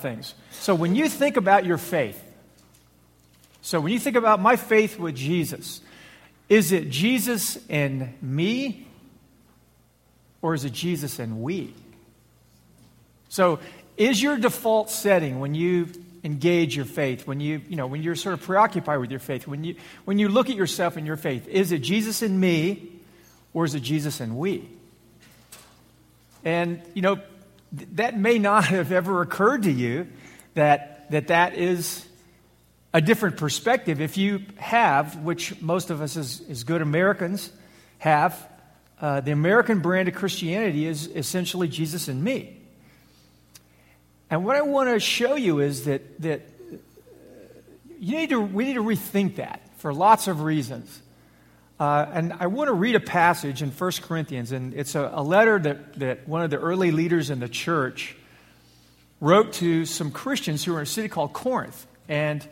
things. 0.00 0.34
So 0.50 0.74
when 0.74 0.94
you 0.94 1.08
think 1.08 1.36
about 1.36 1.64
your 1.64 1.78
faith, 1.78 2.22
so 3.60 3.80
when 3.80 3.92
you 3.92 3.98
think 3.98 4.16
about 4.16 4.40
my 4.40 4.56
faith 4.56 4.98
with 4.98 5.14
Jesus, 5.14 5.80
is 6.48 6.72
it 6.72 6.90
Jesus 6.90 7.58
and 7.68 8.12
me 8.20 8.86
or 10.42 10.54
is 10.54 10.64
it 10.64 10.72
Jesus 10.72 11.18
and 11.18 11.42
we? 11.42 11.72
So 13.28 13.60
is 13.96 14.22
your 14.22 14.36
default 14.36 14.90
setting 14.90 15.40
when 15.40 15.54
you 15.54 15.88
engage 16.24 16.76
your 16.76 16.84
faith, 16.84 17.26
when 17.26 17.40
you, 17.40 17.60
you 17.68 17.76
know, 17.76 17.86
when 17.86 18.02
you're 18.02 18.16
sort 18.16 18.34
of 18.34 18.42
preoccupied 18.42 19.00
with 19.00 19.10
your 19.10 19.20
faith, 19.20 19.46
when 19.46 19.64
you 19.64 19.76
when 20.04 20.18
you 20.18 20.28
look 20.28 20.50
at 20.50 20.56
yourself 20.56 20.96
and 20.96 21.06
your 21.06 21.16
faith, 21.16 21.48
is 21.48 21.72
it 21.72 21.78
Jesus 21.78 22.22
and 22.22 22.40
me 22.40 22.90
or 23.54 23.64
is 23.64 23.74
it 23.74 23.82
Jesus 23.82 24.20
and 24.20 24.36
we? 24.36 24.68
And 26.44 26.82
you 26.94 27.02
know, 27.02 27.20
that 27.72 28.18
may 28.18 28.38
not 28.38 28.66
have 28.66 28.92
ever 28.92 29.22
occurred 29.22 29.62
to 29.64 29.72
you 29.72 30.08
that 30.54 30.92
that, 31.10 31.28
that 31.28 31.54
is 31.54 32.06
a 32.94 33.00
different 33.00 33.36
perspective. 33.36 34.00
If 34.00 34.16
you 34.16 34.42
have, 34.56 35.16
which 35.18 35.60
most 35.60 35.90
of 35.90 36.00
us 36.00 36.16
as, 36.16 36.42
as 36.48 36.64
good 36.64 36.82
Americans 36.82 37.50
have, 37.98 38.48
uh, 39.00 39.20
the 39.20 39.32
American 39.32 39.80
brand 39.80 40.08
of 40.08 40.14
Christianity 40.14 40.86
is 40.86 41.06
essentially 41.08 41.68
Jesus 41.68 42.08
and 42.08 42.22
me. 42.22 42.58
And 44.30 44.44
what 44.44 44.56
I 44.56 44.62
want 44.62 44.88
to 44.88 45.00
show 45.00 45.34
you 45.34 45.60
is 45.60 45.84
that, 45.84 46.20
that 46.22 46.48
you 48.00 48.16
need 48.16 48.30
to, 48.30 48.40
we 48.40 48.64
need 48.64 48.74
to 48.74 48.82
rethink 48.82 49.36
that 49.36 49.60
for 49.78 49.92
lots 49.92 50.28
of 50.28 50.42
reasons. 50.42 51.02
Uh, 51.82 52.08
and 52.14 52.32
I 52.38 52.46
want 52.46 52.68
to 52.68 52.74
read 52.74 52.94
a 52.94 53.00
passage 53.00 53.60
in 53.60 53.72
1 53.72 53.90
Corinthians, 54.02 54.52
and 54.52 54.72
it's 54.72 54.94
a, 54.94 55.10
a, 55.14 55.20
letter 55.20 55.58
that, 55.58 55.98
that 55.98 56.28
one 56.28 56.42
of 56.42 56.48
the 56.48 56.56
early 56.56 56.92
leaders 56.92 57.28
in 57.28 57.40
the 57.40 57.48
church 57.48 58.14
wrote 59.20 59.54
to 59.54 59.84
some 59.84 60.12
Christians 60.12 60.64
who 60.64 60.74
were 60.74 60.78
in 60.78 60.84
a 60.84 60.86
city 60.86 61.08
called 61.08 61.32
Corinth. 61.32 61.84
And 62.08 62.46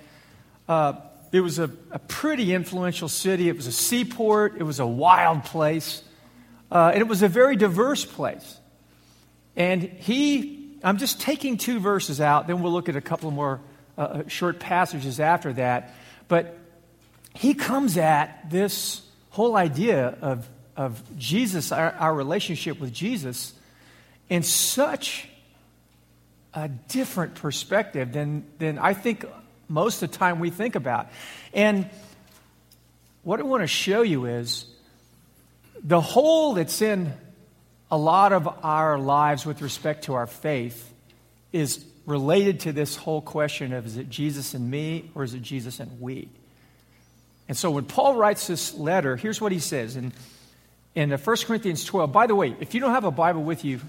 uh, 0.68 0.94
it 1.30 1.42
was 1.42 1.60
a, 1.60 1.70
a, 1.92 2.00
pretty 2.00 2.52
influential 2.52 3.08
city, 3.08 3.48
it 3.48 3.54
was 3.54 3.68
a 3.68 3.72
seaport, 3.72 4.56
it 4.58 4.64
was 4.64 4.80
a 4.80 4.86
wild 4.86 5.44
place, 5.44 6.02
uh, 6.72 6.90
and 6.92 7.00
it 7.00 7.06
was 7.06 7.22
a 7.22 7.28
very 7.28 7.54
diverse 7.54 8.04
place. 8.04 8.58
And 9.54 9.80
he, 9.80 10.74
I'm 10.82 10.98
just 10.98 11.20
taking 11.20 11.56
two 11.56 11.78
verses 11.78 12.20
out, 12.20 12.48
then 12.48 12.62
we'll 12.62 12.72
look 12.72 12.88
at 12.88 12.96
a 12.96 13.00
couple 13.00 13.30
more 13.30 13.60
uh, 13.96 14.00
uh 14.00 14.22
short 14.26 14.58
passages 14.58 15.20
after 15.20 15.52
that. 15.52 15.94
But 16.26 16.58
he 17.32 17.54
comes 17.54 17.96
at 17.96 18.50
this 18.50 19.02
whole 19.40 19.56
idea 19.56 20.18
of, 20.20 20.46
of 20.76 21.02
Jesus, 21.16 21.72
our, 21.72 21.92
our 21.92 22.14
relationship 22.14 22.78
with 22.78 22.92
Jesus, 22.92 23.54
in 24.28 24.42
such 24.42 25.26
a 26.52 26.68
different 26.68 27.36
perspective 27.36 28.12
than, 28.12 28.44
than 28.58 28.78
I 28.78 28.92
think 28.92 29.24
most 29.66 30.02
of 30.02 30.10
the 30.10 30.18
time 30.18 30.40
we 30.40 30.50
think 30.50 30.74
about. 30.74 31.08
And 31.54 31.88
what 33.22 33.40
I 33.40 33.44
want 33.44 33.62
to 33.62 33.66
show 33.66 34.02
you 34.02 34.26
is 34.26 34.66
the 35.82 36.02
hole 36.02 36.52
that's 36.52 36.82
in 36.82 37.10
a 37.90 37.96
lot 37.96 38.34
of 38.34 38.46
our 38.62 38.98
lives 38.98 39.46
with 39.46 39.62
respect 39.62 40.04
to 40.04 40.12
our 40.12 40.26
faith 40.26 40.92
is 41.50 41.82
related 42.04 42.60
to 42.60 42.72
this 42.72 42.94
whole 42.94 43.22
question 43.22 43.72
of 43.72 43.86
is 43.86 43.96
it 43.96 44.10
Jesus 44.10 44.52
and 44.52 44.70
me 44.70 45.10
or 45.14 45.24
is 45.24 45.32
it 45.32 45.40
Jesus 45.40 45.80
and 45.80 45.98
we? 45.98 46.28
And 47.50 47.56
so 47.56 47.72
when 47.72 47.84
Paul 47.84 48.14
writes 48.14 48.46
this 48.46 48.74
letter, 48.74 49.16
here's 49.16 49.40
what 49.40 49.50
he 49.50 49.58
says 49.58 49.96
in, 49.96 50.12
in 50.94 51.10
1 51.10 51.18
Corinthians 51.18 51.84
12. 51.84 52.12
By 52.12 52.28
the 52.28 52.34
way, 52.36 52.54
if 52.60 52.74
you 52.74 52.80
don't 52.80 52.92
have 52.92 53.02
a 53.02 53.10
Bible 53.10 53.42
with 53.42 53.64
you, 53.64 53.80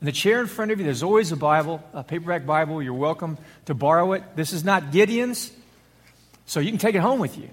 in 0.00 0.04
the 0.04 0.10
chair 0.10 0.40
in 0.40 0.48
front 0.48 0.72
of 0.72 0.80
you, 0.80 0.84
there's 0.84 1.04
always 1.04 1.30
a 1.30 1.36
Bible, 1.36 1.80
a 1.92 2.02
paperback 2.02 2.44
Bible. 2.44 2.82
You're 2.82 2.94
welcome 2.94 3.38
to 3.66 3.74
borrow 3.74 4.14
it. 4.14 4.24
This 4.34 4.52
is 4.52 4.64
not 4.64 4.90
Gideon's, 4.90 5.52
so 6.46 6.58
you 6.58 6.70
can 6.70 6.80
take 6.80 6.96
it 6.96 7.02
home 7.02 7.20
with 7.20 7.38
you, 7.38 7.50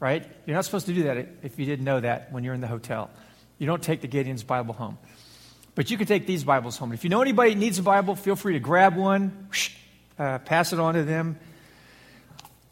right? 0.00 0.26
You're 0.44 0.56
not 0.56 0.64
supposed 0.64 0.86
to 0.86 0.92
do 0.92 1.04
that 1.04 1.28
if 1.44 1.56
you 1.56 1.64
didn't 1.64 1.84
know 1.84 2.00
that 2.00 2.32
when 2.32 2.42
you're 2.42 2.54
in 2.54 2.60
the 2.60 2.66
hotel. 2.66 3.10
You 3.58 3.68
don't 3.68 3.80
take 3.80 4.00
the 4.00 4.08
Gideon's 4.08 4.42
Bible 4.42 4.74
home. 4.74 4.98
But 5.76 5.92
you 5.92 5.96
can 5.96 6.08
take 6.08 6.26
these 6.26 6.42
Bibles 6.42 6.76
home. 6.76 6.92
If 6.92 7.04
you 7.04 7.10
know 7.10 7.22
anybody 7.22 7.54
needs 7.54 7.78
a 7.78 7.84
Bible, 7.84 8.16
feel 8.16 8.34
free 8.34 8.54
to 8.54 8.60
grab 8.60 8.96
one, 8.96 9.50
uh, 10.18 10.38
pass 10.38 10.72
it 10.72 10.80
on 10.80 10.94
to 10.94 11.04
them. 11.04 11.38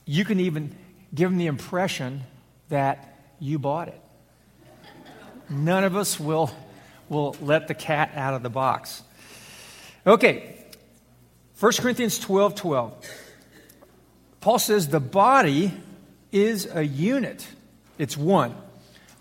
You 0.04 0.24
can 0.24 0.40
even 0.40 0.74
give 1.14 1.30
them 1.30 1.38
the 1.38 1.46
impression 1.46 2.22
that 2.68 3.18
you 3.38 3.58
bought 3.58 3.88
it. 3.88 4.00
None 5.48 5.84
of 5.84 5.96
us 5.96 6.20
will, 6.20 6.50
will 7.08 7.36
let 7.40 7.68
the 7.68 7.74
cat 7.74 8.12
out 8.14 8.34
of 8.34 8.42
the 8.42 8.50
box. 8.50 9.02
Okay, 10.06 10.54
1 11.58 11.72
Corinthians 11.72 12.18
12 12.18 12.54
12. 12.54 13.10
Paul 14.40 14.58
says 14.58 14.88
the 14.88 15.00
body 15.00 15.72
is 16.30 16.68
a 16.72 16.82
unit, 16.84 17.46
it's 17.98 18.16
one. 18.16 18.54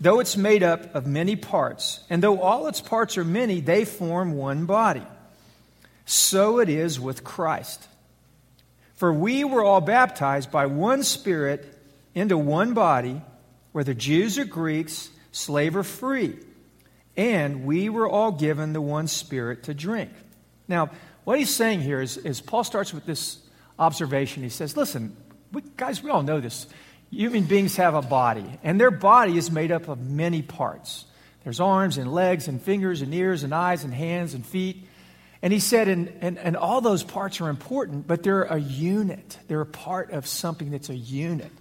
Though 0.00 0.20
it's 0.20 0.36
made 0.36 0.62
up 0.62 0.94
of 0.94 1.08
many 1.08 1.34
parts, 1.34 2.00
and 2.08 2.22
though 2.22 2.40
all 2.40 2.68
its 2.68 2.80
parts 2.80 3.18
are 3.18 3.24
many, 3.24 3.60
they 3.60 3.84
form 3.84 4.34
one 4.34 4.64
body. 4.64 5.02
So 6.04 6.60
it 6.60 6.68
is 6.68 7.00
with 7.00 7.24
Christ. 7.24 7.88
For 8.94 9.12
we 9.12 9.42
were 9.42 9.64
all 9.64 9.80
baptized 9.80 10.52
by 10.52 10.66
one 10.66 11.02
Spirit 11.02 11.77
into 12.18 12.38
one 12.38 12.74
body, 12.74 13.20
whether 13.72 13.94
Jews 13.94 14.38
or 14.38 14.44
Greeks, 14.44 15.10
slave 15.32 15.76
or 15.76 15.82
free. 15.82 16.36
And 17.16 17.64
we 17.64 17.88
were 17.88 18.08
all 18.08 18.32
given 18.32 18.72
the 18.72 18.80
one 18.80 19.08
Spirit 19.08 19.64
to 19.64 19.74
drink. 19.74 20.10
Now, 20.68 20.90
what 21.24 21.38
he's 21.38 21.54
saying 21.54 21.80
here 21.80 22.00
is, 22.00 22.16
is 22.16 22.40
Paul 22.40 22.64
starts 22.64 22.94
with 22.94 23.04
this 23.04 23.38
observation. 23.78 24.42
He 24.42 24.48
says, 24.48 24.76
Listen, 24.76 25.16
we, 25.52 25.62
guys, 25.76 26.02
we 26.02 26.10
all 26.10 26.22
know 26.22 26.40
this. 26.40 26.66
Human 27.10 27.44
beings 27.44 27.76
have 27.76 27.94
a 27.94 28.02
body, 28.02 28.44
and 28.62 28.80
their 28.80 28.90
body 28.90 29.38
is 29.38 29.50
made 29.50 29.72
up 29.72 29.88
of 29.88 29.98
many 29.98 30.42
parts. 30.42 31.06
There's 31.42 31.60
arms 31.60 31.96
and 31.96 32.12
legs 32.12 32.48
and 32.48 32.60
fingers 32.60 33.00
and 33.00 33.14
ears 33.14 33.42
and 33.42 33.54
eyes 33.54 33.82
and 33.82 33.94
hands 33.94 34.34
and 34.34 34.44
feet. 34.44 34.86
And 35.40 35.52
he 35.52 35.60
said, 35.60 35.88
and, 35.88 36.12
and, 36.20 36.38
and 36.38 36.56
all 36.56 36.80
those 36.80 37.02
parts 37.02 37.40
are 37.40 37.48
important, 37.48 38.06
but 38.06 38.22
they're 38.22 38.42
a 38.42 38.58
unit. 38.58 39.38
They're 39.46 39.60
a 39.60 39.66
part 39.66 40.10
of 40.10 40.26
something 40.26 40.70
that's 40.70 40.90
a 40.90 40.96
unit. 40.96 41.52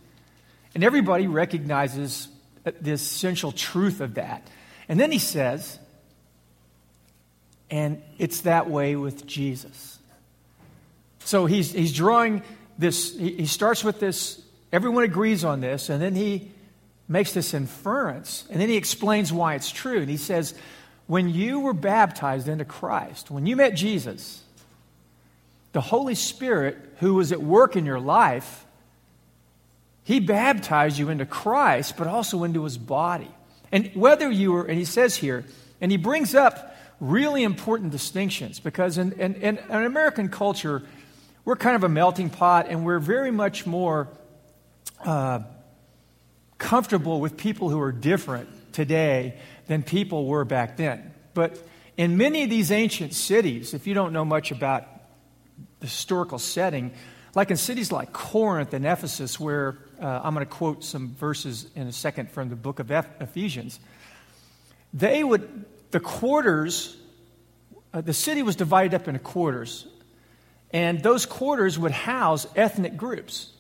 And 0.78 0.84
everybody 0.84 1.26
recognizes 1.26 2.28
uh, 2.64 2.70
the 2.80 2.92
essential 2.92 3.52
truth 3.52 4.00
of 4.00 4.14
that. 4.14 4.48
And 4.88 5.00
then 5.00 5.12
he 5.12 5.18
says, 5.18 5.80
and 7.72 8.00
it's 8.20 8.42
that 8.42 8.70
way 8.70 8.96
with 8.96 9.26
Jesus. 9.26 9.98
So 11.22 11.48
he's, 11.48 11.72
he's 11.72 11.92
drawing 11.94 12.44
this, 12.78 13.18
he 13.18 13.48
starts 13.48 13.84
with 13.84 14.00
this, 14.00 14.40
everyone 14.72 15.04
agrees 15.04 15.44
on 15.44 15.62
this, 15.62 15.90
and 15.90 16.00
then 16.00 16.14
he 16.14 16.52
makes 17.08 17.34
this 17.34 17.56
inference, 17.56 18.46
and 18.52 18.62
then 18.62 18.70
he 18.70 18.78
explains 18.78 19.34
why 19.34 19.56
it's 19.56 19.72
true. 19.72 20.02
And 20.02 20.10
he 20.12 20.18
says, 20.18 20.54
when 21.08 21.28
you 21.28 21.62
were 21.62 21.74
baptized 21.74 22.48
into 22.48 22.66
Christ, 22.66 23.32
when 23.32 23.48
you 23.48 23.56
met 23.56 23.74
Jesus, 23.74 24.44
the 25.72 25.82
Holy 25.82 26.14
Spirit, 26.14 26.78
who 27.00 27.16
was 27.16 27.32
at 27.32 27.42
work 27.42 27.76
in 27.76 27.84
your 27.84 28.00
life, 28.00 28.64
he 30.08 30.22
baptized 30.22 30.98
you 30.98 31.10
into 31.10 31.26
Christ, 31.26 31.98
but 31.98 32.08
also 32.08 32.46
into 32.46 32.64
his 32.64 32.78
body. 32.78 33.30
And 33.74 33.92
whether 33.94 34.32
you 34.32 34.54
were, 34.54 34.64
and 34.64 34.78
he 34.78 34.86
says 34.86 35.18
here, 35.18 35.44
and 35.82 35.92
he 35.92 35.98
brings 35.98 36.34
up 36.34 36.78
really 37.02 37.44
important 37.44 37.92
distinctions 37.92 38.62
because 38.62 38.98
in, 38.98 39.12
in, 39.12 39.36
in, 39.36 39.58
American 39.70 40.30
culture, 40.30 40.82
we're 41.44 41.58
kind 41.58 41.76
of 41.76 41.84
a 41.84 41.90
melting 41.90 42.30
pot 42.30 42.68
and 42.70 42.86
we're 42.86 43.00
very 43.00 43.32
much 43.32 43.66
more 43.66 44.08
uh, 45.04 45.42
comfortable 46.58 47.20
with 47.20 47.36
people 47.36 47.70
who 47.70 47.82
are 47.82 47.92
different 47.92 48.48
today 48.72 49.38
than 49.66 49.84
people 49.84 50.26
were 50.26 50.46
back 50.46 50.78
then. 50.78 51.14
But 51.34 51.60
in 51.98 52.16
many 52.16 52.44
of 52.44 52.50
these 52.50 52.72
ancient 52.72 53.14
cities, 53.14 53.74
if 53.74 53.86
you 53.86 53.94
don't 53.94 54.14
know 54.14 54.24
much 54.24 54.52
about 54.52 54.88
the 55.82 55.88
historical 55.88 56.40
setting, 56.40 56.94
like 57.36 57.52
in 57.52 57.58
cities 57.58 57.92
like 57.92 58.14
Corinth 58.14 58.74
and 58.74 58.86
Ephesus, 58.86 59.38
where 59.38 59.80
uh, 60.02 60.22
I'm 60.24 60.34
going 60.34 60.46
to 60.46 60.52
quote 60.52 60.84
some 60.84 61.16
verses 61.16 61.68
in 61.76 61.88
a 61.88 61.92
second 61.92 62.30
from 62.30 62.50
the 62.50 62.56
book 62.56 62.80
of 62.80 62.92
Ephesians. 62.92 63.80
They 64.94 65.24
would, 65.24 65.66
the 65.92 66.00
quarters, 66.00 66.96
uh, 67.94 68.02
the 68.02 68.14
city 68.14 68.44
was 68.44 68.56
divided 68.56 68.94
up 68.94 69.08
into 69.08 69.20
quarters, 69.20 69.88
and 70.72 71.02
those 71.02 71.26
quarters 71.26 71.80
would 71.80 71.92
house 71.92 72.48
ethnic 72.56 72.98
groups. 72.98 73.52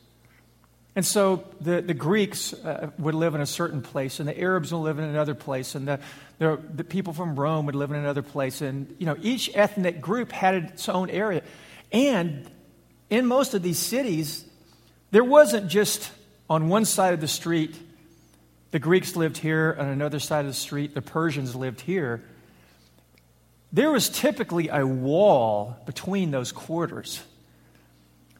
And 0.95 1.06
so 1.06 1.44
the, 1.62 1.81
the 1.81 1.94
Greeks 1.94 2.54
uh, 2.54 2.89
would 2.98 3.13
live 3.13 3.36
in 3.36 3.42
a 3.42 3.45
certain 3.45 3.81
place, 3.81 4.19
and 4.19 4.28
the 4.28 4.39
Arabs 4.39 4.74
would 4.74 4.80
live 4.80 4.98
in 4.98 5.06
another 5.06 5.36
place, 5.36 5.75
and 5.75 5.88
the, 5.88 6.00
the, 6.39 6.60
the 6.74 6.84
people 6.84 7.13
from 7.13 7.36
Rome 7.36 7.68
would 7.68 7.75
live 7.75 7.92
in 7.92 7.98
another 7.98 8.24
place. 8.24 8.62
And, 8.62 8.95
you 8.98 9.06
know, 9.06 9.16
each 9.22 9.51
ethnic 9.54 10.01
group 10.01 10.31
had 10.31 10.56
its 10.56 10.89
own 10.89 11.12
area. 11.12 11.44
And 11.92 12.50
in 13.12 13.28
most 13.28 13.54
of 13.54 13.62
these 13.62 13.78
cities, 13.78 14.44
there 15.12 15.24
wasn't 15.24 15.68
just 15.68 16.12
on 16.50 16.70
one 16.70 16.86
side 16.86 17.14
of 17.14 17.22
the 17.22 17.28
street, 17.28 17.76
the 18.72 18.80
Greeks 18.80 19.16
lived 19.16 19.38
here, 19.38 19.76
on 19.78 19.88
another 19.88 20.20
side 20.20 20.42
of 20.42 20.48
the 20.48 20.54
street, 20.54 20.94
the 20.94 21.02
Persians 21.02 21.56
lived 21.56 21.82
here. 21.82 22.24
there 23.72 23.92
was 23.92 24.10
typically 24.10 24.70
a 24.70 24.86
wall 24.86 25.76
between 25.86 26.32
those 26.32 26.52
quarters 26.52 27.22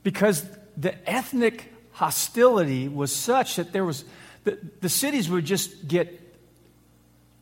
because 0.04 0.46
the 0.78 0.94
ethnic 1.10 1.74
hostility 1.92 2.88
was 2.88 3.14
such 3.14 3.58
that 3.58 3.74
there 3.74 3.84
was 3.84 4.06
the, 4.46 4.58
the 4.80 4.88
cities 4.88 5.30
would 5.30 5.44
just 5.44 5.88
get 5.88 6.08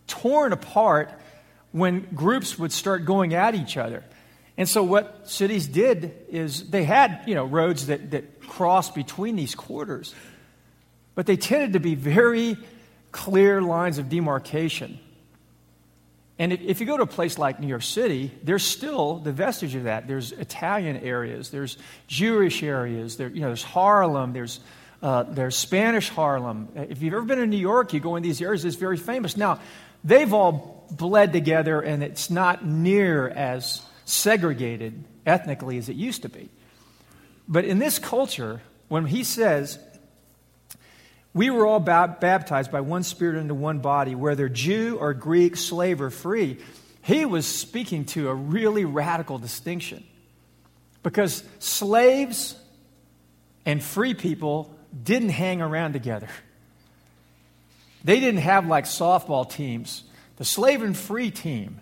torn 0.08 0.54
apart 0.54 1.12
when 1.72 2.08
groups 2.16 2.58
would 2.58 2.72
start 2.72 3.06
going 3.06 3.34
at 3.36 3.54
each 3.54 3.78
other. 3.78 4.04
And 4.58 4.68
so 4.68 4.82
what 4.84 5.30
cities 5.30 5.68
did 5.68 6.14
is 6.30 6.70
they 6.70 6.86
had, 6.86 7.22
you 7.28 7.36
know, 7.36 7.44
roads 7.44 7.88
that, 7.88 8.12
that 8.12 8.42
crossed 8.48 8.96
between 8.96 9.36
these 9.36 9.54
quarters. 9.54 10.16
But 11.16 11.26
they 11.26 11.38
tended 11.38 11.74
to 11.74 11.80
be 11.80 11.96
very 11.96 12.58
clear 13.12 13.62
lines 13.62 13.98
of 13.98 14.10
demarcation. 14.10 15.00
And 16.38 16.52
if, 16.52 16.82
you 16.82 16.86
go 16.86 16.98
to 16.98 17.04
a 17.04 17.08
place 17.08 17.38
like 17.38 17.62
New 17.62 17.68
York 17.68 17.82
City, 17.82 18.30
there's 18.44 18.64
still 18.64 19.20
the 19.20 19.32
vestige 19.32 19.74
of 19.76 19.86
that. 19.86 20.06
There's 20.06 20.34
Italian 20.34 20.98
areas, 20.98 21.50
there's 21.50 21.78
Jewish 22.08 22.62
areas, 22.62 23.16
there, 23.16 23.30
you 23.30 23.40
know, 23.40 23.48
there's 23.48 23.64
Harlem, 23.64 24.34
there's, 24.34 24.60
uh, 25.02 25.24
there's 25.24 25.56
Spanish 25.56 26.10
Harlem. 26.10 26.68
If 26.76 27.02
you've 27.02 27.14
ever 27.14 27.24
been 27.24 27.40
in 27.40 27.50
New 27.50 27.58
York, 27.58 27.94
you 27.94 28.02
go 28.02 28.18
in 28.18 28.24
these 28.24 28.42
areas, 28.42 28.66
it's 28.66 28.76
very 28.76 28.98
famous. 28.98 29.38
Now, 29.38 29.62
they've 30.04 30.34
all 30.34 30.86
bled 30.92 31.32
together, 31.32 31.80
and 31.80 32.04
it's 32.04 32.30
not 32.30 32.66
near 32.66 33.30
as 33.30 33.82
segregated 34.04 35.06
ethnically 35.26 35.78
as 35.78 35.88
it 35.88 35.96
used 35.96 36.24
to 36.24 36.30
be. 36.30 36.50
But 37.48 37.64
in 37.64 37.80
this 37.80 37.98
culture, 37.98 38.62
when 38.90 39.06
he 39.06 39.24
says 39.24 39.80
we 41.36 41.50
were 41.50 41.68
all 41.68 41.82
baptized 41.82 42.72
by 42.72 42.80
one 42.80 43.04
Spirit 43.04 43.36
into 43.36 43.54
one 43.54 43.80
body, 43.80 44.16
whether 44.16 44.48
Jew 44.48 44.98
or 44.98 45.14
Greek, 45.14 45.58
slave 45.58 46.00
or 46.00 46.10
free. 46.10 46.58
He 47.02 47.26
was 47.26 47.46
speaking 47.46 48.06
to 48.06 48.30
a 48.30 48.34
really 48.34 48.86
radical 48.86 49.38
distinction. 49.38 50.06
Because 51.04 51.44
slaves 51.60 52.56
and 53.66 53.84
free 53.84 54.14
people 54.14 54.74
didn't 55.04 55.30
hang 55.30 55.62
around 55.62 55.92
together. 55.92 56.30
They 58.06 58.22
didn't 58.22 58.42
have 58.42 58.66
like 58.68 58.86
softball 58.86 59.48
teams. 59.50 60.06
The 60.38 60.46
slave 60.46 60.84
and 60.84 60.96
free 60.96 61.32
team, 61.32 61.82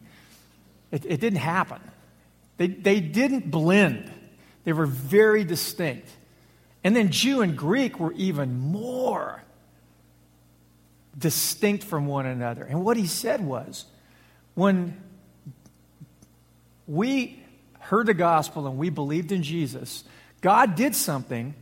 it, 0.89 1.05
it 1.05 1.21
didn't 1.21 1.39
happen. 1.39 1.79
They, 2.57 2.67
they 2.67 3.01
didn't 3.01 3.51
blend, 3.51 4.11
they 4.63 4.73
were 4.73 4.87
very 4.87 5.43
distinct. 5.43 6.09
And 6.83 6.95
then 6.95 7.11
Jew 7.11 7.41
and 7.41 7.57
Greek 7.57 7.99
were 7.99 8.13
even 8.13 8.59
more 8.59 9.43
distinct 11.17 11.83
from 11.83 12.07
one 12.07 12.25
another. 12.25 12.63
And 12.63 12.83
what 12.83 12.97
he 12.97 13.07
said 13.07 13.45
was 13.45 13.85
when 14.55 15.01
we 16.87 17.39
heard 17.79 18.07
the 18.07 18.13
gospel 18.13 18.67
and 18.67 18.77
we 18.77 18.89
believed 18.89 19.31
in 19.31 19.43
Jesus, 19.43 20.03
God 20.41 20.75
did 20.75 20.95
something. 20.95 21.53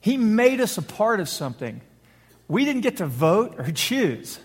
He 0.00 0.16
made 0.16 0.60
us 0.60 0.76
a 0.78 0.82
part 0.82 1.20
of 1.20 1.28
something. 1.28 1.80
We 2.48 2.64
didn't 2.64 2.82
get 2.82 2.98
to 2.98 3.06
vote 3.06 3.54
or 3.58 3.70
choose 3.74 4.38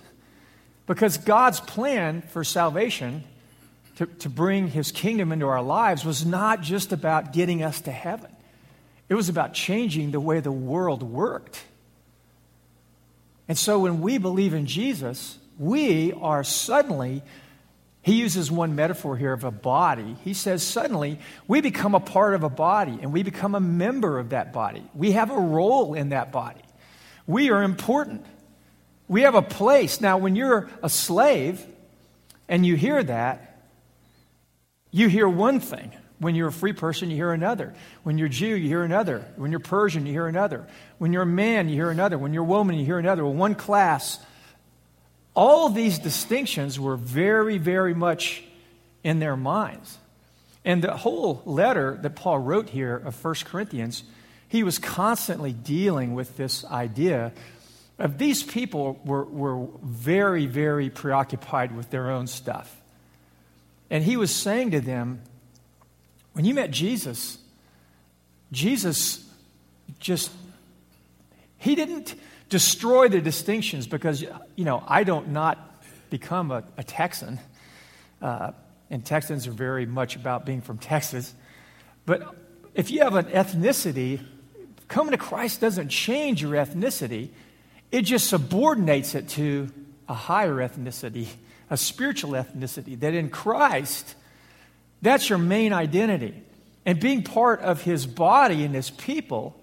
because 0.86 1.18
God's 1.18 1.60
plan 1.60 2.22
for 2.22 2.44
salvation 2.44 3.24
to, 3.98 4.06
to 4.06 4.30
bring 4.30 4.68
his 4.68 4.92
kingdom 4.92 5.32
into 5.32 5.48
our 5.48 5.62
lives 5.62 6.06
was 6.06 6.26
not 6.26 6.62
just 6.62 6.94
about 6.94 7.34
getting 7.34 7.64
us 7.64 7.82
to 7.82 7.92
heaven. 7.92 8.32
It 9.10 9.16
was 9.16 9.30
about 9.30 9.54
changing 9.54 10.12
the 10.12 10.20
way 10.20 10.40
the 10.40 10.52
world 10.52 11.02
worked. 11.04 11.64
And 13.48 13.58
so 13.58 13.80
when 13.80 14.02
we 14.02 14.18
believe 14.18 14.54
in 14.54 14.66
Jesus, 14.66 15.38
we 15.58 16.12
are 16.14 16.44
suddenly, 16.44 17.24
he 18.02 18.16
uses 18.16 18.52
one 18.52 18.76
metaphor 18.76 19.16
here 19.16 19.32
of 19.32 19.46
a 19.46 19.52
body. 19.52 20.18
He 20.24 20.34
says, 20.34 20.62
suddenly, 20.64 21.20
we 21.48 21.62
become 21.62 21.96
a 21.96 22.00
part 22.00 22.36
of 22.36 22.44
a 22.44 22.50
body 22.50 23.00
and 23.02 23.14
we 23.14 23.24
become 23.24 23.56
a 23.56 23.60
member 23.60 24.20
of 24.20 24.30
that 24.30 24.52
body. 24.52 24.84
We 24.94 25.14
have 25.14 25.32
a 25.32 25.40
role 25.40 25.94
in 25.94 26.10
that 26.10 26.32
body. 26.32 26.62
We 27.26 27.50
are 27.50 27.64
important. 27.64 28.26
We 29.08 29.22
have 29.22 29.36
a 29.36 29.42
place. 29.42 30.02
Now, 30.02 30.18
when 30.18 30.36
you're 30.36 30.70
a 30.84 30.90
slave 30.90 31.66
and 32.50 32.66
you 32.66 32.76
hear 32.76 33.02
that, 33.04 33.62
you 34.92 35.08
hear 35.08 35.28
one 35.28 35.60
thing. 35.60 35.92
When 36.20 36.34
you're 36.34 36.48
a 36.48 36.54
free 36.54 36.74
person, 36.74 37.10
you 37.10 37.16
hear 37.16 37.32
another. 37.32 37.74
When 38.04 38.18
you're 38.18 38.28
Jew, 38.28 38.56
you 38.56 38.68
hear 38.68 38.84
another. 38.84 39.24
When 39.36 39.52
you're 39.52 39.60
Persian, 39.60 40.06
you 40.06 40.12
hear 40.12 40.28
another. 40.28 40.66
When 40.98 41.14
you're 41.14 41.24
a 41.24 41.28
man, 41.28 41.70
you 41.70 41.76
hear 41.76 41.92
another. 41.92 42.18
When 42.18 42.34
you're 42.34 42.44
a 42.44 42.48
woman, 42.48 42.76
you 42.76 42.86
hear 42.86 42.98
another. 42.98 43.24
Well, 43.24 43.34
one 43.34 43.54
class. 43.54 44.20
All 45.36 45.70
these 45.70 46.00
distinctions 46.00 46.80
were 46.80 46.98
very, 46.98 47.60
very 47.60 47.94
much 47.94 48.44
in 49.04 49.20
their 49.20 49.38
minds. 49.38 49.98
And 50.66 50.84
the 50.84 50.98
whole 50.98 51.44
letter 51.46 52.00
that 52.02 52.16
Paul 52.16 52.40
wrote 52.40 52.70
here 52.70 52.96
of 52.96 53.24
1 53.24 53.36
Corinthians, 53.46 54.04
he 54.48 54.64
was 54.64 54.80
constantly 54.80 55.54
dealing 55.54 56.16
with 56.16 56.36
this 56.36 56.66
idea 56.66 57.32
of 58.00 58.18
these 58.18 58.44
people 58.44 59.00
were, 59.04 59.24
were 59.24 59.68
very, 59.82 60.46
very 60.46 60.90
preoccupied 60.90 61.76
with 61.76 61.90
their 61.90 62.12
own 62.12 62.28
stuff. 62.28 62.80
And 63.90 64.04
he 64.04 64.18
was 64.18 64.34
saying 64.34 64.72
to 64.72 64.82
them, 64.82 65.22
when 66.38 66.46
you 66.46 66.54
met 66.54 66.70
Jesus, 66.70 67.40
Jesus 68.52 69.28
just, 69.98 70.30
he 71.58 71.74
didn't 71.74 72.14
destroy 72.48 73.08
the 73.08 73.20
distinctions 73.20 73.88
because, 73.88 74.22
you 74.22 74.64
know, 74.64 74.84
I 74.88 75.04
don't 75.04 75.30
not 75.30 75.82
become 76.12 76.52
a, 76.52 76.64
a 76.78 76.84
Texan. 76.84 77.40
Uh, 78.22 78.52
and 78.92 79.04
Texans 79.04 79.48
are 79.48 79.52
very 79.52 79.88
much 79.88 80.16
about 80.16 80.46
being 80.46 80.62
from 80.62 80.78
Texas. 80.78 81.34
But 82.06 82.36
if 82.76 82.92
you 82.92 83.02
have 83.02 83.16
an 83.16 83.26
ethnicity, 83.26 84.24
coming 84.88 85.14
to 85.14 85.18
Christ 85.18 85.60
doesn't 85.60 85.90
change 85.90 86.44
your 86.44 86.52
ethnicity, 86.52 87.30
it 87.92 88.04
just 88.04 88.28
subordinates 88.28 89.16
it 89.16 89.28
to 89.30 89.72
a 90.08 90.14
higher 90.14 90.58
ethnicity, 90.58 91.30
a 91.72 91.78
spiritual 91.78 92.34
ethnicity. 92.34 93.00
That 93.00 93.16
in 93.16 93.32
Christ, 93.32 94.14
that's 95.02 95.30
your 95.30 95.38
main 95.38 95.74
identity. 95.74 96.44
And 96.86 97.00
being 97.00 97.24
part 97.24 97.62
of 97.62 97.82
his 97.82 98.06
body 98.06 98.64
and 98.64 98.74
his 98.74 98.90
people 98.90 99.60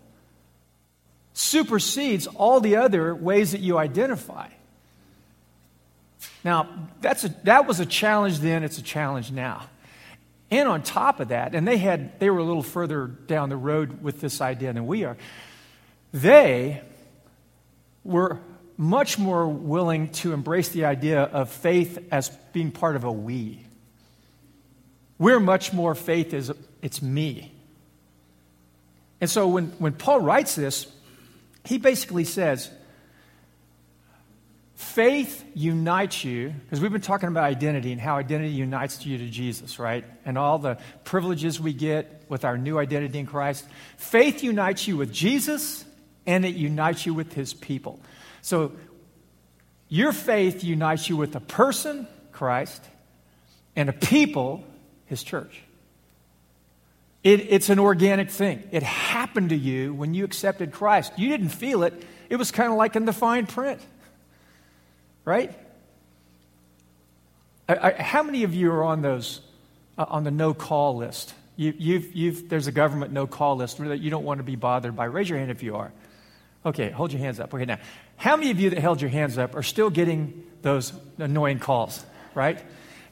supersedes 1.33 2.27
all 2.27 2.61
the 2.61 2.77
other 2.77 3.15
ways 3.15 3.53
that 3.53 3.61
you 3.61 3.79
identify. 3.79 4.49
Now, 6.45 6.69
that's 7.01 7.25
a, 7.25 7.29
that 7.45 7.67
was 7.67 7.81
a 7.81 7.87
challenge 7.87 8.39
then, 8.39 8.63
it's 8.63 8.79
a 8.79 8.83
challenge 8.83 9.33
now. 9.33 9.67
And 10.51 10.69
on 10.69 10.83
top 10.83 11.21
of 11.21 11.29
that, 11.29 11.55
and 11.55 11.67
they 11.67 11.79
had 11.79 12.21
they 12.21 12.31
were 12.31 12.39
a 12.39 12.45
little 12.45 12.63
further 12.63 13.07
down 13.07 13.49
the 13.49 13.57
road 13.57 14.03
with 14.03 14.21
this 14.21 14.41
idea 14.41 14.73
than 14.73 14.87
we 14.87 15.05
are. 15.05 15.17
They 16.13 16.83
were 18.05 18.39
much 18.77 19.19
more 19.19 19.49
willing 19.49 20.11
to 20.11 20.33
embrace 20.33 20.69
the 20.69 20.85
idea 20.85 21.23
of 21.23 21.51
faith 21.51 21.99
as 22.13 22.29
being 22.53 22.71
part 22.71 22.95
of 22.95 23.05
a 23.05 23.11
we. 23.11 23.65
We're 25.19 25.41
much 25.41 25.73
more 25.73 25.95
faith 25.95 26.35
is 26.35 26.53
it's 26.83 27.01
me. 27.01 27.53
And 29.21 29.31
so 29.31 29.49
when, 29.49 29.69
when 29.79 29.93
Paul 29.93 30.21
writes 30.21 30.55
this, 30.55 30.87
he 31.65 31.79
basically 31.79 32.25
says, 32.25 32.71
faith 34.75 35.45
unites 35.55 36.25
you, 36.25 36.51
because 36.51 36.81
we've 36.81 36.93
been 36.93 37.01
talking 37.01 37.29
about 37.29 37.45
identity 37.45 37.93
and 37.93 38.01
how 38.01 38.17
identity 38.17 38.51
unites 38.51 39.07
you 39.07 39.17
to 39.17 39.27
Jesus, 39.29 39.79
right? 39.79 40.05
And 40.27 40.37
all 40.37 40.59
the 40.59 40.79
privileges 41.05 41.59
we 41.61 41.73
get 41.73 42.25
with 42.29 42.45
our 42.45 42.59
new 42.59 42.79
identity 42.79 43.19
in 43.19 43.27
Christ. 43.27 43.67
Faith 43.97 44.43
unites 44.43 44.87
you 44.87 44.97
with 44.97 45.13
Jesus 45.13 45.85
and 46.27 46.45
it 46.45 46.55
unites 46.55 47.07
you 47.07 47.15
with 47.15 47.33
his 47.33 47.55
people. 47.55 48.01
So 48.43 48.73
your 49.89 50.13
faith 50.13 50.65
unites 50.65 51.09
you 51.09 51.17
with 51.17 51.35
a 51.37 51.41
person, 51.41 52.07
Christ, 52.33 52.83
and 53.77 53.89
a 53.89 53.93
people, 53.93 54.65
his 55.15 55.23
church. 55.23 55.63
It, 57.23 57.41
it's 57.51 57.71
an 57.71 57.79
organic 57.79 58.31
thing. 58.31 58.65
It 58.73 58.83
happened 58.83 59.51
to 59.51 59.57
you 59.57 59.95
when 59.95 60.13
you 60.13 60.25
accepted 60.25 60.73
Christ. 60.73 61.13
You 61.17 61.29
didn't 61.29 61.51
feel 61.51 61.85
it, 61.85 61.95
it 62.29 62.37
was 62.37 62.51
kind 62.51 62.71
of 62.71 62.77
like 62.77 62.97
in 62.97 63.05
the 63.05 63.13
fine 63.13 63.47
print. 63.47 63.81
Right? 65.25 65.57
I, 67.69 67.77
I, 67.77 68.03
how 68.03 68.23
many 68.23 68.43
of 68.43 68.55
you 68.55 68.71
are 68.73 68.85
on 68.85 69.01
those, 69.03 69.41
uh, 69.97 70.05
on 70.09 70.25
the 70.25 70.31
no 70.31 70.53
call 70.53 70.97
list? 70.97 71.33
You, 71.57 71.73
you've, 71.79 72.13
you've, 72.15 72.49
there's 72.49 72.67
a 72.67 72.73
government 72.73 73.13
no 73.13 73.27
call 73.27 73.57
list 73.57 73.79
that 73.79 74.01
you 74.01 74.11
don't 74.11 74.25
want 74.25 74.39
to 74.39 74.45
be 74.45 74.57
bothered 74.57 74.97
by. 74.97 75.05
Raise 75.05 75.31
your 75.31 75.39
hand 75.39 75.51
if 75.51 75.63
you 75.63 75.77
are. 75.77 75.93
Okay, 76.67 76.91
hold 76.91 77.13
your 77.13 77.21
hands 77.21 77.41
up. 77.41 77.55
Okay, 77.55 77.65
now, 77.65 77.79
how 78.17 78.37
many 78.37 78.51
of 78.51 78.59
you 78.59 78.71
that 78.71 78.79
held 78.79 79.01
your 79.01 79.11
hands 79.11 79.39
up 79.39 79.55
are 79.55 79.63
still 79.63 79.91
getting 79.91 80.45
those 80.63 80.93
annoying 81.19 81.59
calls, 81.59 82.05
right? 82.35 82.59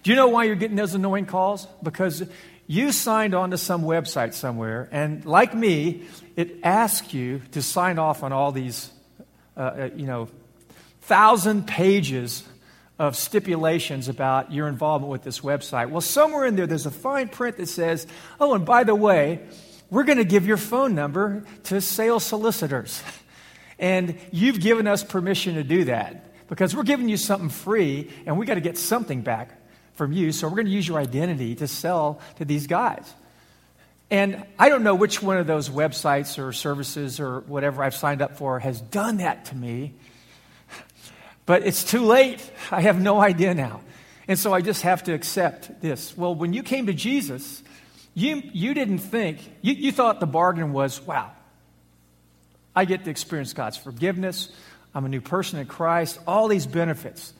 Do 0.02 0.10
you 0.10 0.16
know 0.16 0.28
why 0.28 0.44
you're 0.44 0.56
getting 0.56 0.76
those 0.76 0.94
annoying 0.94 1.26
calls? 1.26 1.66
Because 1.82 2.24
you 2.66 2.90
signed 2.92 3.34
on 3.34 3.50
to 3.50 3.58
some 3.58 3.82
website 3.82 4.34
somewhere, 4.34 4.88
and 4.90 5.24
like 5.24 5.54
me, 5.54 6.04
it 6.36 6.58
asks 6.62 7.14
you 7.14 7.42
to 7.52 7.62
sign 7.62 7.98
off 7.98 8.22
on 8.22 8.32
all 8.32 8.50
these, 8.50 8.90
uh, 9.56 9.60
uh, 9.60 9.90
you 9.94 10.06
know, 10.06 10.28
thousand 11.02 11.66
pages 11.66 12.44
of 12.98 13.16
stipulations 13.16 14.08
about 14.08 14.52
your 14.52 14.68
involvement 14.68 15.10
with 15.10 15.22
this 15.22 15.40
website. 15.40 15.90
Well, 15.90 16.00
somewhere 16.00 16.46
in 16.46 16.56
there, 16.56 16.66
there's 16.66 16.86
a 16.86 16.90
fine 16.90 17.28
print 17.28 17.56
that 17.56 17.68
says, 17.68 18.06
oh, 18.40 18.54
and 18.54 18.64
by 18.64 18.84
the 18.84 18.94
way, 18.94 19.40
we're 19.90 20.04
going 20.04 20.18
to 20.18 20.24
give 20.24 20.46
your 20.46 20.56
phone 20.56 20.94
number 20.94 21.44
to 21.64 21.80
sales 21.80 22.24
solicitors. 22.24 23.02
And 23.78 24.16
you've 24.30 24.60
given 24.60 24.86
us 24.86 25.02
permission 25.02 25.56
to 25.56 25.64
do 25.64 25.84
that 25.84 26.46
because 26.46 26.76
we're 26.76 26.84
giving 26.84 27.08
you 27.08 27.16
something 27.16 27.48
free 27.48 28.12
and 28.26 28.38
we 28.38 28.46
got 28.46 28.54
to 28.54 28.60
get 28.60 28.78
something 28.78 29.22
back 29.22 29.58
from 29.94 30.12
you. 30.12 30.32
So 30.32 30.48
we're 30.48 30.56
going 30.56 30.66
to 30.66 30.72
use 30.72 30.86
your 30.86 30.98
identity 30.98 31.54
to 31.56 31.68
sell 31.68 32.20
to 32.36 32.44
these 32.44 32.66
guys. 32.66 33.12
And 34.10 34.44
I 34.58 34.68
don't 34.68 34.82
know 34.82 34.94
which 34.94 35.22
one 35.22 35.38
of 35.38 35.46
those 35.46 35.70
websites 35.70 36.38
or 36.38 36.52
services 36.52 37.18
or 37.18 37.40
whatever 37.40 37.82
I've 37.82 37.94
signed 37.94 38.20
up 38.20 38.36
for 38.36 38.58
has 38.58 38.80
done 38.80 39.18
that 39.18 39.46
to 39.46 39.56
me. 39.56 39.94
But 41.46 41.66
it's 41.66 41.82
too 41.82 42.02
late. 42.02 42.38
I 42.70 42.82
have 42.82 43.00
no 43.00 43.20
idea 43.20 43.54
now. 43.54 43.80
And 44.28 44.38
so 44.38 44.52
I 44.52 44.60
just 44.60 44.82
have 44.82 45.04
to 45.04 45.14
accept 45.14 45.80
this. 45.80 46.16
Well, 46.16 46.34
when 46.34 46.52
you 46.52 46.62
came 46.62 46.86
to 46.86 46.92
Jesus, 46.92 47.62
you, 48.14 48.42
you 48.52 48.74
didn't 48.74 48.98
think, 48.98 49.38
you, 49.62 49.74
you 49.74 49.92
thought 49.92 50.20
the 50.20 50.26
bargain 50.26 50.72
was, 50.72 51.00
wow, 51.00 51.32
I 52.76 52.84
get 52.84 53.04
to 53.04 53.10
experience 53.10 53.52
God's 53.52 53.76
forgiveness. 53.76 54.50
I'm 54.94 55.04
a 55.04 55.08
new 55.08 55.20
person 55.20 55.58
in 55.58 55.66
Christ, 55.66 56.20
all 56.26 56.48
these 56.48 56.66
benefits. 56.66 57.32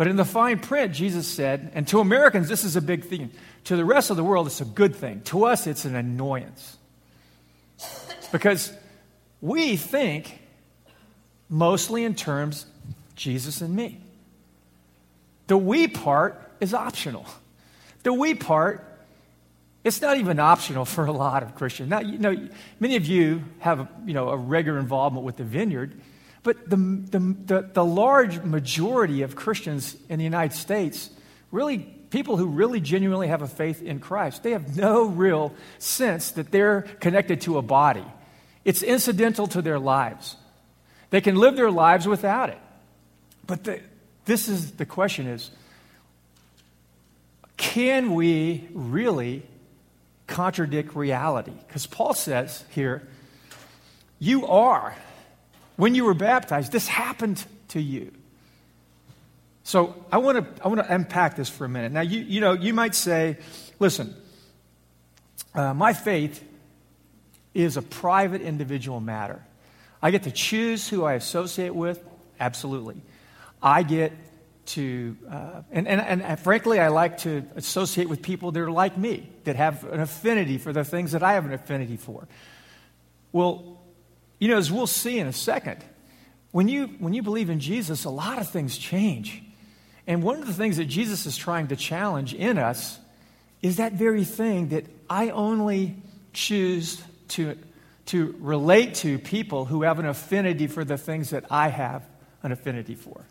But 0.00 0.08
in 0.08 0.16
the 0.16 0.24
fine 0.24 0.60
print, 0.60 0.94
Jesus 0.94 1.28
said, 1.28 1.72
and 1.74 1.86
to 1.88 2.00
Americans, 2.00 2.48
this 2.48 2.64
is 2.64 2.74
a 2.74 2.80
big 2.80 3.04
thing. 3.04 3.30
To 3.64 3.76
the 3.76 3.84
rest 3.84 4.08
of 4.08 4.16
the 4.16 4.24
world, 4.24 4.46
it's 4.46 4.62
a 4.62 4.64
good 4.64 4.96
thing. 4.96 5.20
To 5.24 5.44
us, 5.44 5.66
it's 5.66 5.84
an 5.84 5.94
annoyance. 5.94 6.78
Because 8.32 8.72
we 9.42 9.76
think 9.76 10.40
mostly 11.50 12.04
in 12.04 12.14
terms 12.14 12.64
Jesus 13.14 13.60
and 13.60 13.76
me. 13.76 14.00
The 15.48 15.58
we 15.58 15.86
part 15.86 16.50
is 16.60 16.72
optional. 16.72 17.26
The 18.02 18.14
we 18.14 18.34
part, 18.34 18.82
it's 19.84 20.00
not 20.00 20.16
even 20.16 20.40
optional 20.40 20.86
for 20.86 21.04
a 21.04 21.12
lot 21.12 21.42
of 21.42 21.54
Christians. 21.56 21.90
Now, 21.90 22.00
you 22.00 22.16
know, 22.16 22.48
many 22.78 22.96
of 22.96 23.04
you 23.04 23.44
have 23.58 23.86
you 24.06 24.14
know, 24.14 24.30
a 24.30 24.36
regular 24.38 24.78
involvement 24.78 25.26
with 25.26 25.36
the 25.36 25.44
vineyard, 25.44 26.00
but 26.42 26.68
the, 26.68 26.76
the, 26.76 27.18
the, 27.18 27.70
the 27.74 27.84
large 27.84 28.42
majority 28.42 29.22
of 29.22 29.36
Christians 29.36 29.96
in 30.08 30.18
the 30.18 30.24
United 30.24 30.56
States 30.56 31.10
really 31.50 31.78
people 32.10 32.36
who 32.36 32.46
really 32.46 32.80
genuinely 32.80 33.28
have 33.28 33.42
a 33.42 33.48
faith 33.48 33.82
in 33.82 34.00
Christ, 34.00 34.42
they 34.42 34.50
have 34.50 34.76
no 34.76 35.04
real 35.04 35.54
sense 35.78 36.32
that 36.32 36.50
they're 36.50 36.82
connected 37.00 37.42
to 37.42 37.58
a 37.58 37.62
body. 37.62 38.04
It's 38.64 38.82
incidental 38.82 39.46
to 39.48 39.62
their 39.62 39.78
lives. 39.78 40.36
They 41.10 41.20
can 41.20 41.36
live 41.36 41.56
their 41.56 41.70
lives 41.70 42.06
without 42.06 42.50
it. 42.50 42.58
But 43.46 43.64
the, 43.64 43.80
this 44.26 44.48
is 44.48 44.72
the 44.72 44.86
question 44.86 45.26
is 45.26 45.50
can 47.56 48.14
we 48.14 48.68
really 48.72 49.42
contradict 50.26 50.94
reality? 50.94 51.52
Because 51.66 51.86
Paul 51.86 52.14
says 52.14 52.64
here, 52.70 53.06
you 54.18 54.46
are. 54.46 54.94
When 55.80 55.94
you 55.94 56.04
were 56.04 56.12
baptized, 56.12 56.72
this 56.72 56.86
happened 56.86 57.42
to 57.68 57.80
you. 57.80 58.12
So 59.62 59.94
I 60.12 60.18
want 60.18 60.36
to 60.36 60.62
I 60.62 60.68
want 60.68 60.80
to 60.80 60.94
unpack 60.94 61.36
this 61.36 61.48
for 61.48 61.64
a 61.64 61.70
minute. 61.70 61.90
Now 61.90 62.02
you 62.02 62.20
you 62.20 62.42
know 62.42 62.52
you 62.52 62.74
might 62.74 62.94
say, 62.94 63.38
listen, 63.78 64.14
uh, 65.54 65.72
my 65.72 65.94
faith 65.94 66.44
is 67.54 67.78
a 67.78 67.82
private 67.82 68.42
individual 68.42 69.00
matter. 69.00 69.42
I 70.02 70.10
get 70.10 70.24
to 70.24 70.30
choose 70.30 70.86
who 70.86 71.04
I 71.04 71.14
associate 71.14 71.74
with. 71.74 72.04
Absolutely, 72.38 73.00
I 73.62 73.82
get 73.82 74.12
to 74.66 75.16
uh, 75.30 75.62
and, 75.70 75.88
and 75.88 76.20
and 76.20 76.38
frankly, 76.40 76.78
I 76.78 76.88
like 76.88 77.16
to 77.18 77.42
associate 77.56 78.10
with 78.10 78.20
people 78.20 78.52
that 78.52 78.60
are 78.60 78.70
like 78.70 78.98
me 78.98 79.30
that 79.44 79.56
have 79.56 79.84
an 79.84 80.00
affinity 80.00 80.58
for 80.58 80.74
the 80.74 80.84
things 80.84 81.12
that 81.12 81.22
I 81.22 81.32
have 81.32 81.46
an 81.46 81.54
affinity 81.54 81.96
for. 81.96 82.28
Well, 83.32 83.79
you 84.40 84.48
know, 84.48 84.58
as 84.58 84.72
we'll 84.72 84.88
see 84.88 85.20
in 85.20 85.28
a 85.28 85.32
second, 85.32 85.84
when 86.50 86.66
you 86.66 86.86
when 86.98 87.12
you 87.12 87.22
believe 87.22 87.48
in 87.48 87.60
Jesus, 87.60 88.04
a 88.04 88.10
lot 88.10 88.40
of 88.40 88.50
things 88.50 88.76
change. 88.76 89.44
And 90.06 90.24
one 90.24 90.40
of 90.40 90.46
the 90.48 90.54
things 90.54 90.78
that 90.78 90.86
Jesus 90.86 91.26
is 91.26 91.36
trying 91.36 91.68
to 91.68 91.76
challenge 91.76 92.34
in 92.34 92.58
us 92.58 92.98
is 93.62 93.76
that 93.76 93.92
very 93.92 94.24
thing 94.24 94.70
that 94.70 94.86
I 95.08 95.30
only 95.30 95.94
choose 96.32 97.00
to, 97.28 97.56
to 98.06 98.34
relate 98.40 98.94
to 98.96 99.18
people 99.18 99.66
who 99.66 99.82
have 99.82 99.98
an 99.98 100.06
affinity 100.06 100.66
for 100.66 100.84
the 100.84 100.96
things 100.96 101.30
that 101.30 101.44
I 101.50 101.68
have 101.68 102.02
an 102.42 102.50
affinity 102.50 102.94
for. 102.94 103.24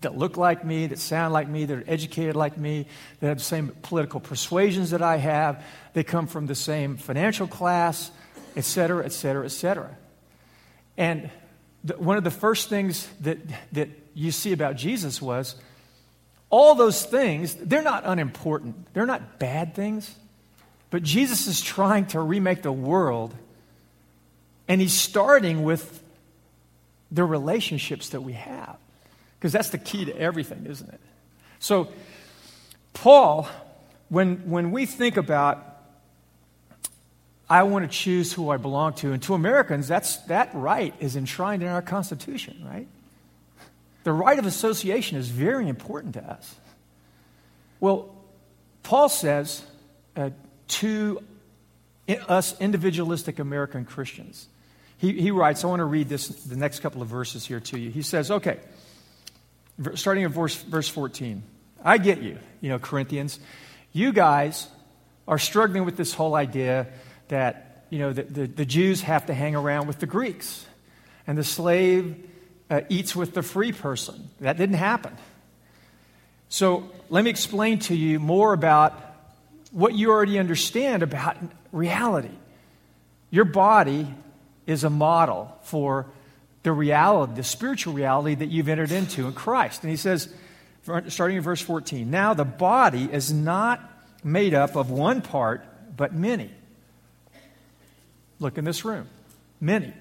That 0.00 0.18
look 0.18 0.36
like 0.36 0.64
me, 0.64 0.88
that 0.88 0.98
sound 0.98 1.32
like 1.32 1.48
me, 1.48 1.66
that 1.66 1.78
are 1.78 1.84
educated 1.86 2.34
like 2.34 2.58
me, 2.58 2.86
that 3.20 3.28
have 3.28 3.38
the 3.38 3.44
same 3.44 3.68
political 3.82 4.18
persuasions 4.18 4.90
that 4.90 5.02
I 5.02 5.18
have, 5.18 5.64
they 5.92 6.04
come 6.04 6.26
from 6.26 6.46
the 6.46 6.54
same 6.54 6.96
financial 6.96 7.46
class, 7.46 8.10
et 8.56 8.64
cetera, 8.64 9.04
et 9.04 9.12
cetera, 9.12 9.44
et 9.44 9.52
cetera. 9.52 9.96
And 11.00 11.30
the, 11.82 11.94
one 11.94 12.18
of 12.18 12.24
the 12.24 12.30
first 12.30 12.68
things 12.68 13.08
that, 13.22 13.38
that 13.72 13.88
you 14.12 14.30
see 14.30 14.52
about 14.52 14.76
Jesus 14.76 15.20
was 15.20 15.56
all 16.50 16.74
those 16.74 17.02
things, 17.02 17.54
they're 17.54 17.82
not 17.82 18.02
unimportant, 18.04 18.92
they're 18.92 19.06
not 19.06 19.38
bad 19.38 19.74
things. 19.74 20.14
But 20.90 21.02
Jesus 21.02 21.46
is 21.46 21.62
trying 21.62 22.06
to 22.08 22.20
remake 22.20 22.60
the 22.60 22.72
world, 22.72 23.34
and 24.68 24.78
he's 24.78 24.92
starting 24.92 25.62
with 25.62 26.02
the 27.10 27.24
relationships 27.24 28.10
that 28.10 28.20
we 28.20 28.34
have. 28.34 28.76
Because 29.38 29.52
that's 29.52 29.70
the 29.70 29.78
key 29.78 30.04
to 30.04 30.14
everything, 30.18 30.66
isn't 30.68 30.92
it? 30.92 31.00
So, 31.60 31.88
Paul, 32.92 33.48
when, 34.10 34.50
when 34.50 34.70
we 34.70 34.84
think 34.84 35.16
about, 35.16 35.69
I 37.50 37.64
want 37.64 37.84
to 37.84 37.90
choose 37.90 38.32
who 38.32 38.48
I 38.50 38.58
belong 38.58 38.94
to, 38.94 39.12
and 39.12 39.20
to 39.24 39.34
Americans, 39.34 39.88
that's, 39.88 40.18
that 40.28 40.54
right 40.54 40.94
is 41.00 41.16
enshrined 41.16 41.64
in 41.64 41.68
our 41.68 41.82
Constitution, 41.82 42.64
right? 42.64 42.86
The 44.04 44.12
right 44.12 44.38
of 44.38 44.46
association 44.46 45.18
is 45.18 45.28
very 45.28 45.68
important 45.68 46.14
to 46.14 46.22
us. 46.22 46.54
Well, 47.80 48.14
Paul 48.84 49.08
says 49.08 49.64
uh, 50.16 50.30
to 50.68 51.22
us 52.28 52.58
individualistic 52.60 53.40
American 53.40 53.84
Christians, 53.84 54.46
he, 54.96 55.20
he 55.20 55.32
writes, 55.32 55.64
I 55.64 55.66
want 55.66 55.80
to 55.80 55.86
read 55.86 56.08
this, 56.08 56.28
the 56.28 56.56
next 56.56 56.80
couple 56.80 57.02
of 57.02 57.08
verses 57.08 57.44
here 57.44 57.60
to 57.60 57.78
you. 57.78 57.90
He 57.90 58.02
says, 58.02 58.30
okay, 58.30 58.60
starting 59.94 60.22
at 60.22 60.30
verse, 60.30 60.54
verse 60.54 60.88
14, 60.88 61.42
I 61.84 61.98
get 61.98 62.22
you, 62.22 62.38
you 62.60 62.68
know, 62.68 62.78
Corinthians. 62.78 63.40
You 63.92 64.12
guys 64.12 64.68
are 65.26 65.38
struggling 65.38 65.84
with 65.84 65.96
this 65.96 66.14
whole 66.14 66.36
idea 66.36 66.86
that, 67.30 67.86
you 67.90 67.98
know, 67.98 68.12
the, 68.12 68.22
the, 68.22 68.46
the 68.46 68.64
Jews 68.64 69.02
have 69.02 69.26
to 69.26 69.34
hang 69.34 69.56
around 69.56 69.88
with 69.88 69.98
the 69.98 70.06
Greeks 70.06 70.64
and 71.26 71.36
the 71.36 71.44
slave 71.44 72.28
uh, 72.68 72.82
eats 72.88 73.16
with 73.16 73.34
the 73.34 73.42
free 73.42 73.72
person. 73.72 74.30
That 74.40 74.56
didn't 74.56 74.76
happen. 74.76 75.16
So 76.48 76.90
let 77.08 77.24
me 77.24 77.30
explain 77.30 77.78
to 77.80 77.96
you 77.96 78.20
more 78.20 78.52
about 78.52 79.00
what 79.72 79.94
you 79.94 80.10
already 80.10 80.38
understand 80.38 81.02
about 81.02 81.36
reality. 81.72 82.34
Your 83.30 83.44
body 83.44 84.12
is 84.66 84.84
a 84.84 84.90
model 84.90 85.56
for 85.62 86.06
the 86.62 86.72
reality, 86.72 87.34
the 87.34 87.44
spiritual 87.44 87.94
reality 87.94 88.34
that 88.34 88.46
you've 88.46 88.68
entered 88.68 88.92
into 88.92 89.26
in 89.26 89.32
Christ. 89.32 89.82
And 89.82 89.90
he 89.90 89.96
says, 89.96 90.32
starting 91.08 91.36
in 91.36 91.42
verse 91.42 91.60
14, 91.60 92.10
now 92.10 92.34
the 92.34 92.44
body 92.44 93.08
is 93.10 93.32
not 93.32 93.80
made 94.22 94.52
up 94.54 94.76
of 94.76 94.90
one 94.90 95.22
part, 95.22 95.64
but 95.96 96.12
many. 96.12 96.50
Look 98.40 98.58
in 98.58 98.64
this 98.64 98.84
room. 98.84 99.06
Many. 99.60 99.92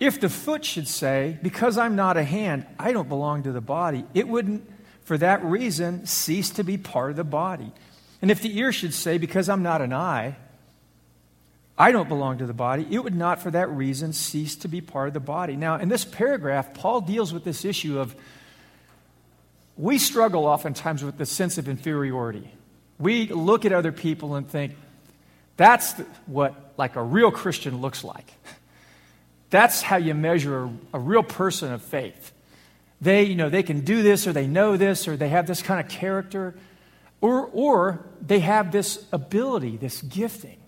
If 0.00 0.20
the 0.20 0.28
foot 0.28 0.64
should 0.64 0.88
say, 0.88 1.38
Because 1.42 1.78
I'm 1.78 1.96
not 1.96 2.16
a 2.16 2.24
hand, 2.24 2.66
I 2.78 2.92
don't 2.92 3.08
belong 3.08 3.44
to 3.44 3.52
the 3.52 3.60
body, 3.60 4.04
it 4.12 4.28
wouldn't, 4.28 4.68
for 5.04 5.16
that 5.18 5.42
reason, 5.44 6.06
cease 6.06 6.50
to 6.50 6.64
be 6.64 6.76
part 6.76 7.10
of 7.10 7.16
the 7.16 7.24
body. 7.24 7.72
And 8.20 8.30
if 8.30 8.42
the 8.42 8.58
ear 8.58 8.72
should 8.72 8.92
say, 8.92 9.18
Because 9.18 9.48
I'm 9.48 9.62
not 9.62 9.80
an 9.80 9.92
eye, 9.92 10.36
I 11.78 11.92
don't 11.92 12.08
belong 12.08 12.38
to 12.38 12.46
the 12.46 12.52
body, 12.52 12.86
it 12.90 13.02
would 13.02 13.14
not, 13.14 13.40
for 13.40 13.52
that 13.52 13.70
reason, 13.70 14.12
cease 14.12 14.56
to 14.56 14.68
be 14.68 14.80
part 14.80 15.08
of 15.08 15.14
the 15.14 15.20
body. 15.20 15.54
Now, 15.54 15.76
in 15.76 15.88
this 15.88 16.04
paragraph, 16.04 16.74
Paul 16.74 17.00
deals 17.00 17.32
with 17.32 17.44
this 17.44 17.64
issue 17.64 18.00
of 18.00 18.16
we 19.76 19.98
struggle 19.98 20.46
oftentimes 20.46 21.04
with 21.04 21.18
the 21.18 21.26
sense 21.26 21.56
of 21.56 21.68
inferiority. 21.68 22.50
We 22.98 23.28
look 23.28 23.64
at 23.64 23.72
other 23.72 23.92
people 23.92 24.34
and 24.34 24.48
think, 24.48 24.74
that's 25.56 25.92
what 26.26 26.67
like 26.78 26.96
a 26.96 27.02
real 27.02 27.30
Christian 27.30 27.80
looks 27.80 28.04
like. 28.04 28.32
That's 29.50 29.82
how 29.82 29.96
you 29.96 30.14
measure 30.14 30.70
a, 30.92 30.98
real 30.98 31.22
person 31.22 31.72
of 31.72 31.82
faith. 31.82 32.32
They, 33.00 33.24
you 33.24 33.34
know, 33.34 33.48
they 33.48 33.62
can 33.62 33.80
do 33.80 34.02
this 34.02 34.26
or 34.26 34.32
they 34.32 34.46
know 34.46 34.76
this 34.76 35.08
or 35.08 35.16
they 35.16 35.28
have 35.28 35.46
this 35.46 35.62
kind 35.62 35.80
of 35.80 35.88
character 35.88 36.54
or, 37.20 37.46
or 37.52 38.06
they 38.20 38.40
have 38.40 38.72
this 38.72 39.04
ability, 39.12 39.76
this 39.76 40.02
gifting. 40.02 40.58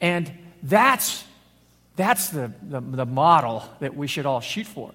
And 0.00 0.30
that's, 0.62 1.24
that's 1.96 2.28
the, 2.28 2.52
the, 2.62 2.80
the 2.80 3.06
model 3.06 3.64
that 3.80 3.96
we 3.96 4.06
should 4.06 4.26
all 4.26 4.40
shoot 4.40 4.66
for. 4.66 4.92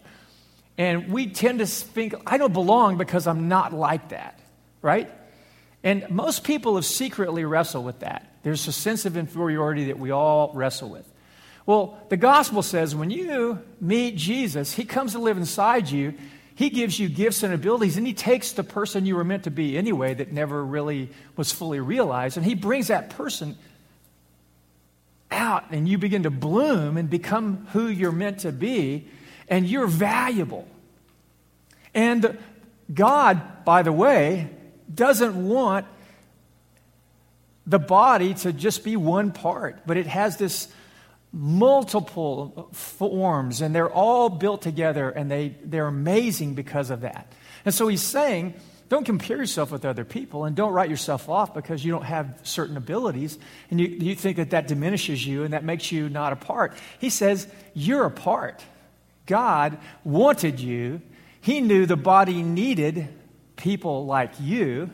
And 0.77 1.11
we 1.11 1.27
tend 1.27 1.59
to 1.59 1.65
think, 1.65 2.13
I 2.25 2.37
don't 2.37 2.53
belong 2.53 2.97
because 2.97 3.25
I'm 3.25 3.47
not 3.47 3.73
like 3.73 4.09
that, 4.09 4.39
right? 4.81 5.09
And 5.83 6.09
most 6.09 6.43
people 6.43 6.75
have 6.75 6.85
secretly 6.85 7.45
wrestled 7.45 7.85
with 7.85 7.99
that. 7.99 8.31
There's 8.47 8.65
a 8.65 8.71
sense 8.71 9.05
of 9.05 9.17
inferiority 9.17 9.87
that 9.87 9.99
we 9.99 10.11
all 10.11 10.51
wrestle 10.53 10.87
with. 10.87 11.05
Well, 11.65 11.97
the 12.07 12.15
gospel 12.15 12.63
says 12.63 12.95
when 12.95 13.11
you 13.11 13.59
meet 13.81 14.15
Jesus, 14.15 14.71
he 14.71 14.85
comes 14.85 15.11
to 15.11 15.19
live 15.19 15.35
inside 15.35 15.89
you. 15.89 16.13
He 16.55 16.69
gives 16.69 16.97
you 16.97 17.09
gifts 17.09 17.43
and 17.43 17.53
abilities, 17.53 17.97
and 17.97 18.07
he 18.07 18.13
takes 18.13 18.53
the 18.53 18.63
person 18.63 19.05
you 19.05 19.17
were 19.17 19.25
meant 19.25 19.43
to 19.43 19.51
be 19.51 19.77
anyway 19.77 20.13
that 20.13 20.31
never 20.31 20.63
really 20.63 21.09
was 21.35 21.51
fully 21.51 21.81
realized, 21.81 22.37
and 22.37 22.45
he 22.45 22.55
brings 22.55 22.87
that 22.87 23.09
person 23.09 23.57
out, 25.29 25.65
and 25.71 25.89
you 25.89 25.97
begin 25.97 26.23
to 26.23 26.29
bloom 26.31 26.95
and 26.95 27.09
become 27.09 27.67
who 27.73 27.89
you're 27.89 28.13
meant 28.13 28.39
to 28.39 28.53
be 28.53 29.09
and 29.49 29.67
you're 29.67 29.87
valuable. 29.87 30.65
And 31.93 32.37
God, 32.93 33.65
by 33.65 33.81
the 33.81 33.91
way, 33.91 34.49
doesn't 34.95 35.35
want 35.49 35.85
the 37.67 37.79
body 37.79 38.33
to 38.33 38.53
just 38.53 38.83
be 38.83 38.95
one 38.95 39.31
part, 39.31 39.85
but 39.85 39.97
it 39.97 40.07
has 40.07 40.37
this 40.37 40.69
multiple 41.33 42.69
forms 42.71 43.61
and 43.61 43.75
they're 43.75 43.91
all 43.91 44.29
built 44.29 44.61
together 44.61 45.09
and 45.09 45.29
they, 45.29 45.55
they're 45.63 45.87
amazing 45.87 46.55
because 46.55 46.89
of 46.89 47.01
that. 47.01 47.31
And 47.65 47.73
so 47.73 47.89
he's 47.89 48.01
saying, 48.01 48.53
don't 48.87 49.03
compare 49.03 49.35
yourself 49.35 49.71
with 49.71 49.83
other 49.83 50.05
people 50.05 50.45
and 50.45 50.55
don't 50.55 50.71
write 50.71 50.89
yourself 50.89 51.27
off 51.27 51.53
because 51.53 51.83
you 51.83 51.91
don't 51.91 52.05
have 52.05 52.39
certain 52.43 52.77
abilities 52.77 53.37
and 53.69 53.81
you, 53.81 53.87
you 53.87 54.15
think 54.15 54.37
that 54.37 54.51
that 54.51 54.69
diminishes 54.69 55.27
you 55.27 55.43
and 55.43 55.53
that 55.53 55.65
makes 55.65 55.91
you 55.91 56.07
not 56.07 56.31
a 56.31 56.37
part. 56.37 56.73
He 56.99 57.09
says, 57.09 57.47
you're 57.73 58.05
a 58.05 58.11
part. 58.11 58.63
God 59.25 59.77
wanted 60.05 60.61
you. 60.61 61.01
He 61.41 61.59
knew 61.59 61.85
the 61.85 61.97
body 61.97 62.43
needed 62.43 63.09
people 63.57 64.05
like 64.05 64.31
you, 64.39 64.89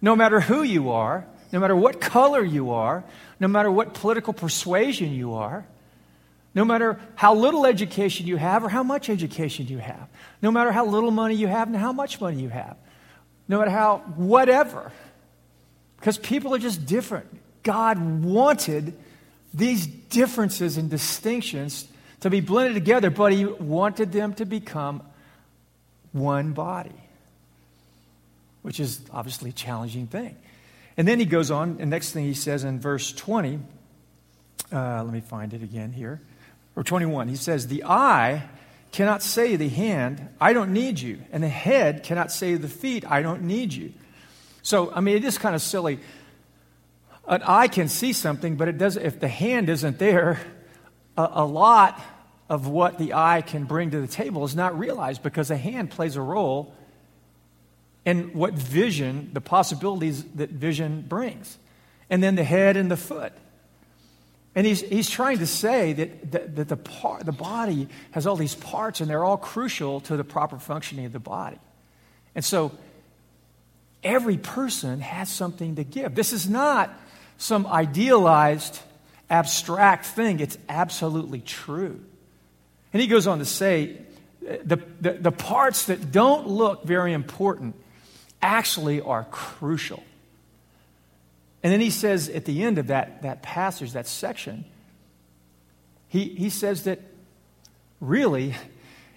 no 0.00 0.14
matter 0.14 0.38
who 0.38 0.62
you 0.62 0.92
are, 0.92 1.26
no 1.56 1.60
matter 1.60 1.74
what 1.74 2.02
color 2.02 2.44
you 2.44 2.72
are, 2.72 3.02
no 3.40 3.48
matter 3.48 3.70
what 3.70 3.94
political 3.94 4.34
persuasion 4.34 5.14
you 5.14 5.32
are, 5.32 5.64
no 6.54 6.66
matter 6.66 7.00
how 7.14 7.34
little 7.34 7.64
education 7.64 8.26
you 8.26 8.36
have 8.36 8.62
or 8.62 8.68
how 8.68 8.82
much 8.82 9.08
education 9.08 9.66
you 9.66 9.78
have, 9.78 10.06
no 10.42 10.50
matter 10.50 10.70
how 10.70 10.84
little 10.84 11.10
money 11.10 11.34
you 11.34 11.46
have 11.46 11.66
and 11.66 11.74
how 11.74 11.92
much 11.92 12.20
money 12.20 12.42
you 12.42 12.50
have, 12.50 12.76
no 13.48 13.58
matter 13.58 13.70
how, 13.70 14.02
whatever. 14.16 14.92
Because 15.96 16.18
people 16.18 16.54
are 16.54 16.58
just 16.58 16.84
different. 16.84 17.26
God 17.62 18.22
wanted 18.22 18.92
these 19.54 19.86
differences 19.86 20.76
and 20.76 20.90
distinctions 20.90 21.88
to 22.20 22.28
be 22.28 22.40
blended 22.40 22.74
together, 22.74 23.08
but 23.08 23.32
he 23.32 23.46
wanted 23.46 24.12
them 24.12 24.34
to 24.34 24.44
become 24.44 25.02
one 26.12 26.52
body, 26.52 27.00
which 28.60 28.78
is 28.78 29.00
obviously 29.10 29.48
a 29.48 29.54
challenging 29.54 30.06
thing. 30.06 30.36
And 30.96 31.06
then 31.06 31.18
he 31.18 31.26
goes 31.26 31.50
on, 31.50 31.76
and 31.80 31.90
next 31.90 32.12
thing 32.12 32.24
he 32.24 32.34
says 32.34 32.64
in 32.64 32.80
verse 32.80 33.12
20, 33.12 33.60
uh, 34.72 35.04
let 35.04 35.12
me 35.12 35.20
find 35.20 35.52
it 35.52 35.62
again 35.62 35.92
here, 35.92 36.20
or 36.74 36.82
21, 36.82 37.28
he 37.28 37.36
says, 37.36 37.66
The 37.66 37.84
eye 37.84 38.48
cannot 38.92 39.22
say 39.22 39.52
to 39.52 39.58
the 39.58 39.68
hand, 39.68 40.26
I 40.40 40.52
don't 40.52 40.72
need 40.72 40.98
you, 40.98 41.20
and 41.32 41.42
the 41.42 41.48
head 41.48 42.02
cannot 42.02 42.32
say 42.32 42.52
to 42.52 42.58
the 42.58 42.68
feet, 42.68 43.04
I 43.10 43.20
don't 43.20 43.42
need 43.42 43.72
you. 43.72 43.92
So, 44.62 44.90
I 44.92 45.00
mean, 45.00 45.16
it 45.16 45.24
is 45.24 45.38
kind 45.38 45.54
of 45.54 45.62
silly. 45.62 46.00
An 47.28 47.42
eye 47.42 47.68
can 47.68 47.88
see 47.88 48.12
something, 48.12 48.56
but 48.56 48.68
it 48.68 48.78
doesn't, 48.78 49.04
if 49.04 49.20
the 49.20 49.28
hand 49.28 49.68
isn't 49.68 49.98
there, 49.98 50.40
a, 51.16 51.28
a 51.32 51.44
lot 51.44 52.00
of 52.48 52.68
what 52.68 52.98
the 52.98 53.14
eye 53.14 53.42
can 53.42 53.64
bring 53.64 53.90
to 53.90 54.00
the 54.00 54.06
table 54.06 54.44
is 54.44 54.56
not 54.56 54.78
realized 54.78 55.22
because 55.22 55.48
the 55.48 55.56
hand 55.56 55.90
plays 55.90 56.16
a 56.16 56.22
role 56.22 56.74
in 58.06 58.32
what 58.32 58.54
vision, 58.54 59.30
the 59.32 59.40
possibilities 59.40 60.24
that 60.36 60.50
vision 60.50 61.04
brings. 61.06 61.58
And 62.08 62.22
then 62.22 62.36
the 62.36 62.44
head 62.44 62.76
and 62.76 62.88
the 62.88 62.96
foot. 62.96 63.32
And 64.54 64.64
he's, 64.64 64.80
he's 64.80 65.10
trying 65.10 65.38
to 65.40 65.46
say 65.46 65.92
that, 65.92 66.30
that, 66.30 66.56
that 66.56 66.68
the, 66.68 66.76
part, 66.76 67.26
the 67.26 67.32
body 67.32 67.88
has 68.12 68.26
all 68.26 68.36
these 68.36 68.54
parts 68.54 69.00
and 69.00 69.10
they're 69.10 69.24
all 69.24 69.36
crucial 69.36 70.00
to 70.02 70.16
the 70.16 70.24
proper 70.24 70.58
functioning 70.58 71.04
of 71.04 71.12
the 71.12 71.18
body. 71.18 71.58
And 72.34 72.44
so 72.44 72.72
every 74.04 74.38
person 74.38 75.00
has 75.00 75.28
something 75.28 75.74
to 75.74 75.84
give. 75.84 76.14
This 76.14 76.32
is 76.32 76.48
not 76.48 76.96
some 77.38 77.66
idealized, 77.66 78.78
abstract 79.28 80.06
thing, 80.06 80.38
it's 80.38 80.56
absolutely 80.68 81.40
true. 81.40 82.00
And 82.92 83.02
he 83.02 83.08
goes 83.08 83.26
on 83.26 83.40
to 83.40 83.44
say 83.44 83.98
uh, 84.48 84.56
the, 84.64 84.76
the, 85.00 85.12
the 85.14 85.32
parts 85.32 85.86
that 85.86 86.12
don't 86.12 86.46
look 86.46 86.84
very 86.84 87.12
important 87.12 87.74
actually 88.42 89.00
are 89.00 89.24
crucial. 89.24 90.02
And 91.62 91.72
then 91.72 91.80
he 91.80 91.90
says 91.90 92.28
at 92.28 92.44
the 92.44 92.62
end 92.62 92.78
of 92.78 92.88
that, 92.88 93.22
that 93.22 93.42
passage, 93.42 93.92
that 93.92 94.06
section, 94.06 94.64
he, 96.08 96.24
he 96.24 96.50
says 96.50 96.84
that 96.84 97.00
really, 98.00 98.54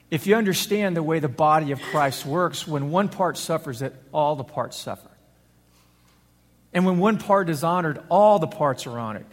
if 0.10 0.26
you 0.26 0.36
understand 0.36 0.98
the 0.98 1.04
way 1.04 1.20
the 1.20 1.28
body 1.28 1.72
of 1.72 1.82
Christ 1.82 2.26
works, 2.26 2.68
when 2.68 2.90
one 2.90 3.10
part 3.10 3.38
suffers, 3.38 3.80
that 3.80 3.94
all 4.12 4.36
the 4.36 4.44
parts 4.44 4.78
suffer. 4.78 5.10
And 6.74 6.86
when 6.86 6.98
one 6.98 7.18
part 7.18 7.50
is 7.50 7.64
honored, 7.64 8.02
all 8.10 8.40
the 8.40 8.48
parts 8.48 8.88
are 8.88 8.98
honored. 8.98 9.26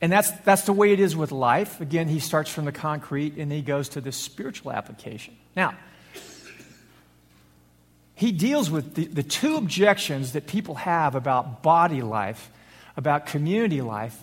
And 0.00 0.10
that's, 0.10 0.30
that's 0.42 0.62
the 0.62 0.72
way 0.72 0.92
it 0.92 0.98
is 0.98 1.14
with 1.16 1.30
life. 1.30 1.80
Again, 1.80 2.08
he 2.08 2.18
starts 2.18 2.50
from 2.50 2.64
the 2.64 2.72
concrete 2.72 3.36
and 3.36 3.52
he 3.52 3.62
goes 3.62 3.90
to 3.90 4.00
the 4.00 4.10
spiritual 4.10 4.72
application. 4.72 5.36
Now, 5.54 5.74
he 8.22 8.30
deals 8.30 8.70
with 8.70 8.94
the, 8.94 9.06
the 9.06 9.24
two 9.24 9.56
objections 9.56 10.34
that 10.34 10.46
people 10.46 10.76
have 10.76 11.16
about 11.16 11.60
body 11.60 12.02
life, 12.02 12.52
about 12.96 13.26
community 13.26 13.80
life. 13.80 14.16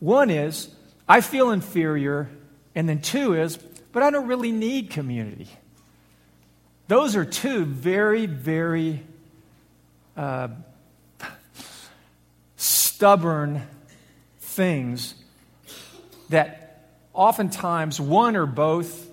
One 0.00 0.28
is, 0.28 0.68
I 1.08 1.20
feel 1.20 1.52
inferior. 1.52 2.28
And 2.74 2.88
then 2.88 3.00
two 3.00 3.34
is, 3.34 3.56
but 3.92 4.02
I 4.02 4.10
don't 4.10 4.26
really 4.26 4.50
need 4.50 4.90
community. 4.90 5.46
Those 6.88 7.14
are 7.14 7.24
two 7.24 7.64
very, 7.64 8.26
very 8.26 9.04
uh, 10.16 10.48
stubborn 12.56 13.62
things 14.40 15.14
that 16.28 16.88
oftentimes 17.12 18.00
one 18.00 18.34
or 18.34 18.46
both 18.46 19.03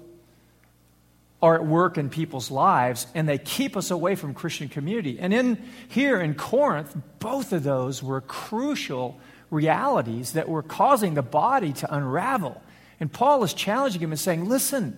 are 1.41 1.56
at 1.56 1.65
work 1.65 1.97
in 1.97 2.10
people's 2.10 2.51
lives 2.51 3.08
and 3.15 3.27
they 3.27 3.38
keep 3.38 3.75
us 3.75 3.91
away 3.91 4.15
from 4.15 4.34
Christian 4.34 4.69
community. 4.69 5.19
And 5.19 5.34
in 5.34 5.63
here 5.88 6.19
in 6.21 6.36
Corinth, 6.36 6.95
both 7.19 7.51
of 7.51 7.63
those 7.63 8.04
were 8.04 8.21
crucial 8.21 9.19
realities 9.49 10.34
that 10.34 10.47
were 10.47 10.63
causing 10.63 11.15
the 11.15 11.23
body 11.23 11.73
to 11.73 11.93
unravel. 11.93 12.62
And 12.99 13.12
Paul 13.12 13.43
is 13.43 13.54
challenging 13.54 14.01
him 14.01 14.12
and 14.12 14.19
saying, 14.19 14.47
"Listen, 14.47 14.97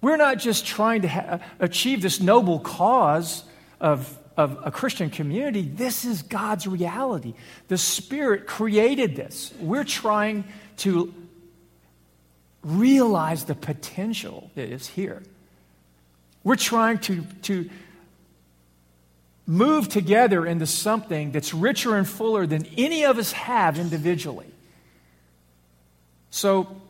we're 0.00 0.16
not 0.16 0.38
just 0.38 0.66
trying 0.66 1.02
to 1.02 1.08
ha- 1.08 1.38
achieve 1.60 2.02
this 2.02 2.20
noble 2.20 2.58
cause 2.58 3.44
of 3.80 4.18
of 4.36 4.58
a 4.64 4.70
Christian 4.70 5.08
community, 5.10 5.62
this 5.62 6.04
is 6.04 6.22
God's 6.22 6.66
reality. 6.66 7.34
The 7.68 7.78
Spirit 7.78 8.46
created 8.46 9.16
this. 9.16 9.52
We're 9.60 9.84
trying 9.84 10.44
to 10.78 11.14
realize 12.66 13.44
the 13.44 13.54
potential 13.54 14.50
that 14.56 14.68
is 14.68 14.88
here. 14.88 15.22
We're 16.42 16.56
trying 16.56 16.98
to, 17.00 17.22
to 17.42 17.70
move 19.46 19.88
together 19.88 20.44
into 20.44 20.66
something 20.66 21.30
that's 21.30 21.54
richer 21.54 21.96
and 21.96 22.08
fuller 22.08 22.46
than 22.46 22.66
any 22.76 23.04
of 23.04 23.18
us 23.18 23.32
have 23.32 23.78
individually. 23.78 24.50
So 26.30 26.80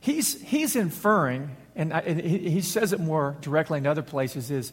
he's, 0.00 0.40
he's 0.42 0.76
inferring, 0.76 1.56
and, 1.74 1.94
I, 1.94 2.00
and 2.00 2.20
he 2.20 2.60
says 2.60 2.92
it 2.92 3.00
more 3.00 3.36
directly 3.40 3.78
in 3.78 3.86
other 3.86 4.02
places, 4.02 4.50
is 4.50 4.72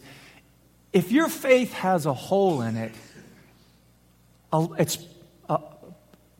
if 0.92 1.10
your 1.10 1.28
faith 1.28 1.72
has 1.72 2.06
a 2.06 2.14
hole 2.14 2.60
in 2.60 2.76
it, 2.76 2.92
it's 4.78 4.98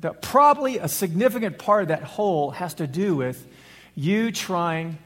the, 0.04 0.12
probably 0.12 0.76
a 0.76 0.86
significant 0.86 1.56
part 1.56 1.80
of 1.80 1.88
that 1.88 2.02
hole 2.02 2.50
has 2.50 2.74
to 2.74 2.86
do 2.86 3.16
with 3.16 3.42
you 3.94 4.30
trying 4.30 4.98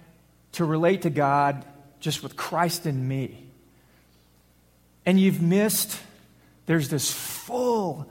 to 0.52 0.64
relate 0.64 1.02
to 1.02 1.10
God 1.10 1.64
just 2.00 2.20
with 2.24 2.34
Christ 2.34 2.84
in 2.84 3.06
me. 3.06 3.44
And 5.06 5.20
you've 5.20 5.40
missed, 5.40 6.00
there's 6.66 6.88
this 6.88 7.12
full 7.12 8.10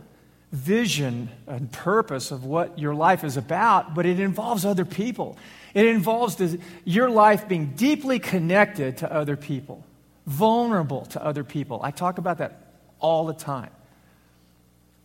vision 0.54 1.28
and 1.46 1.70
purpose 1.70 2.32
of 2.32 2.46
what 2.46 2.80
your 2.80 2.96
life 2.96 3.26
is 3.26 3.36
about, 3.36 3.94
but 3.94 4.06
it 4.06 4.22
involves 4.22 4.64
other 4.64 4.86
people. 4.86 5.38
It 5.74 5.88
involves 5.88 6.38
this, 6.38 6.56
your 6.86 7.10
life 7.10 7.50
being 7.50 7.74
deeply 7.76 8.18
connected 8.18 9.00
to 9.00 9.12
other 9.12 9.36
people 9.36 9.84
vulnerable 10.26 11.06
to 11.08 11.22
other 11.22 11.44
people. 11.44 11.82
I 11.84 11.92
talk 11.92 12.18
about 12.18 12.38
that 12.38 12.62
all 13.00 13.26
the 13.26 13.34
time. 13.34 13.72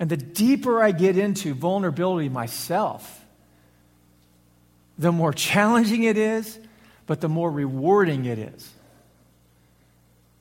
And 0.03 0.11
the 0.11 0.17
deeper 0.17 0.83
I 0.83 0.91
get 0.91 1.17
into 1.17 1.55
vulnerability 1.55 2.29
myself, 2.29 3.25
the 4.99 5.12
more 5.12 5.33
challenging 5.33 6.03
it 6.03 6.19
is, 6.19 6.59
but 7.07 7.21
the 7.21 7.29
more 7.29 7.49
rewarding 7.49 8.25
it 8.25 8.37
is. 8.37 8.69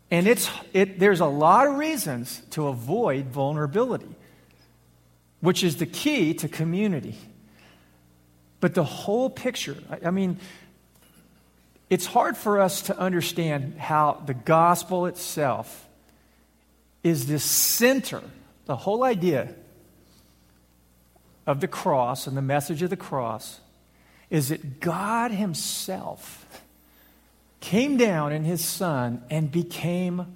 And 0.09 0.25
it's, 0.25 0.49
it, 0.73 0.97
there's 0.97 1.19
a 1.19 1.27
lot 1.27 1.67
of 1.67 1.75
reasons 1.75 2.41
to 2.49 2.69
avoid 2.69 3.27
vulnerability, 3.27 4.09
which 5.41 5.63
is 5.63 5.75
the 5.75 5.85
key 5.85 6.33
to 6.33 6.47
community. 6.49 7.15
But 8.61 8.73
the 8.73 8.83
whole 8.83 9.29
picture, 9.29 9.77
I, 9.91 10.07
I 10.07 10.09
mean, 10.09 10.39
it's 11.87 12.07
hard 12.07 12.35
for 12.35 12.59
us 12.59 12.81
to 12.83 12.97
understand 12.97 13.75
how 13.77 14.23
the 14.25 14.33
gospel 14.33 15.05
itself 15.05 15.87
is 17.03 17.27
the 17.27 17.37
center, 17.37 18.23
the 18.65 18.75
whole 18.75 19.03
idea 19.03 19.53
of 21.47 21.59
the 21.59 21.67
cross 21.67 22.27
and 22.27 22.37
the 22.37 22.41
message 22.41 22.81
of 22.81 22.89
the 22.89 22.97
cross 22.97 23.59
is 24.29 24.49
that 24.49 24.79
God 24.79 25.31
Himself 25.31 26.45
came 27.61 27.95
down 27.95 28.33
in 28.33 28.43
his 28.43 28.65
son 28.65 29.23
and 29.29 29.49
became 29.49 30.35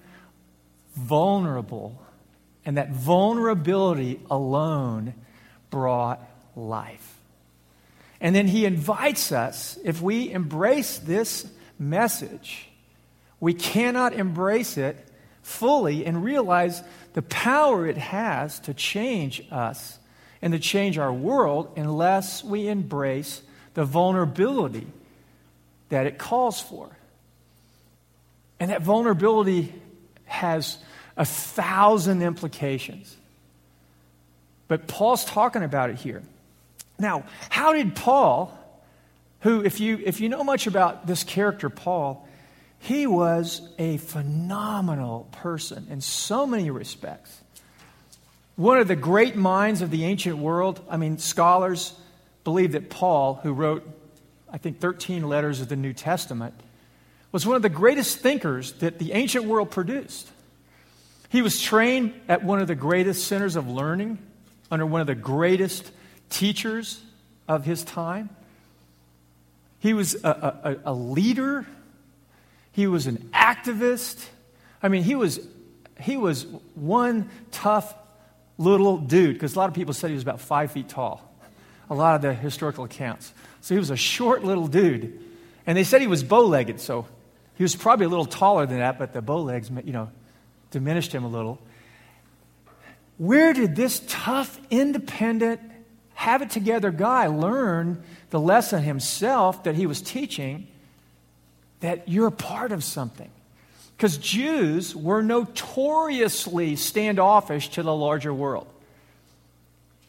vulnerable. 0.96 2.02
And 2.64 2.78
that 2.78 2.92
vulnerability 2.92 4.22
alone 4.32 5.14
brought 5.70 6.22
life. 6.56 7.20
And 8.22 8.34
then 8.34 8.48
he 8.48 8.66
invites 8.66 9.32
us, 9.32 9.78
if 9.84 10.02
we 10.02 10.32
embrace 10.32 10.98
this 10.98 11.46
message, 11.78 12.70
we 13.40 13.54
cannot 13.54 14.14
embrace 14.14 14.78
it 14.78 14.96
fully 15.42 16.06
and 16.06 16.24
realize 16.24 16.82
the 17.16 17.22
power 17.22 17.88
it 17.88 17.98
has 17.98 18.60
to 18.60 18.74
change 18.74 19.42
us 19.50 20.00
and 20.42 20.52
to 20.52 20.60
change 20.60 20.98
our 20.98 21.14
world 21.14 21.72
unless 21.78 22.44
we 22.44 22.68
embrace 22.68 23.42
the 23.74 23.86
vulnerability 23.86 24.86
that 25.88 26.08
it 26.08 26.18
calls 26.18 26.62
for. 26.62 26.90
And 28.60 28.70
that 28.70 28.82
vulnerability 28.82 29.74
has 30.26 30.78
a 31.16 31.24
thousand 31.24 32.22
implications. 32.22 33.16
But 34.68 34.86
Paul's 34.86 35.24
talking 35.24 35.64
about 35.64 35.92
it 35.92 35.96
here. 35.96 36.22
Now, 37.00 37.24
how 37.48 37.72
did 37.72 37.96
Paul, 37.96 38.58
who, 39.40 39.64
if 39.64 39.80
you, 39.80 40.02
if 40.04 40.20
you 40.20 40.28
know 40.28 40.44
much 40.44 40.68
about 40.68 41.08
this 41.08 41.24
character, 41.24 41.70
Paul, 41.70 42.28
he 42.86 43.08
was 43.08 43.68
a 43.80 43.98
phenomenal 43.98 45.28
person 45.32 45.88
in 45.90 46.02
so 46.02 46.46
many 46.46 46.70
respects. 46.70 47.42
One 48.56 48.78
of 48.78 48.88
the 48.88 48.96
great 48.96 49.36
minds 49.36 49.82
of 49.82 49.90
the 49.90 50.06
ancient 50.06 50.38
world, 50.38 50.80
I 50.88 50.98
mean, 50.98 51.18
scholars 51.18 51.94
believe 52.44 52.74
that 52.74 52.92
Paul, 52.92 53.40
who 53.42 53.54
wrote, 53.54 53.88
I 54.52 54.60
think, 54.60 54.80
13 54.80 55.28
letters 55.28 55.62
of 55.62 55.68
the 55.68 55.76
New 55.76 55.94
Testament, 55.94 56.54
was 57.32 57.46
one 57.46 57.56
of 57.56 57.64
the 57.64 57.70
greatest 57.70 58.20
thinkers 58.20 58.74
that 58.74 59.00
the 59.00 59.14
ancient 59.14 59.46
world 59.46 59.72
produced. 59.72 60.30
He 61.30 61.42
was 61.42 61.60
trained 61.60 62.14
at 62.28 62.44
one 62.44 62.62
of 62.62 62.68
the 62.68 62.76
greatest 62.76 63.28
centers 63.28 63.56
of 63.56 63.68
learning 63.68 64.20
under 64.70 64.86
one 64.86 65.02
of 65.02 65.08
the 65.08 65.16
greatest 65.16 65.92
teachers 66.30 67.02
of 67.48 67.66
his 67.66 67.84
time. 67.84 68.30
He 69.80 69.94
was 69.94 70.24
a, 70.24 70.30
a, 70.86 70.92
a 70.92 70.94
leader. 70.94 71.66
He 72.76 72.88
was 72.88 73.08
an 73.08 73.30
activist. 73.34 74.28
I 74.84 74.90
mean, 74.90 75.04
he 75.04 75.16
was, 75.16 75.40
he 76.02 76.18
was 76.18 76.46
one 76.74 77.30
tough 77.50 77.96
little 78.58 78.98
dude, 78.98 79.36
because 79.36 79.56
a 79.56 79.60
lot 79.60 79.70
of 79.70 79.76
people 79.76 79.94
said 79.94 80.10
he 80.10 80.14
was 80.14 80.24
about 80.24 80.42
five 80.42 80.74
feet 80.74 80.90
tall, 80.90 81.34
a 81.90 81.96
lot 81.96 82.16
of 82.16 82.22
the 82.22 82.34
historical 82.34 82.84
accounts. 82.84 83.32
So 83.62 83.76
he 83.76 83.80
was 83.80 83.92
a 83.92 83.96
short 83.96 84.44
little 84.44 84.68
dude. 84.68 85.24
And 85.66 85.78
they 85.78 85.86
said 85.86 86.02
he 86.02 86.08
was 86.08 86.22
bow 86.22 86.42
legged, 86.42 86.82
so 86.82 87.08
he 87.54 87.64
was 87.64 87.78
probably 87.78 88.08
a 88.08 88.10
little 88.10 88.26
taller 88.26 88.66
than 88.66 88.80
that, 88.80 89.00
but 89.00 89.14
the 89.14 89.22
bow 89.22 89.42
legs, 89.42 89.72
you 89.86 89.94
know, 89.94 90.12
diminished 90.72 91.14
him 91.14 91.24
a 91.24 91.30
little. 91.30 91.62
Where 93.18 93.54
did 93.54 93.78
this 93.78 94.02
tough, 94.06 94.60
independent, 94.70 95.62
have 96.16 96.42
it 96.42 96.50
together 96.50 96.92
guy 96.92 97.28
learn 97.28 98.04
the 98.32 98.40
lesson 98.40 98.84
himself 98.84 99.64
that 99.64 99.76
he 99.76 99.86
was 99.86 100.02
teaching 100.02 100.68
that 101.80 102.08
you're 102.08 102.28
a 102.28 102.32
part 102.32 102.72
of 102.72 102.84
something? 102.84 103.30
Because 103.96 104.18
Jews 104.18 104.96
were 104.96 105.22
notoriously 105.22 106.76
standoffish 106.76 107.70
to 107.70 107.84
the 107.84 107.96
larger 107.96 108.34
world. 108.34 108.68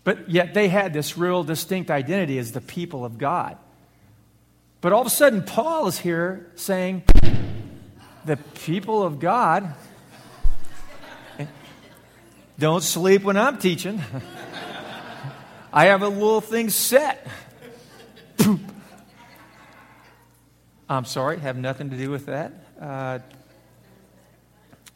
But 0.02 0.30
yet 0.30 0.54
they 0.54 0.68
had 0.68 0.92
this 0.92 1.16
real 1.16 1.44
distinct 1.44 1.90
identity 1.90 2.38
as 2.38 2.52
the 2.52 2.60
people 2.60 3.04
of 3.04 3.18
God. 3.18 3.56
But 4.80 4.92
all 4.92 5.00
of 5.00 5.06
a 5.06 5.10
sudden, 5.10 5.42
Paul 5.42 5.88
is 5.88 5.98
here 5.98 6.50
saying, 6.54 7.02
the 8.24 8.36
people 8.36 9.02
of 9.02 9.20
God 9.20 9.74
don't 12.58 12.82
sleep 12.82 13.22
when 13.22 13.36
I'm 13.36 13.58
teaching. 13.58 14.02
I 15.72 15.86
have 15.86 16.02
a 16.02 16.08
little 16.08 16.40
thing 16.40 16.70
set. 16.70 17.26
I'm 20.88 21.04
sorry, 21.04 21.38
have 21.40 21.56
nothing 21.56 21.90
to 21.90 21.96
do 21.96 22.10
with 22.10 22.26
that. 22.26 22.52
Uh, 22.80 23.18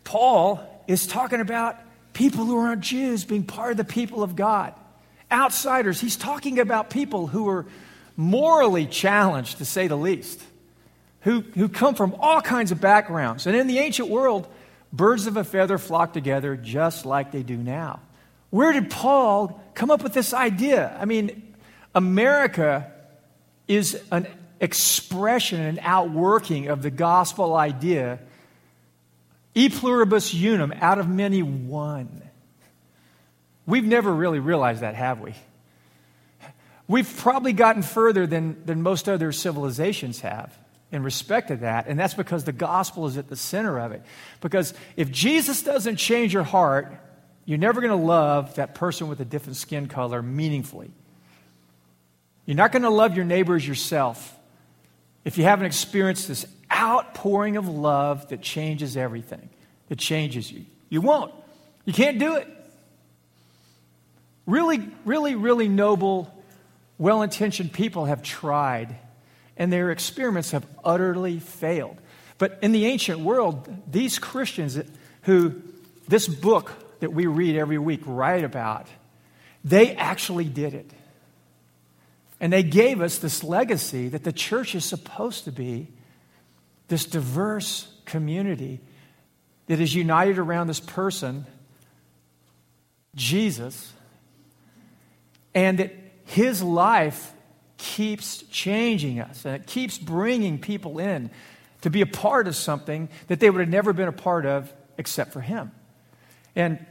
Paul 0.05 0.61
is 0.87 1.07
talking 1.07 1.41
about 1.41 1.77
people 2.13 2.45
who 2.45 2.57
aren't 2.59 2.83
Jews 2.83 3.25
being 3.25 3.45
part 3.45 3.73
of 3.73 3.77
the 3.77 3.85
people 3.85 4.23
of 4.23 4.37
God, 4.37 4.75
outsiders. 5.33 6.01
He's 6.01 6.17
talking 6.17 6.59
about 6.59 6.91
people 6.91 7.27
who 7.27 7.49
are 7.49 7.67
morally 8.17 8.87
challenged, 8.87 9.59
to 9.59 9.65
say 9.65 9.89
the 9.89 9.97
least, 9.97 10.41
who, 11.23 11.41
who 11.41 11.69
come 11.69 11.95
from 11.95 12.15
all 12.21 12.41
kinds 12.41 12.71
of 12.71 12.81
backgrounds. 12.81 13.47
And 13.47 13.57
in 13.57 13.67
the 13.67 13.79
ancient 13.79 14.09
world, 14.09 14.47
birds 14.93 15.27
of 15.27 15.37
a 15.37 15.45
feather 15.45 15.79
flock 15.79 16.13
together 16.13 16.57
just 16.57 17.05
like 17.07 17.33
they 17.33 17.43
do 17.43 17.57
now. 17.57 18.01
Where 18.51 18.73
did 18.73 18.91
Paul 18.91 19.63
come 19.75 19.91
up 19.91 20.03
with 20.03 20.13
this 20.13 20.35
idea? 20.35 20.97
I 21.01 21.05
mean, 21.05 21.55
America 21.95 22.93
is 23.69 24.01
an 24.11 24.27
expression, 24.61 25.61
and 25.61 25.79
outworking 25.83 26.69
of 26.69 26.83
the 26.83 26.91
gospel 26.91 27.57
idea 27.57 28.19
e 29.55 29.69
pluribus 29.69 30.33
unum, 30.35 30.73
out 30.81 30.99
of 30.99 31.09
many, 31.09 31.43
one. 31.43 32.23
We've 33.67 33.85
never 33.85 34.13
really 34.13 34.39
realized 34.39 34.83
that, 34.83 34.95
have 34.95 35.21
we? 35.21 35.35
We've 36.87 37.17
probably 37.19 37.53
gotten 37.53 37.83
further 37.83 38.27
than, 38.27 38.65
than 38.65 38.83
most 38.83 39.09
other 39.09 39.33
civilizations 39.33 40.21
have 40.21 40.57
in 40.93 41.05
respect 41.05 41.49
to 41.49 41.57
that, 41.57 41.87
and 41.87 41.99
that's 41.99 42.15
because 42.15 42.45
the 42.45 42.53
gospel 42.53 43.07
is 43.07 43.17
at 43.17 43.29
the 43.29 43.37
center 43.37 43.79
of 43.79 43.93
it. 43.93 44.03
Because 44.41 44.75
if 44.97 45.11
Jesus 45.11 45.63
doesn't 45.63 45.97
change 45.97 46.35
your 46.35 46.43
heart, 46.43 46.93
you're 47.45 47.59
never 47.59 47.81
going 47.81 47.97
to 47.97 48.07
love 48.07 48.57
that 48.57 48.75
person 48.75 49.09
with 49.09 49.21
a 49.21 49.25
different 49.25 49.57
skin 49.57 49.87
color 49.87 50.21
meaningfully. 50.21 50.91
You're 52.45 52.57
not 52.57 52.73
going 52.73 52.83
to 52.83 52.91
love 52.91 53.15
your 53.15 53.25
neighbors 53.25 53.67
yourself 53.67 54.37
if 55.25 55.39
you 55.39 55.45
haven't 55.45 55.67
experienced 55.67 56.29
this 56.29 56.47
outpouring 56.73 57.57
of 57.57 57.69
love 57.69 58.29
that 58.29 58.41
changes 58.41 58.97
everything, 58.97 59.49
that 59.89 59.99
changes 59.99 60.51
you. 60.51 60.65
You 60.89 61.01
won't. 61.01 61.33
You 61.85 61.93
can't 61.93 62.19
do 62.19 62.37
it. 62.37 62.49
Really, 64.47 64.89
really, 65.05 65.35
really 65.35 65.69
noble 65.69 66.33
well 66.99 67.23
intentioned 67.23 67.73
people 67.73 68.05
have 68.05 68.23
tried, 68.23 68.95
and 69.57 69.73
their 69.73 69.91
experiments 69.91 70.51
have 70.51 70.67
utterly 70.85 71.39
failed. 71.41 71.97
But 72.37 72.59
in 72.63 72.73
the 72.73 72.87
ancient 72.87 73.21
world, 73.21 73.69
these 73.91 74.19
Christians 74.19 74.79
who 75.23 75.63
this 76.09 76.29
book 76.29 76.73
that 77.01 77.13
we 77.13 77.27
read 77.27 77.57
every 77.57 77.79
week 77.79 78.03
write 78.05 78.45
about, 78.45 78.87
they 79.65 79.95
actually 79.97 80.45
did 80.45 80.75
it. 80.75 80.91
And 82.41 82.53
they 82.53 82.63
gave 82.63 83.03
us 83.03 83.19
this 83.19 83.45
legacy 83.45 84.09
that 84.09 84.25
the 84.25 84.33
church 84.33 84.75
is 84.75 84.85
supposed 84.85 85.45
to 85.45 85.53
be 85.53 85.89
this 86.89 87.05
diverse 87.05 87.87
community 88.07 88.81
that 89.67 89.79
is 89.79 89.95
united 89.95 90.39
around 90.39 90.67
this 90.67 90.81
person, 90.81 91.47
Jesus, 93.15 93.93
and 95.55 95.79
that 95.79 95.95
his 96.25 96.63
life 96.63 97.33
keeps 97.77 98.43
changing 98.45 99.21
us 99.21 99.45
and 99.45 99.55
it 99.55 99.67
keeps 99.67 99.99
bringing 99.99 100.59
people 100.59 100.99
in 100.99 101.31
to 101.83 101.91
be 101.91 102.01
a 102.01 102.07
part 102.07 102.47
of 102.47 102.55
something 102.55 103.09
that 103.29 103.41
they 103.41 103.49
would 103.49 103.61
have 103.61 103.69
never 103.69 103.93
been 103.93 104.09
a 104.09 104.13
part 104.13 104.45
of 104.45 104.73
except 104.99 105.33
for 105.33 105.41
him. 105.41 105.73
And 106.55 106.85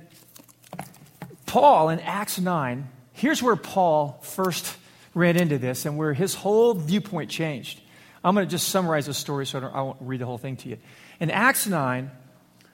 Paul 1.45 1.89
in 1.89 1.99
Acts 1.99 2.39
9, 2.39 2.87
here's 3.13 3.43
where 3.43 3.55
Paul 3.55 4.19
first 4.23 4.77
ran 5.19 5.37
into 5.37 5.57
this 5.57 5.85
and 5.85 5.97
where 5.97 6.13
his 6.13 6.33
whole 6.33 6.73
viewpoint 6.73 7.29
changed. 7.29 7.81
I'm 8.23 8.35
going 8.35 8.47
to 8.47 8.51
just 8.51 8.69
summarize 8.69 9.05
the 9.05 9.13
story 9.13 9.45
so 9.45 9.59
I, 9.59 9.79
I 9.79 9.81
won't 9.81 9.97
read 10.01 10.21
the 10.21 10.25
whole 10.25 10.37
thing 10.37 10.57
to 10.57 10.69
you. 10.69 10.77
In 11.19 11.29
Acts 11.29 11.67
9, 11.67 12.09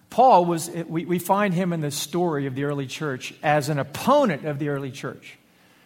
Paul 0.09 0.45
was, 0.45 0.69
we, 0.69 1.05
we 1.05 1.19
find 1.19 1.53
him 1.53 1.73
in 1.73 1.81
the 1.81 1.91
story 1.91 2.45
of 2.45 2.55
the 2.55 2.63
early 2.63 2.87
church 2.87 3.33
as 3.43 3.69
an 3.69 3.79
opponent 3.79 4.45
of 4.45 4.59
the 4.59 4.69
early 4.69 4.91
church. 4.91 5.37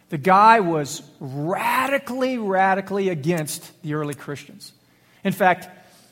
the 0.09 0.17
guy 0.17 0.59
was 0.59 1.03
radically, 1.19 2.37
radically 2.37 3.09
against 3.09 3.71
the 3.83 3.93
early 3.93 4.15
Christians. 4.15 4.73
In 5.23 5.33
fact, 5.33 5.67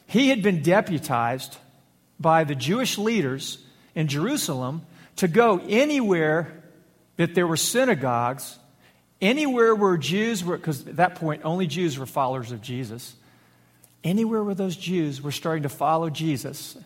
he 0.07 0.29
had 0.29 0.41
been 0.41 0.61
deputized 0.61 1.57
by 2.19 2.43
the 2.43 2.55
Jewish 2.55 2.97
leaders 2.97 3.57
in 3.95 4.07
Jerusalem 4.07 4.85
to 5.17 5.27
go 5.27 5.59
anywhere 5.67 6.63
that 7.17 7.35
there 7.35 7.47
were 7.47 7.57
synagogues, 7.57 8.57
anywhere 9.21 9.75
where 9.75 9.97
Jews 9.97 10.43
were, 10.43 10.57
because 10.57 10.87
at 10.87 10.97
that 10.97 11.15
point 11.15 11.41
only 11.43 11.67
Jews 11.67 11.97
were 11.97 12.05
followers 12.05 12.51
of 12.51 12.61
Jesus, 12.61 13.15
anywhere 14.03 14.43
where 14.43 14.55
those 14.55 14.75
Jews 14.75 15.21
were 15.21 15.31
starting 15.31 15.63
to 15.63 15.69
follow 15.69 16.09
Jesus. 16.09 16.77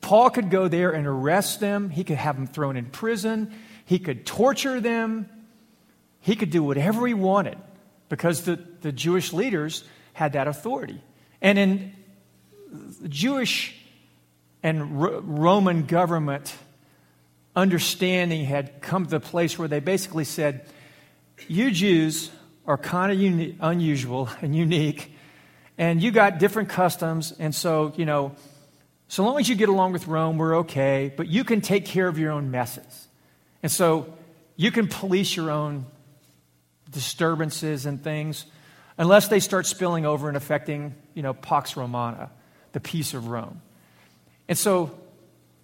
Paul 0.00 0.30
could 0.30 0.50
go 0.50 0.68
there 0.68 0.90
and 0.90 1.06
arrest 1.06 1.60
them, 1.60 1.90
he 1.90 2.04
could 2.04 2.16
have 2.16 2.36
them 2.36 2.46
thrown 2.46 2.76
in 2.76 2.86
prison, 2.86 3.54
he 3.84 3.98
could 3.98 4.26
torture 4.26 4.80
them, 4.80 5.28
he 6.20 6.36
could 6.36 6.50
do 6.50 6.62
whatever 6.62 7.06
he 7.06 7.14
wanted 7.14 7.58
because 8.08 8.42
the, 8.42 8.56
the 8.82 8.92
Jewish 8.92 9.32
leaders 9.32 9.84
had 10.12 10.34
that 10.34 10.46
authority. 10.46 11.00
And 11.40 11.58
in 11.58 11.92
Jewish 13.08 13.74
and 14.62 15.00
Roman 15.38 15.86
government 15.86 16.54
understanding 17.54 18.44
had 18.44 18.80
come 18.80 19.04
to 19.04 19.10
the 19.10 19.20
place 19.20 19.58
where 19.58 19.68
they 19.68 19.80
basically 19.80 20.24
said, 20.24 20.66
You 21.48 21.70
Jews 21.70 22.30
are 22.66 22.78
kind 22.78 23.12
of 23.12 23.20
uni- 23.20 23.56
unusual 23.60 24.28
and 24.40 24.54
unique, 24.54 25.14
and 25.78 26.02
you 26.02 26.10
got 26.10 26.38
different 26.38 26.68
customs, 26.68 27.32
and 27.38 27.54
so, 27.54 27.92
you 27.96 28.04
know, 28.04 28.34
so 29.08 29.24
long 29.24 29.38
as 29.38 29.48
you 29.48 29.56
get 29.56 29.68
along 29.68 29.92
with 29.92 30.06
Rome, 30.06 30.38
we're 30.38 30.58
okay, 30.60 31.12
but 31.14 31.28
you 31.28 31.44
can 31.44 31.60
take 31.60 31.84
care 31.84 32.08
of 32.08 32.18
your 32.18 32.32
own 32.32 32.50
messes. 32.50 33.08
And 33.62 33.70
so 33.70 34.12
you 34.56 34.70
can 34.70 34.88
police 34.88 35.36
your 35.36 35.50
own 35.50 35.84
disturbances 36.90 37.84
and 37.84 38.02
things 38.02 38.46
unless 38.96 39.28
they 39.28 39.40
start 39.40 39.66
spilling 39.66 40.06
over 40.06 40.28
and 40.28 40.36
affecting, 40.36 40.94
you 41.12 41.22
know, 41.22 41.34
Pax 41.34 41.76
Romana, 41.76 42.30
the 42.72 42.80
peace 42.80 43.12
of 43.12 43.28
Rome. 43.28 43.60
And 44.48 44.56
so 44.56 44.98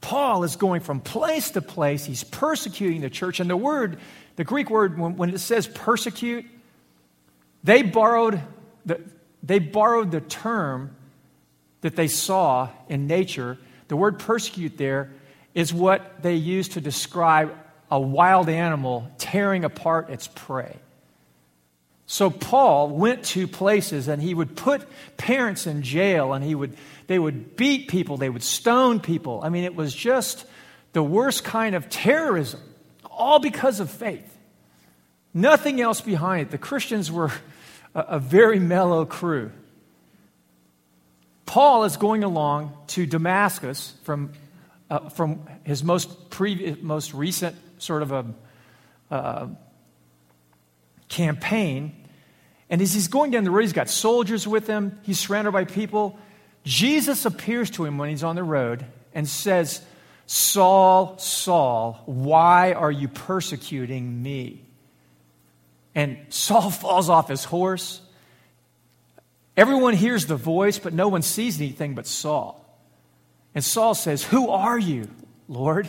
Paul 0.00 0.44
is 0.44 0.56
going 0.56 0.80
from 0.80 1.00
place 1.00 1.50
to 1.52 1.62
place. 1.62 2.04
He's 2.04 2.24
persecuting 2.24 3.00
the 3.00 3.10
church. 3.10 3.40
And 3.40 3.48
the 3.48 3.56
word, 3.56 3.98
the 4.38 4.44
Greek 4.44 4.70
word, 4.70 4.96
when, 4.96 5.16
when 5.16 5.30
it 5.30 5.38
says 5.38 5.66
persecute, 5.66 6.46
they 7.64 7.82
borrowed 7.82 8.40
the, 8.86 9.00
they 9.42 9.58
borrowed 9.58 10.12
the 10.12 10.20
term 10.20 10.94
that 11.80 11.96
they 11.96 12.06
saw 12.06 12.68
in 12.88 13.08
nature. 13.08 13.58
The 13.88 13.96
word 13.96 14.20
persecute 14.20 14.78
there 14.78 15.10
is 15.54 15.74
what 15.74 16.22
they 16.22 16.36
used 16.36 16.72
to 16.72 16.80
describe 16.80 17.52
a 17.90 17.98
wild 17.98 18.48
animal 18.48 19.10
tearing 19.18 19.64
apart 19.64 20.08
its 20.08 20.28
prey. 20.28 20.76
So 22.06 22.30
Paul 22.30 22.90
went 22.90 23.24
to 23.24 23.48
places 23.48 24.06
and 24.06 24.22
he 24.22 24.34
would 24.34 24.54
put 24.54 24.86
parents 25.16 25.66
in 25.66 25.82
jail 25.82 26.32
and 26.32 26.44
he 26.44 26.54
would 26.54 26.76
they 27.08 27.18
would 27.18 27.56
beat 27.56 27.88
people, 27.88 28.18
they 28.18 28.30
would 28.30 28.44
stone 28.44 29.00
people. 29.00 29.40
I 29.42 29.48
mean 29.48 29.64
it 29.64 29.74
was 29.74 29.92
just 29.92 30.46
the 30.92 31.02
worst 31.02 31.42
kind 31.42 31.74
of 31.74 31.90
terrorism 31.90 32.60
all 33.18 33.38
because 33.38 33.80
of 33.80 33.90
faith. 33.90 34.36
Nothing 35.34 35.80
else 35.80 36.00
behind 36.00 36.48
it. 36.48 36.50
The 36.50 36.58
Christians 36.58 37.12
were 37.12 37.30
a, 37.94 38.00
a 38.00 38.18
very 38.18 38.58
mellow 38.58 39.04
crew. 39.04 39.50
Paul 41.44 41.84
is 41.84 41.96
going 41.96 42.24
along 42.24 42.76
to 42.88 43.06
Damascus 43.06 43.94
from, 44.04 44.32
uh, 44.90 45.08
from 45.08 45.46
his 45.64 45.82
most, 45.82 46.30
previous, 46.30 46.78
most 46.80 47.14
recent 47.14 47.56
sort 47.78 48.02
of 48.02 48.12
a, 48.12 48.26
uh, 49.10 49.46
campaign. 51.08 51.92
And 52.68 52.82
as 52.82 52.92
he's 52.92 53.08
going 53.08 53.30
down 53.30 53.44
the 53.44 53.50
road, 53.50 53.62
he's 53.62 53.72
got 53.72 53.88
soldiers 53.88 54.46
with 54.46 54.66
him, 54.66 54.98
he's 55.02 55.18
surrounded 55.18 55.52
by 55.52 55.64
people. 55.64 56.18
Jesus 56.64 57.24
appears 57.24 57.70
to 57.70 57.84
him 57.84 57.96
when 57.96 58.10
he's 58.10 58.22
on 58.22 58.36
the 58.36 58.44
road 58.44 58.84
and 59.14 59.26
says, 59.26 59.80
Saul, 60.30 61.16
Saul, 61.16 62.02
why 62.04 62.74
are 62.74 62.92
you 62.92 63.08
persecuting 63.08 64.22
me? 64.22 64.62
And 65.94 66.18
Saul 66.28 66.70
falls 66.70 67.08
off 67.08 67.28
his 67.28 67.44
horse. 67.44 68.02
Everyone 69.56 69.94
hears 69.94 70.26
the 70.26 70.36
voice, 70.36 70.78
but 70.78 70.92
no 70.92 71.08
one 71.08 71.22
sees 71.22 71.58
anything 71.58 71.94
but 71.94 72.06
Saul. 72.06 72.62
And 73.54 73.64
Saul 73.64 73.94
says, 73.94 74.22
Who 74.22 74.50
are 74.50 74.78
you, 74.78 75.08
Lord? 75.48 75.88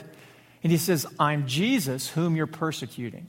And 0.64 0.72
he 0.72 0.78
says, 0.78 1.06
I'm 1.20 1.46
Jesus, 1.46 2.08
whom 2.10 2.38
you're 2.38 2.48
persecuting. 2.48 3.28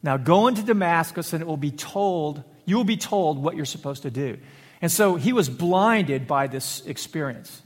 Now 0.00 0.16
go 0.16 0.46
into 0.46 0.62
Damascus, 0.62 1.32
and 1.32 1.42
it 1.42 1.46
will 1.46 1.56
be 1.56 1.72
told, 1.72 2.44
you 2.64 2.76
will 2.76 2.84
be 2.84 2.96
told 2.96 3.42
what 3.42 3.56
you're 3.56 3.64
supposed 3.64 4.02
to 4.02 4.12
do. 4.12 4.38
And 4.80 4.92
so 4.92 5.16
he 5.16 5.32
was 5.32 5.48
blinded 5.48 6.28
by 6.28 6.46
this 6.46 6.86
experience. 6.86 7.62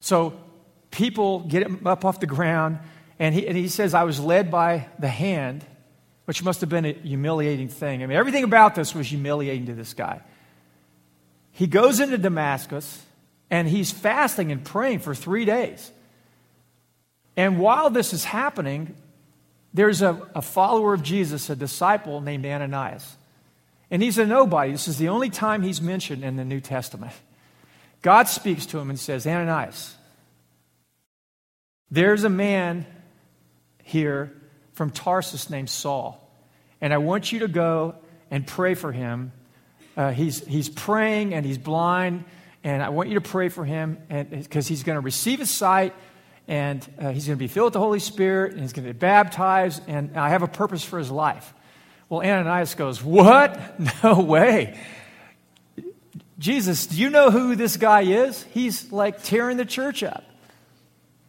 So 0.00 0.40
people 0.90 1.40
get 1.40 1.62
him 1.62 1.86
up 1.86 2.04
off 2.04 2.20
the 2.20 2.26
ground, 2.26 2.78
and 3.18 3.34
he, 3.34 3.46
and 3.46 3.56
he 3.56 3.68
says, 3.68 3.94
I 3.94 4.04
was 4.04 4.20
led 4.20 4.50
by 4.50 4.86
the 4.98 5.08
hand, 5.08 5.64
which 6.24 6.42
must 6.42 6.60
have 6.60 6.70
been 6.70 6.84
a 6.84 6.92
humiliating 6.92 7.68
thing. 7.68 8.02
I 8.02 8.06
mean, 8.06 8.16
everything 8.16 8.44
about 8.44 8.74
this 8.74 8.94
was 8.94 9.06
humiliating 9.08 9.66
to 9.66 9.74
this 9.74 9.94
guy. 9.94 10.20
He 11.52 11.66
goes 11.66 12.00
into 12.00 12.18
Damascus, 12.18 13.02
and 13.50 13.66
he's 13.66 13.90
fasting 13.90 14.52
and 14.52 14.64
praying 14.64 15.00
for 15.00 15.14
three 15.14 15.44
days. 15.44 15.90
And 17.36 17.58
while 17.58 17.90
this 17.90 18.12
is 18.12 18.24
happening, 18.24 18.94
there's 19.72 20.02
a, 20.02 20.20
a 20.34 20.42
follower 20.42 20.94
of 20.94 21.02
Jesus, 21.02 21.50
a 21.50 21.56
disciple 21.56 22.20
named 22.20 22.44
Ananias. 22.44 23.16
And 23.90 24.02
he's 24.02 24.18
a 24.18 24.26
nobody. 24.26 24.72
This 24.72 24.88
is 24.88 24.98
the 24.98 25.08
only 25.08 25.30
time 25.30 25.62
he's 25.62 25.80
mentioned 25.80 26.24
in 26.24 26.36
the 26.36 26.44
New 26.44 26.60
Testament. 26.60 27.12
God 28.02 28.28
speaks 28.28 28.66
to 28.66 28.78
him 28.78 28.90
and 28.90 28.98
says, 28.98 29.26
Ananias, 29.26 29.96
there's 31.90 32.24
a 32.24 32.28
man 32.28 32.86
here 33.82 34.32
from 34.74 34.90
Tarsus 34.90 35.50
named 35.50 35.70
Saul, 35.70 36.20
and 36.80 36.92
I 36.92 36.98
want 36.98 37.32
you 37.32 37.40
to 37.40 37.48
go 37.48 37.94
and 38.30 38.46
pray 38.46 38.74
for 38.74 38.92
him. 38.92 39.32
Uh, 39.96 40.12
he's, 40.12 40.44
he's 40.46 40.68
praying 40.68 41.34
and 41.34 41.44
he's 41.44 41.58
blind, 41.58 42.24
and 42.62 42.82
I 42.82 42.90
want 42.90 43.08
you 43.08 43.14
to 43.16 43.20
pray 43.20 43.48
for 43.48 43.64
him 43.64 43.98
because 44.30 44.68
he's 44.68 44.82
going 44.82 44.96
to 44.96 45.00
receive 45.00 45.38
his 45.38 45.50
sight 45.50 45.94
and 46.48 46.86
uh, 46.98 47.10
he's 47.10 47.26
going 47.26 47.36
to 47.36 47.42
be 47.42 47.46
filled 47.46 47.66
with 47.66 47.72
the 47.74 47.78
Holy 47.78 48.00
Spirit, 48.00 48.52
and 48.52 48.62
he's 48.62 48.72
going 48.72 48.86
to 48.86 48.92
be 48.92 48.98
baptized, 48.98 49.82
and 49.86 50.16
I 50.16 50.30
have 50.30 50.42
a 50.42 50.48
purpose 50.48 50.82
for 50.82 50.98
his 50.98 51.10
life. 51.10 51.52
Well, 52.08 52.22
Ananias 52.22 52.74
goes, 52.74 53.04
What? 53.04 53.60
No 54.02 54.20
way. 54.20 54.78
Jesus, 56.38 56.86
do 56.86 56.96
you 56.96 57.10
know 57.10 57.30
who 57.30 57.54
this 57.54 57.76
guy 57.76 58.02
is? 58.02 58.44
He's 58.44 58.90
like 58.92 59.22
tearing 59.22 59.56
the 59.56 59.64
church 59.64 60.02
up. 60.02 60.24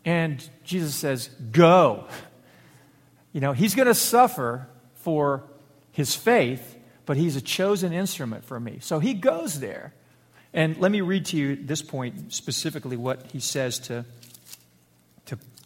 And 0.06 0.48
Jesus 0.64 0.96
says, 0.96 1.30
Go. 1.52 2.06
You 3.34 3.42
know, 3.42 3.54
he's 3.54 3.76
going 3.76 3.88
to 3.88 3.94
suffer 3.94 4.68
for 4.96 5.44
his 5.92 6.16
faith, 6.16 6.78
but 7.06 7.16
he's 7.18 7.36
a 7.36 7.42
chosen 7.42 7.94
instrument 7.94 8.44
for 8.44 8.60
me. 8.60 8.80
So 8.82 9.00
he 9.00 9.14
goes 9.14 9.60
there. 9.60 9.94
And 10.52 10.78
let 10.78 10.92
me 10.92 11.02
read 11.02 11.26
to 11.26 11.38
you 11.38 11.52
at 11.54 11.68
this 11.68 11.84
point 11.84 12.34
specifically 12.34 12.98
what 12.98 13.28
he 13.28 13.40
says 13.40 13.78
to 13.80 14.04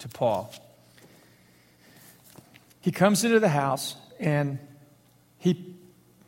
to 0.03 0.09
Paul. 0.09 0.53
He 2.81 2.91
comes 2.91 3.23
into 3.23 3.39
the 3.39 3.49
house 3.49 3.95
and 4.19 4.59
he 5.39 5.75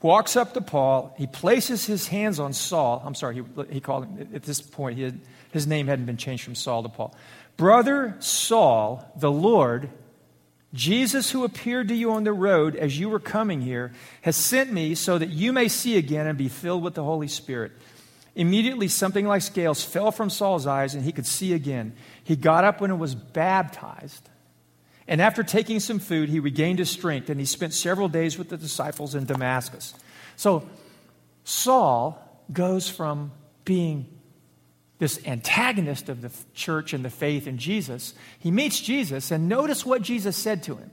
walks 0.02 0.38
up 0.38 0.54
to 0.54 0.62
Paul. 0.62 1.14
He 1.18 1.28
places 1.28 1.86
his 1.86 2.08
hands 2.08 2.40
on 2.40 2.54
Saul. 2.54 3.04
I'm 3.06 3.16
sorry, 3.16 3.36
he, 3.36 3.74
he 3.74 3.80
called 3.82 4.06
him, 4.06 4.30
at 4.34 4.44
this 4.44 4.62
point, 4.62 4.98
had, 4.98 5.20
his 5.52 5.68
name 5.68 5.88
hadn't 5.88 6.06
been 6.06 6.16
changed 6.16 6.46
from 6.46 6.56
Saul 6.56 6.84
to 6.84 6.90
Paul. 6.90 7.14
Brother 7.58 8.16
Saul, 8.20 9.12
the 9.16 9.32
Lord, 9.32 9.90
Jesus, 10.74 11.32
who 11.32 11.46
appeared 11.46 11.88
to 11.88 11.96
you 11.96 12.12
on 12.12 12.26
the 12.26 12.34
road 12.34 12.76
as 12.76 13.00
you 13.00 13.08
were 13.08 13.20
coming 13.20 13.62
here, 13.62 13.94
has 14.22 14.36
sent 14.36 14.72
me 14.72 14.94
so 14.96 15.18
that 15.18 15.30
you 15.30 15.54
may 15.54 15.70
see 15.70 15.98
again 15.98 16.28
and 16.28 16.38
be 16.38 16.50
filled 16.50 16.84
with 16.84 16.96
the 16.96 17.04
Holy 17.04 17.30
Spirit. 17.30 17.72
Immediately, 18.36 18.90
something 18.90 19.26
like 19.26 19.42
scales 19.42 19.82
fell 19.82 20.12
from 20.12 20.30
Saul's 20.30 20.68
eyes, 20.68 20.94
and 20.94 21.04
he 21.06 21.14
could 21.14 21.26
see 21.26 21.54
again. 21.54 21.94
He 22.26 22.36
got 22.36 22.66
up 22.66 22.82
when 22.82 22.92
it 22.92 22.98
was 22.98 23.16
baptized. 23.16 24.30
And 25.08 25.22
after 25.22 25.42
taking 25.44 25.80
some 25.80 26.00
food, 26.00 26.28
he 26.28 26.42
regained 26.42 26.80
his 26.80 26.90
strength, 26.90 27.30
and 27.30 27.40
he 27.40 27.46
spent 27.46 27.74
several 27.74 28.10
days 28.10 28.38
with 28.38 28.50
the 28.50 28.58
disciples 28.58 29.16
in 29.16 29.24
Damascus. 29.24 29.94
So, 30.36 30.68
Saul 31.46 32.22
goes 32.52 32.90
from 32.90 33.32
being 33.64 34.08
this 34.98 35.20
antagonist 35.26 36.10
of 36.10 36.22
the 36.22 36.32
church 36.54 36.94
and 36.94 37.04
the 37.04 37.10
faith 37.10 37.48
in 37.48 37.58
Jesus. 37.58 38.14
He 38.40 38.52
meets 38.52 38.80
Jesus, 38.80 39.32
and 39.32 39.50
notice 39.50 39.86
what 39.86 40.02
Jesus 40.02 40.38
said 40.38 40.64
to 40.64 40.76
him. 40.76 40.92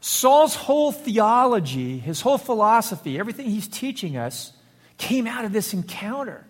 Saul's 0.00 0.56
whole 0.56 0.92
theology, 0.92 1.98
his 1.98 2.20
whole 2.20 2.38
philosophy, 2.38 3.18
everything 3.18 3.48
he's 3.48 3.68
teaching 3.68 4.16
us, 4.16 4.52
came 4.98 5.26
out 5.26 5.44
of 5.44 5.52
this 5.52 5.72
encounter. 5.72 6.44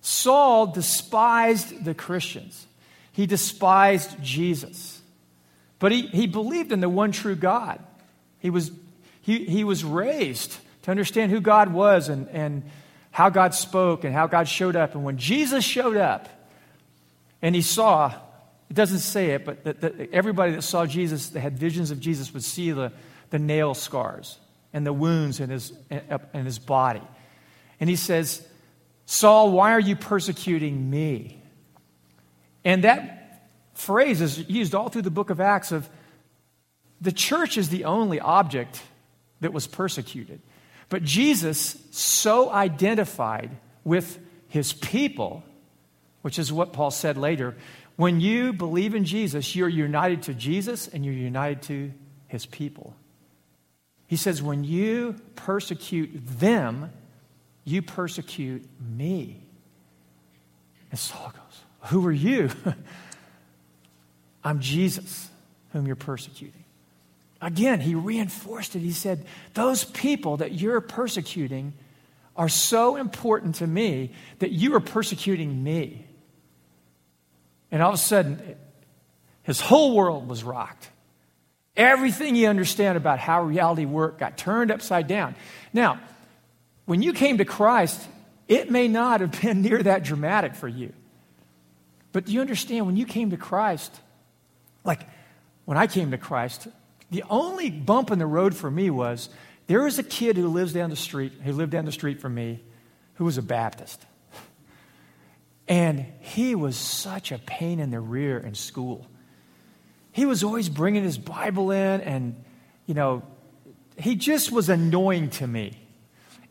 Saul 0.00 0.68
despised 0.68 1.84
the 1.84 1.94
Christians, 1.94 2.66
he 3.12 3.26
despised 3.26 4.22
Jesus. 4.22 5.00
But 5.80 5.92
he, 5.92 6.02
he 6.06 6.26
believed 6.26 6.72
in 6.72 6.80
the 6.80 6.88
one 6.88 7.12
true 7.12 7.34
God. 7.34 7.78
He 8.38 8.48
was, 8.48 8.70
he, 9.20 9.44
he 9.44 9.64
was 9.64 9.84
raised 9.84 10.56
to 10.82 10.90
understand 10.90 11.30
who 11.30 11.40
God 11.40 11.72
was 11.72 12.08
and, 12.08 12.28
and 12.28 12.62
how 13.14 13.28
God 13.28 13.54
spoke 13.54 14.02
and 14.02 14.12
how 14.12 14.26
God 14.26 14.48
showed 14.48 14.74
up. 14.74 14.96
And 14.96 15.04
when 15.04 15.18
Jesus 15.18 15.64
showed 15.64 15.96
up 15.96 16.28
and 17.40 17.54
he 17.54 17.62
saw, 17.62 18.12
it 18.68 18.74
doesn't 18.74 18.98
say 18.98 19.30
it, 19.30 19.44
but 19.44 19.62
that, 19.62 19.82
that 19.82 20.12
everybody 20.12 20.50
that 20.50 20.62
saw 20.62 20.84
Jesus, 20.84 21.28
that 21.28 21.38
had 21.38 21.56
visions 21.56 21.92
of 21.92 22.00
Jesus, 22.00 22.34
would 22.34 22.42
see 22.42 22.72
the, 22.72 22.90
the 23.30 23.38
nail 23.38 23.72
scars 23.72 24.36
and 24.72 24.84
the 24.84 24.92
wounds 24.92 25.38
in 25.38 25.48
his, 25.48 25.72
in 25.90 26.44
his 26.44 26.58
body. 26.58 27.02
And 27.78 27.88
he 27.88 27.94
says, 27.94 28.44
Saul, 29.06 29.52
why 29.52 29.70
are 29.74 29.80
you 29.80 29.94
persecuting 29.94 30.90
me? 30.90 31.40
And 32.64 32.82
that 32.82 33.48
phrase 33.74 34.20
is 34.22 34.50
used 34.50 34.74
all 34.74 34.88
through 34.88 35.02
the 35.02 35.10
book 35.12 35.30
of 35.30 35.40
Acts 35.40 35.70
of 35.70 35.88
the 37.00 37.12
church 37.12 37.58
is 37.58 37.68
the 37.68 37.84
only 37.84 38.18
object 38.18 38.82
that 39.38 39.52
was 39.52 39.68
persecuted. 39.68 40.40
But 40.94 41.02
Jesus 41.02 41.76
so 41.90 42.52
identified 42.52 43.50
with 43.82 44.16
his 44.46 44.72
people, 44.72 45.42
which 46.22 46.38
is 46.38 46.52
what 46.52 46.72
Paul 46.72 46.92
said 46.92 47.16
later. 47.16 47.56
When 47.96 48.20
you 48.20 48.52
believe 48.52 48.94
in 48.94 49.04
Jesus, 49.04 49.56
you're 49.56 49.68
united 49.68 50.22
to 50.22 50.34
Jesus 50.34 50.86
and 50.86 51.04
you're 51.04 51.12
united 51.12 51.62
to 51.62 51.92
his 52.28 52.46
people. 52.46 52.94
He 54.06 54.14
says, 54.14 54.40
when 54.40 54.62
you 54.62 55.16
persecute 55.34 56.10
them, 56.38 56.92
you 57.64 57.82
persecute 57.82 58.64
me. 58.80 59.42
And 60.92 61.00
Saul 61.00 61.32
goes, 61.32 61.90
Who 61.90 62.06
are 62.06 62.12
you? 62.12 62.50
I'm 64.44 64.60
Jesus, 64.60 65.28
whom 65.72 65.88
you're 65.88 65.96
persecuting. 65.96 66.63
Again, 67.40 67.80
he 67.80 67.94
reinforced 67.94 68.74
it. 68.76 68.80
He 68.80 68.92
said, 68.92 69.24
Those 69.54 69.84
people 69.84 70.38
that 70.38 70.52
you're 70.52 70.80
persecuting 70.80 71.74
are 72.36 72.48
so 72.48 72.96
important 72.96 73.56
to 73.56 73.66
me 73.66 74.10
that 74.38 74.50
you 74.50 74.74
are 74.74 74.80
persecuting 74.80 75.62
me. 75.62 76.06
And 77.70 77.82
all 77.82 77.90
of 77.90 77.94
a 77.94 77.98
sudden, 77.98 78.56
his 79.42 79.60
whole 79.60 79.94
world 79.94 80.28
was 80.28 80.42
rocked. 80.42 80.90
Everything 81.76 82.36
you 82.36 82.48
understand 82.48 82.96
about 82.96 83.18
how 83.18 83.42
reality 83.42 83.84
worked 83.84 84.18
got 84.18 84.36
turned 84.36 84.70
upside 84.70 85.06
down. 85.06 85.34
Now, 85.72 86.00
when 86.86 87.02
you 87.02 87.12
came 87.12 87.38
to 87.38 87.44
Christ, 87.44 88.00
it 88.46 88.70
may 88.70 88.88
not 88.88 89.20
have 89.20 89.40
been 89.40 89.62
near 89.62 89.82
that 89.82 90.04
dramatic 90.04 90.54
for 90.54 90.68
you. 90.68 90.92
But 92.12 92.26
do 92.26 92.32
you 92.32 92.40
understand 92.40 92.86
when 92.86 92.96
you 92.96 93.06
came 93.06 93.30
to 93.30 93.36
Christ, 93.36 93.92
like 94.84 95.00
when 95.64 95.76
I 95.76 95.88
came 95.88 96.12
to 96.12 96.18
Christ, 96.18 96.68
the 97.10 97.24
only 97.30 97.70
bump 97.70 98.10
in 98.10 98.18
the 98.18 98.26
road 98.26 98.54
for 98.54 98.70
me 98.70 98.90
was 98.90 99.28
there 99.66 99.82
was 99.82 99.98
a 99.98 100.02
kid 100.02 100.36
who 100.36 100.48
lives 100.48 100.72
down 100.72 100.90
the 100.90 100.96
street, 100.96 101.32
who 101.42 101.52
lived 101.52 101.72
down 101.72 101.84
the 101.84 101.92
street 101.92 102.20
from 102.20 102.34
me, 102.34 102.62
who 103.14 103.24
was 103.24 103.38
a 103.38 103.42
Baptist. 103.42 104.00
And 105.66 106.04
he 106.20 106.54
was 106.54 106.76
such 106.76 107.32
a 107.32 107.38
pain 107.38 107.80
in 107.80 107.90
the 107.90 108.00
rear 108.00 108.38
in 108.38 108.54
school. 108.54 109.06
He 110.12 110.26
was 110.26 110.44
always 110.44 110.68
bringing 110.68 111.02
his 111.02 111.16
Bible 111.16 111.70
in, 111.70 112.00
and, 112.02 112.44
you 112.86 112.94
know, 112.94 113.22
he 113.96 114.14
just 114.14 114.52
was 114.52 114.68
annoying 114.68 115.30
to 115.30 115.46
me. 115.46 115.78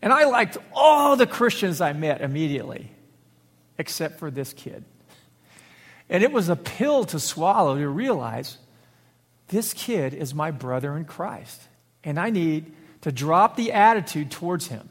And 0.01 0.11
I 0.11 0.25
liked 0.25 0.57
all 0.73 1.15
the 1.15 1.27
Christians 1.27 1.79
I 1.79 1.93
met 1.93 2.21
immediately, 2.21 2.91
except 3.77 4.19
for 4.19 4.31
this 4.31 4.51
kid. 4.51 4.83
And 6.09 6.23
it 6.23 6.31
was 6.31 6.49
a 6.49 6.55
pill 6.55 7.05
to 7.05 7.19
swallow 7.19 7.77
to 7.77 7.87
realize 7.87 8.57
this 9.47 9.73
kid 9.73 10.13
is 10.13 10.33
my 10.33 10.51
brother 10.51 10.95
in 10.97 11.05
Christ. 11.05 11.61
And 12.03 12.19
I 12.19 12.29
need 12.29 12.73
to 13.01 13.11
drop 13.11 13.55
the 13.55 13.73
attitude 13.73 14.31
towards 14.31 14.67
him. 14.67 14.89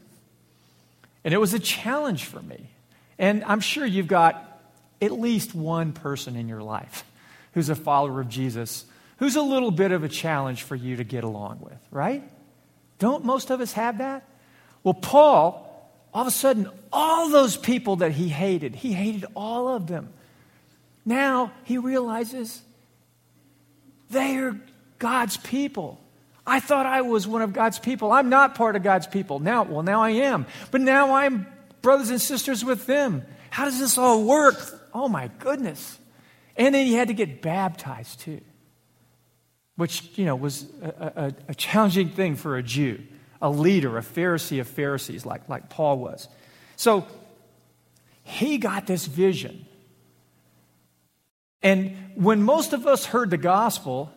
And 1.24 1.32
it 1.32 1.38
was 1.38 1.54
a 1.54 1.58
challenge 1.58 2.24
for 2.24 2.40
me. 2.40 2.68
And 3.18 3.44
I'm 3.44 3.60
sure 3.60 3.86
you've 3.86 4.08
got 4.08 4.60
at 5.00 5.12
least 5.12 5.54
one 5.54 5.92
person 5.92 6.36
in 6.36 6.48
your 6.48 6.62
life 6.62 7.04
who's 7.54 7.68
a 7.68 7.74
follower 7.74 8.20
of 8.20 8.28
Jesus 8.28 8.84
who's 9.22 9.36
a 9.36 9.42
little 9.42 9.70
bit 9.70 9.92
of 9.92 10.02
a 10.02 10.08
challenge 10.08 10.64
for 10.64 10.74
you 10.74 10.96
to 10.96 11.04
get 11.04 11.22
along 11.22 11.60
with, 11.60 11.78
right? 11.92 12.24
Don't 12.98 13.24
most 13.24 13.50
of 13.50 13.60
us 13.60 13.72
have 13.74 13.98
that? 13.98 14.24
Well, 14.82 14.94
Paul, 14.94 15.88
all 16.12 16.22
of 16.22 16.26
a 16.26 16.32
sudden, 16.32 16.68
all 16.92 17.28
those 17.28 17.56
people 17.56 17.96
that 17.96 18.10
he 18.10 18.28
hated, 18.28 18.74
he 18.74 18.92
hated 18.92 19.24
all 19.36 19.68
of 19.68 19.86
them. 19.86 20.12
Now 21.04 21.52
he 21.62 21.78
realizes 21.78 22.62
they 24.12 24.36
are 24.36 24.56
God's 24.98 25.36
people. 25.36 26.00
I 26.46 26.60
thought 26.60 26.86
I 26.86 27.02
was 27.02 27.26
one 27.26 27.42
of 27.42 27.52
God's 27.52 27.78
people. 27.78 28.12
I'm 28.12 28.28
not 28.28 28.54
part 28.54 28.76
of 28.76 28.82
God's 28.82 29.06
people. 29.06 29.38
Now, 29.38 29.62
well, 29.64 29.82
now 29.82 30.02
I 30.02 30.10
am. 30.10 30.46
But 30.70 30.80
now 30.80 31.14
I'm 31.14 31.46
brothers 31.82 32.10
and 32.10 32.20
sisters 32.20 32.64
with 32.64 32.86
them. 32.86 33.24
How 33.50 33.64
does 33.64 33.78
this 33.78 33.98
all 33.98 34.24
work? 34.24 34.56
Oh 34.92 35.08
my 35.08 35.30
goodness. 35.38 35.98
And 36.56 36.74
then 36.74 36.86
he 36.86 36.94
had 36.94 37.08
to 37.08 37.14
get 37.14 37.42
baptized 37.42 38.20
too, 38.20 38.40
which, 39.76 40.10
you 40.16 40.24
know, 40.24 40.36
was 40.36 40.66
a, 40.82 41.12
a, 41.16 41.32
a 41.48 41.54
challenging 41.54 42.10
thing 42.10 42.36
for 42.36 42.56
a 42.56 42.62
Jew 42.62 42.98
a 43.42 43.50
leader, 43.50 43.98
a 43.98 44.02
Pharisee 44.02 44.60
of 44.60 44.68
Pharisees, 44.68 45.26
like, 45.26 45.48
like 45.48 45.68
Paul 45.68 45.98
was. 45.98 46.28
So 46.76 47.06
he 48.22 48.56
got 48.56 48.86
this 48.86 49.06
vision. 49.06 49.66
And 51.62 51.96
when 52.14 52.42
most 52.42 52.72
of 52.72 52.86
us 52.86 53.04
heard 53.04 53.30
the 53.30 53.36
gospel, 53.36 54.12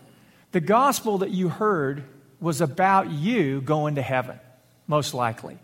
the 0.51 0.61
gospel 0.61 1.19
that 1.19 1.31
you 1.31 1.49
heard 1.49 2.03
was 2.39 2.61
about 2.61 3.11
you 3.11 3.61
going 3.61 3.95
to 3.95 4.01
heaven, 4.01 4.39
most 4.87 5.13
likely. 5.13 5.57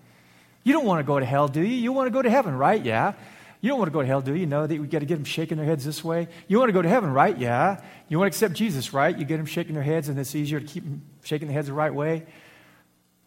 You 0.64 0.74
don't 0.74 0.86
want 0.86 1.00
to 1.00 1.04
go 1.04 1.20
to 1.20 1.26
hell, 1.26 1.48
do 1.48 1.62
you? 1.62 1.76
You 1.76 1.92
want 1.92 2.08
to 2.08 2.12
go 2.12 2.22
to 2.22 2.30
heaven, 2.30 2.56
right? 2.56 2.84
Yeah. 2.84 3.14
You 3.62 3.70
don't 3.70 3.78
want 3.78 3.90
to 3.90 3.94
go 3.94 4.02
to 4.02 4.08
hell, 4.08 4.22
do 4.22 4.34
you? 4.34 4.46
Know 4.46 4.66
that 4.66 4.80
we 4.80 4.88
got 4.88 5.00
to 5.00 5.06
get 5.06 5.16
them 5.16 5.24
shaking 5.24 5.58
their 5.58 5.66
heads 5.66 5.86
this 5.86 6.04
way. 6.04 6.28
You 6.48 6.58
want 6.58 6.70
to 6.70 6.74
go 6.74 6.82
to 6.82 6.90
heaven, 6.90 7.12
right? 7.12 7.38
Yeah. 7.38 7.82
You 8.10 8.18
want 8.20 8.32
to 8.32 8.36
accept 8.36 8.56
Jesus, 8.56 8.94
right? 8.94 9.16
You 9.16 9.26
get 9.26 9.38
them 9.38 9.46
shaking 9.46 9.76
their 9.76 9.84
heads, 9.84 10.10
and 10.10 10.18
it's 10.20 10.36
easier 10.36 10.60
to 10.60 10.66
keep 10.66 10.84
them 10.84 11.04
shaking 11.24 11.48
their 11.48 11.56
heads 11.56 11.68
the 11.68 11.74
right 11.74 11.94
way. 11.94 12.26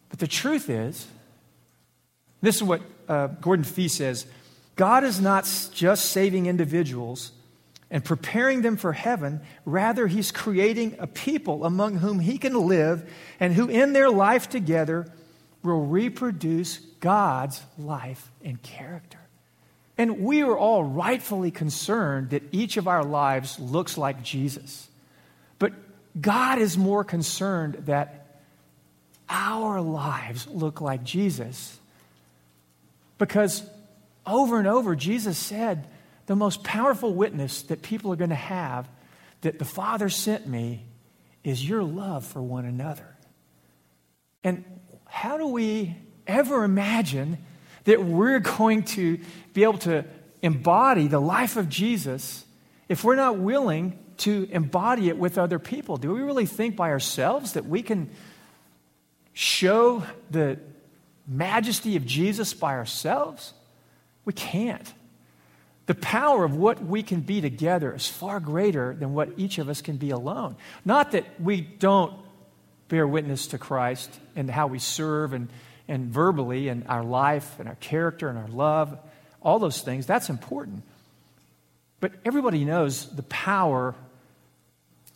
But 0.09 0.19
the 0.19 0.27
truth 0.27 0.69
is, 0.69 1.07
this 2.41 2.55
is 2.55 2.63
what 2.63 2.81
uh, 3.07 3.27
Gordon 3.27 3.65
Fee 3.65 3.87
says 3.87 4.25
God 4.75 5.03
is 5.03 5.21
not 5.21 5.49
just 5.73 6.11
saving 6.11 6.45
individuals 6.47 7.31
and 7.91 8.03
preparing 8.03 8.61
them 8.61 8.77
for 8.77 8.93
heaven. 8.93 9.41
Rather, 9.65 10.07
He's 10.07 10.31
creating 10.31 10.95
a 10.99 11.07
people 11.07 11.65
among 11.65 11.97
whom 11.97 12.19
He 12.19 12.37
can 12.37 12.53
live 12.53 13.09
and 13.39 13.53
who, 13.53 13.67
in 13.69 13.93
their 13.93 14.09
life 14.09 14.49
together, 14.49 15.11
will 15.63 15.85
reproduce 15.85 16.77
God's 16.99 17.61
life 17.77 18.31
and 18.43 18.61
character. 18.61 19.19
And 19.97 20.19
we 20.19 20.41
are 20.41 20.57
all 20.57 20.83
rightfully 20.83 21.51
concerned 21.51 22.31
that 22.31 22.43
each 22.51 22.77
of 22.77 22.87
our 22.87 23.03
lives 23.03 23.59
looks 23.59 23.97
like 23.97 24.23
Jesus. 24.23 24.89
But 25.57 25.73
God 26.19 26.59
is 26.59 26.77
more 26.77 27.03
concerned 27.03 27.83
that 27.85 28.41
our 29.29 29.81
lives 29.81 30.47
look 30.47 30.81
like 30.81 31.03
Jesus. 31.03 31.79
Because 33.17 33.63
over 34.25 34.59
and 34.59 34.67
over, 34.67 34.95
Jesus 34.95 35.37
said, 35.37 35.87
the 36.25 36.35
most 36.35 36.63
powerful 36.63 37.13
witness 37.13 37.63
that 37.63 37.81
people 37.81 38.11
are 38.11 38.15
going 38.15 38.29
to 38.29 38.35
have 38.35 38.87
that 39.41 39.59
the 39.59 39.65
Father 39.65 40.09
sent 40.09 40.47
me 40.47 40.85
is 41.43 41.67
your 41.67 41.83
love 41.83 42.25
for 42.25 42.41
one 42.41 42.65
another. 42.65 43.15
And 44.43 44.63
how 45.05 45.37
do 45.37 45.47
we 45.47 45.95
ever 46.27 46.63
imagine 46.63 47.37
that 47.83 48.03
we're 48.03 48.39
going 48.39 48.83
to 48.83 49.19
be 49.53 49.63
able 49.63 49.77
to 49.79 50.05
embody 50.41 51.07
the 51.07 51.19
life 51.19 51.57
of 51.57 51.69
Jesus 51.69 52.45
if 52.89 53.03
we're 53.03 53.15
not 53.15 53.37
willing 53.37 53.99
to 54.17 54.47
embody 54.51 55.09
it 55.09 55.17
with 55.17 55.37
other 55.37 55.59
people? 55.59 55.97
Do 55.97 56.13
we 56.13 56.21
really 56.21 56.45
think 56.45 56.75
by 56.75 56.89
ourselves 56.89 57.53
that 57.53 57.65
we 57.65 57.81
can 57.81 58.09
show 59.33 60.03
the 60.31 60.59
majesty 61.27 61.95
of 61.95 62.05
Jesus 62.05 62.53
by 62.53 62.73
ourselves? 62.73 63.53
We 64.23 64.33
can't. 64.33 64.91
The 65.85 65.95
power 65.95 66.43
of 66.43 66.55
what 66.55 66.83
we 66.83 67.03
can 67.03 67.21
be 67.21 67.41
together 67.41 67.93
is 67.93 68.07
far 68.07 68.39
greater 68.39 68.95
than 68.95 69.13
what 69.13 69.29
each 69.37 69.59
of 69.59 69.69
us 69.69 69.81
can 69.81 69.97
be 69.97 70.09
alone. 70.09 70.55
Not 70.83 71.11
that 71.11 71.25
we 71.39 71.61
don't 71.61 72.13
bear 72.87 73.07
witness 73.07 73.47
to 73.47 73.57
Christ 73.57 74.11
and 74.35 74.49
how 74.49 74.67
we 74.67 74.79
serve 74.79 75.33
and, 75.33 75.49
and 75.87 76.11
verbally 76.11 76.69
and 76.69 76.87
our 76.87 77.03
life 77.03 77.59
and 77.59 77.69
our 77.69 77.75
character 77.75 78.29
and 78.29 78.37
our 78.37 78.47
love, 78.47 78.97
all 79.41 79.59
those 79.59 79.81
things, 79.81 80.07
that's 80.07 80.29
important. 80.29 80.81
But 81.99 82.13
everybody 82.25 82.65
knows 82.65 83.07
the 83.15 83.23
power 83.23 83.93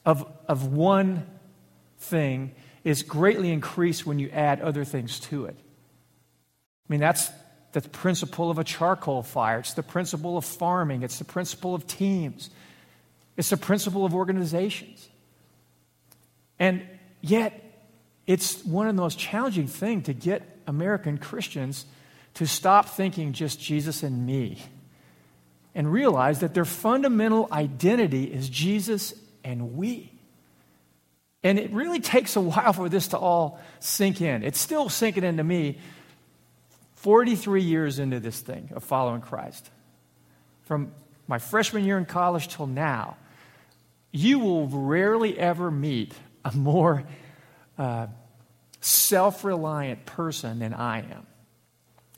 of, 0.06 0.32
of 0.48 0.72
one 0.72 1.26
thing 2.00 2.52
is 2.84 3.04
greatly 3.04 3.52
increased 3.52 4.06
when 4.06 4.20
you 4.20 4.30
add 4.30 4.62
other 4.62 4.86
things 4.86 5.20
to 5.20 5.46
it. 5.46 5.56
I 5.58 6.92
mean, 6.94 7.00
that's 7.00 7.30
the 7.74 7.82
principle 7.82 8.50
of 8.50 8.58
a 8.58 8.64
charcoal 8.64 9.24
fire, 9.24 9.60
it's 9.60 9.74
the 9.74 9.84
principle 9.84 10.38
of 10.38 10.46
farming, 10.46 11.04
it's 11.04 11.20
the 11.20 11.26
principle 11.26 11.76
of 11.76 11.88
teams, 11.88 12.50
it's 13.38 13.50
the 13.50 13.58
principle 13.58 14.06
of 14.06 14.14
organizations. 14.14 15.08
And 16.58 16.82
yet, 17.22 17.64
it's 18.28 18.64
one 18.64 18.88
of 18.88 18.96
the 18.96 19.02
most 19.02 19.18
challenging 19.18 19.68
things 19.68 20.06
to 20.06 20.14
get 20.14 20.44
American 20.68 21.18
Christians 21.18 21.86
to 22.36 22.46
stop 22.46 22.90
thinking 22.90 23.34
just 23.34 23.60
Jesus 23.60 24.04
and 24.04 24.26
me 24.26 24.62
and 25.74 25.92
realize 25.92 26.40
that 26.40 26.54
their 26.54 26.66
fundamental 26.66 27.48
identity 27.52 28.26
is 28.26 28.50
Jesus 28.50 29.14
and 29.44 29.76
we. 29.76 30.12
And 31.44 31.58
it 31.58 31.72
really 31.72 32.02
takes 32.02 32.36
a 32.36 32.42
while 32.42 32.74
for 32.74 32.90
this 32.90 33.10
to 33.10 33.18
all 33.18 33.60
sink 33.80 34.22
in. 34.22 34.44
It's 34.44 34.60
still 34.60 34.90
sinking 34.90 35.24
into 35.24 35.44
me 35.44 35.78
43 37.00 37.62
years 37.62 37.98
into 37.98 38.20
this 38.20 38.42
thing 38.42 38.72
of 38.76 38.84
following 38.84 39.22
Christ. 39.22 39.70
From 40.64 40.92
my 41.28 41.40
freshman 41.40 41.86
year 41.86 41.98
in 41.98 42.06
college 42.06 42.50
till 42.50 42.68
now, 42.68 43.16
you 44.12 44.40
will 44.40 44.68
rarely 44.68 45.40
ever 45.40 45.72
meet 45.72 46.14
a 46.44 46.52
more 46.52 47.06
uh, 47.78 48.08
self 48.82 49.46
reliant 49.46 50.06
person 50.06 50.60
than 50.60 50.74
I 50.74 51.00
am. 51.00 51.26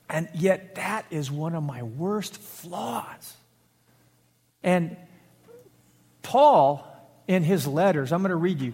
And 0.08 0.28
yet, 0.34 0.74
that 0.74 1.06
is 1.10 1.30
one 1.30 1.54
of 1.54 1.62
my 1.62 1.84
worst 1.84 2.38
flaws. 2.38 3.36
And 4.64 4.96
Paul, 6.22 6.84
in 7.28 7.44
his 7.44 7.68
letters, 7.68 8.12
I'm 8.12 8.20
going 8.20 8.30
to 8.30 8.36
read 8.36 8.60
you, 8.60 8.72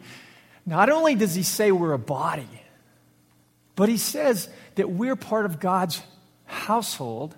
not 0.65 0.89
only 0.89 1.15
does 1.15 1.35
he 1.35 1.43
say 1.43 1.71
we're 1.71 1.93
a 1.93 1.99
body, 1.99 2.49
but 3.79 3.89
he 3.89 3.97
says 3.97 4.49
that 4.74 4.91
we're 4.91 5.14
part 5.14 5.47
of 5.47 5.61
God's 5.61 6.03
household 6.47 7.37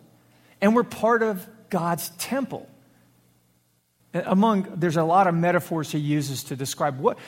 and 0.63 0.75
we're 0.75 0.85
part 0.85 1.23
of 1.23 1.47
God's 1.69 2.09
temple. 2.17 2.67
Among, 4.15 4.67
there's 4.77 4.97
a 4.97 5.05
lot 5.05 5.27
of 5.27 5.35
metaphors 5.35 5.93
he 5.93 5.99
uses 5.99 6.45
to 6.45 6.57
describe 6.57 6.99
what, 6.99 7.19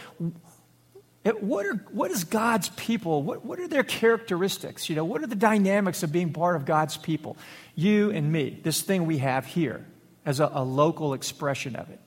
what, 1.41 1.67
are, 1.67 1.75
what 1.91 2.11
is 2.11 2.25
God's 2.25 2.71
people? 2.71 3.23
What, 3.23 3.45
what 3.45 3.61
are 3.61 3.69
their 3.69 3.85
characteristics? 3.85 4.89
You 4.89 4.97
know, 4.97 5.05
what 5.05 5.23
are 5.23 5.27
the 5.27 5.37
dynamics 5.37 6.03
of 6.03 6.11
being 6.11 6.33
part 6.33 6.57
of 6.57 6.65
God's 6.65 6.97
people? 6.97 7.37
You 7.75 8.11
and 8.13 8.33
me, 8.33 8.61
this 8.63 8.81
thing 8.81 9.05
we 9.05 9.19
have 9.19 9.45
here 9.45 9.85
as 10.25 10.41
a, 10.41 10.51
a 10.55 10.65
local 10.65 11.13
expression 11.13 11.77
of 11.77 11.91
it. 11.91 12.01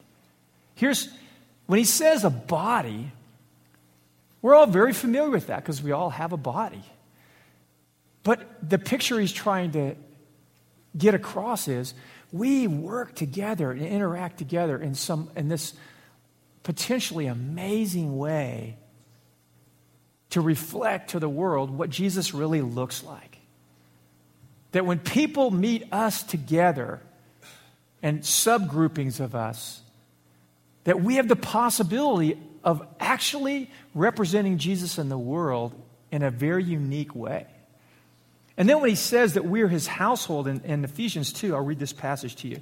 Here's 0.74 1.08
when 1.68 1.78
he 1.78 1.86
says 1.86 2.24
a 2.24 2.32
body, 2.32 3.12
we're 4.41 4.56
all 4.56 4.66
very 4.66 4.91
familiar 4.91 5.30
with 5.30 5.47
that 5.47 5.58
because 5.58 5.84
we 5.84 5.91
all 5.91 6.10
have 6.10 6.34
a 6.34 6.38
body. 6.38 6.82
But 8.26 8.69
the 8.69 8.78
picture 8.78 9.17
he's 9.17 9.32
trying 9.32 9.71
to 9.71 9.95
get 10.97 11.13
across 11.13 11.69
is 11.69 11.93
we 12.34 12.67
work 12.67 13.15
together 13.15 13.71
and 13.71 13.82
interact 13.82 14.38
together 14.38 14.78
in 14.78 14.95
some 14.95 15.30
in 15.38 15.47
this 15.47 15.73
potentially 16.63 17.28
amazing 17.28 18.17
way 18.17 18.76
to 20.32 20.41
reflect 20.41 21.11
to 21.11 21.19
the 21.21 21.30
world 21.30 21.69
what 21.69 21.89
Jesus 21.89 22.34
really 22.34 22.61
looks 22.61 23.01
like. 23.01 23.38
That 24.73 24.86
when 24.86 24.99
people 24.99 25.51
meet 25.51 25.93
us 25.93 26.23
together, 26.23 26.99
and 28.05 28.21
subgroupings 28.21 29.19
of 29.19 29.34
us 29.34 29.82
that 30.84 31.01
we 31.01 31.15
have 31.15 31.28
the 31.28 31.36
possibility 31.36 32.38
of 32.63 32.86
actually 32.99 33.71
representing 33.95 34.59
Jesus 34.59 34.99
in 34.99 35.09
the 35.09 35.17
world 35.17 35.73
in 36.11 36.21
a 36.21 36.30
very 36.30 36.63
unique 36.63 37.15
way. 37.15 37.47
And 38.58 38.70
then 38.70 38.80
when 38.80 38.89
he 38.89 38.95
says 38.95 39.34
that 39.34 39.45
we're 39.45 39.68
his 39.68 39.88
household 39.88 40.47
in, 40.47 40.62
in 40.62 40.84
Ephesians 40.86 41.34
2, 41.34 41.56
I'll 41.56 41.62
read 41.62 41.80
this 41.80 41.93
passage 41.93 42.36
to 42.38 42.47
you. 42.47 42.62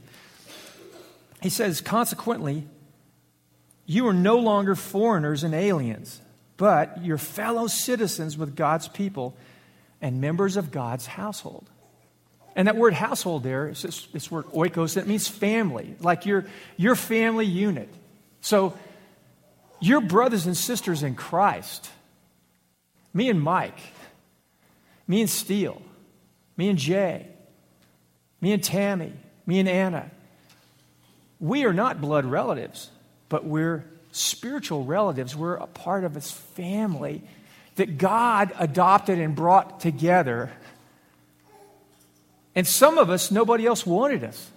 He 1.41 1.49
says, 1.49 1.81
Consequently, 1.81 2.65
you 3.85 4.07
are 4.07 4.13
no 4.13 4.39
longer 4.39 4.75
foreigners 4.75 5.43
and 5.43 5.53
aliens, 5.53 6.19
but 6.57 7.03
you're 7.03 7.17
fellow 7.17 7.67
citizens 7.67 8.37
with 8.37 8.55
God's 8.55 8.87
people 8.87 9.35
and 10.01 10.19
members 10.19 10.57
of 10.57 10.71
God's 10.71 11.05
household. 11.05 11.69
And 12.55 12.67
that 12.67 12.75
word 12.75 12.93
household 12.93 13.43
there 13.43 13.69
is 13.69 13.81
this, 13.81 14.05
this 14.07 14.31
word 14.31 14.45
oikos, 14.47 14.95
that 14.95 15.07
means 15.07 15.27
family, 15.27 15.95
like 15.99 16.25
your, 16.25 16.45
your 16.77 16.95
family 16.95 17.45
unit. 17.45 17.89
So, 18.41 18.77
your 19.79 20.01
brothers 20.01 20.45
and 20.45 20.55
sisters 20.55 21.03
in 21.03 21.15
Christ, 21.15 21.89
me 23.13 23.29
and 23.29 23.41
Mike, 23.41 23.77
me 25.13 25.21
and 25.21 25.29
Steele, 25.29 25.79
me 26.57 26.69
and 26.69 26.79
Jay, 26.79 27.27
me 28.41 28.51
and 28.51 28.63
Tammy, 28.63 29.13
me 29.45 29.59
and 29.59 29.69
Anna, 29.69 30.09
we 31.39 31.65
are 31.65 31.73
not 31.73 32.01
blood 32.01 32.25
relatives, 32.25 32.89
but 33.29 33.45
we're 33.45 33.85
spiritual 34.11 34.85
relatives. 34.85 35.35
We're 35.35 35.57
a 35.57 35.67
part 35.67 36.03
of 36.03 36.15
his 36.15 36.31
family 36.31 37.21
that 37.75 37.99
God 37.99 38.53
adopted 38.57 39.19
and 39.19 39.35
brought 39.35 39.81
together 39.81 40.51
and 42.55 42.65
some 42.65 42.97
of 42.97 43.11
us, 43.11 43.29
nobody 43.29 43.67
else 43.67 43.85
wanted 43.85 44.23
us. 44.23 44.49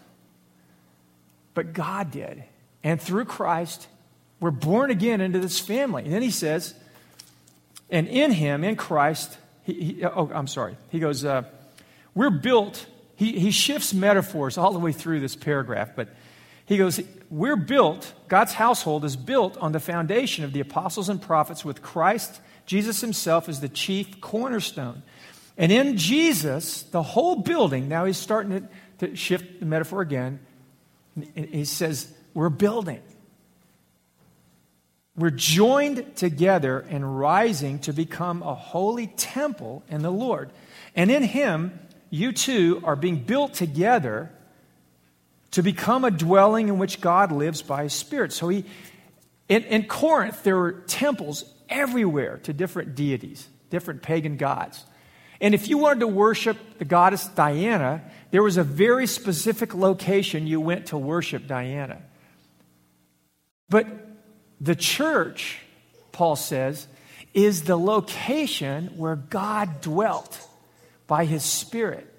But 1.52 1.74
God 1.74 2.10
did. 2.10 2.44
And 2.82 2.98
through 2.98 3.26
Christ, 3.26 3.88
we're 4.40 4.50
born 4.50 4.90
again 4.90 5.20
into 5.20 5.38
this 5.38 5.60
family. 5.60 6.04
And 6.04 6.14
then 6.14 6.22
he 6.22 6.30
says, 6.30 6.72
and 7.90 8.08
in 8.08 8.32
him, 8.32 8.64
in 8.64 8.76
Christ, 8.76 9.36
he, 9.66 9.72
he, 9.72 10.04
oh, 10.04 10.30
I'm 10.32 10.46
sorry. 10.46 10.76
He 10.90 11.00
goes, 11.00 11.24
uh, 11.24 11.42
we're 12.14 12.30
built. 12.30 12.86
He, 13.16 13.38
he 13.38 13.50
shifts 13.50 13.92
metaphors 13.92 14.56
all 14.56 14.72
the 14.72 14.78
way 14.78 14.92
through 14.92 15.20
this 15.20 15.34
paragraph, 15.34 15.90
but 15.96 16.08
he 16.66 16.76
goes, 16.76 17.00
We're 17.30 17.56
built, 17.56 18.12
God's 18.28 18.52
household 18.52 19.04
is 19.04 19.16
built 19.16 19.56
on 19.58 19.72
the 19.72 19.80
foundation 19.80 20.44
of 20.44 20.52
the 20.52 20.60
apostles 20.60 21.08
and 21.08 21.20
prophets 21.20 21.64
with 21.64 21.82
Christ, 21.82 22.40
Jesus 22.64 23.00
himself, 23.00 23.48
as 23.48 23.60
the 23.60 23.68
chief 23.68 24.20
cornerstone. 24.20 25.02
And 25.58 25.72
in 25.72 25.96
Jesus, 25.96 26.82
the 26.84 27.02
whole 27.02 27.36
building, 27.36 27.88
now 27.88 28.04
he's 28.04 28.18
starting 28.18 28.68
to, 28.98 29.06
to 29.08 29.16
shift 29.16 29.60
the 29.60 29.66
metaphor 29.66 30.00
again. 30.00 30.40
He 31.34 31.64
says, 31.64 32.12
We're 32.34 32.50
building. 32.50 33.02
We're 35.16 35.30
joined 35.30 36.16
together 36.16 36.84
and 36.90 37.18
rising 37.18 37.78
to 37.80 37.92
become 37.92 38.42
a 38.42 38.54
holy 38.54 39.06
temple 39.06 39.82
in 39.88 40.02
the 40.02 40.10
Lord. 40.10 40.50
And 40.94 41.10
in 41.10 41.22
Him, 41.22 41.78
you 42.10 42.32
too 42.32 42.82
are 42.84 42.96
being 42.96 43.20
built 43.20 43.54
together 43.54 44.30
to 45.52 45.62
become 45.62 46.04
a 46.04 46.10
dwelling 46.10 46.68
in 46.68 46.78
which 46.78 47.00
God 47.00 47.32
lives 47.32 47.62
by 47.62 47.84
His 47.84 47.94
Spirit. 47.94 48.32
So 48.32 48.48
he, 48.48 48.64
in, 49.48 49.64
in 49.64 49.84
Corinth, 49.84 50.42
there 50.42 50.56
were 50.56 50.72
temples 50.72 51.44
everywhere 51.68 52.38
to 52.42 52.52
different 52.52 52.94
deities, 52.94 53.48
different 53.70 54.02
pagan 54.02 54.36
gods. 54.36 54.84
And 55.40 55.54
if 55.54 55.68
you 55.68 55.78
wanted 55.78 56.00
to 56.00 56.08
worship 56.08 56.58
the 56.78 56.84
goddess 56.84 57.26
Diana, 57.26 58.02
there 58.30 58.42
was 58.42 58.58
a 58.58 58.64
very 58.64 59.06
specific 59.06 59.74
location 59.74 60.46
you 60.46 60.60
went 60.60 60.86
to 60.86 60.98
worship 60.98 61.46
Diana. 61.46 62.02
But 63.68 63.86
the 64.60 64.74
church, 64.74 65.58
Paul 66.12 66.36
says, 66.36 66.86
is 67.34 67.64
the 67.64 67.76
location 67.76 68.86
where 68.96 69.16
God 69.16 69.80
dwelt 69.80 70.40
by 71.06 71.24
his 71.24 71.44
Spirit. 71.44 72.12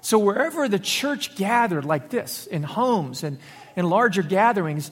So 0.00 0.18
wherever 0.18 0.68
the 0.68 0.78
church 0.78 1.36
gathered 1.36 1.84
like 1.84 2.10
this, 2.10 2.46
in 2.46 2.62
homes 2.62 3.24
and 3.24 3.38
in 3.76 3.88
larger 3.88 4.22
gatherings, 4.22 4.90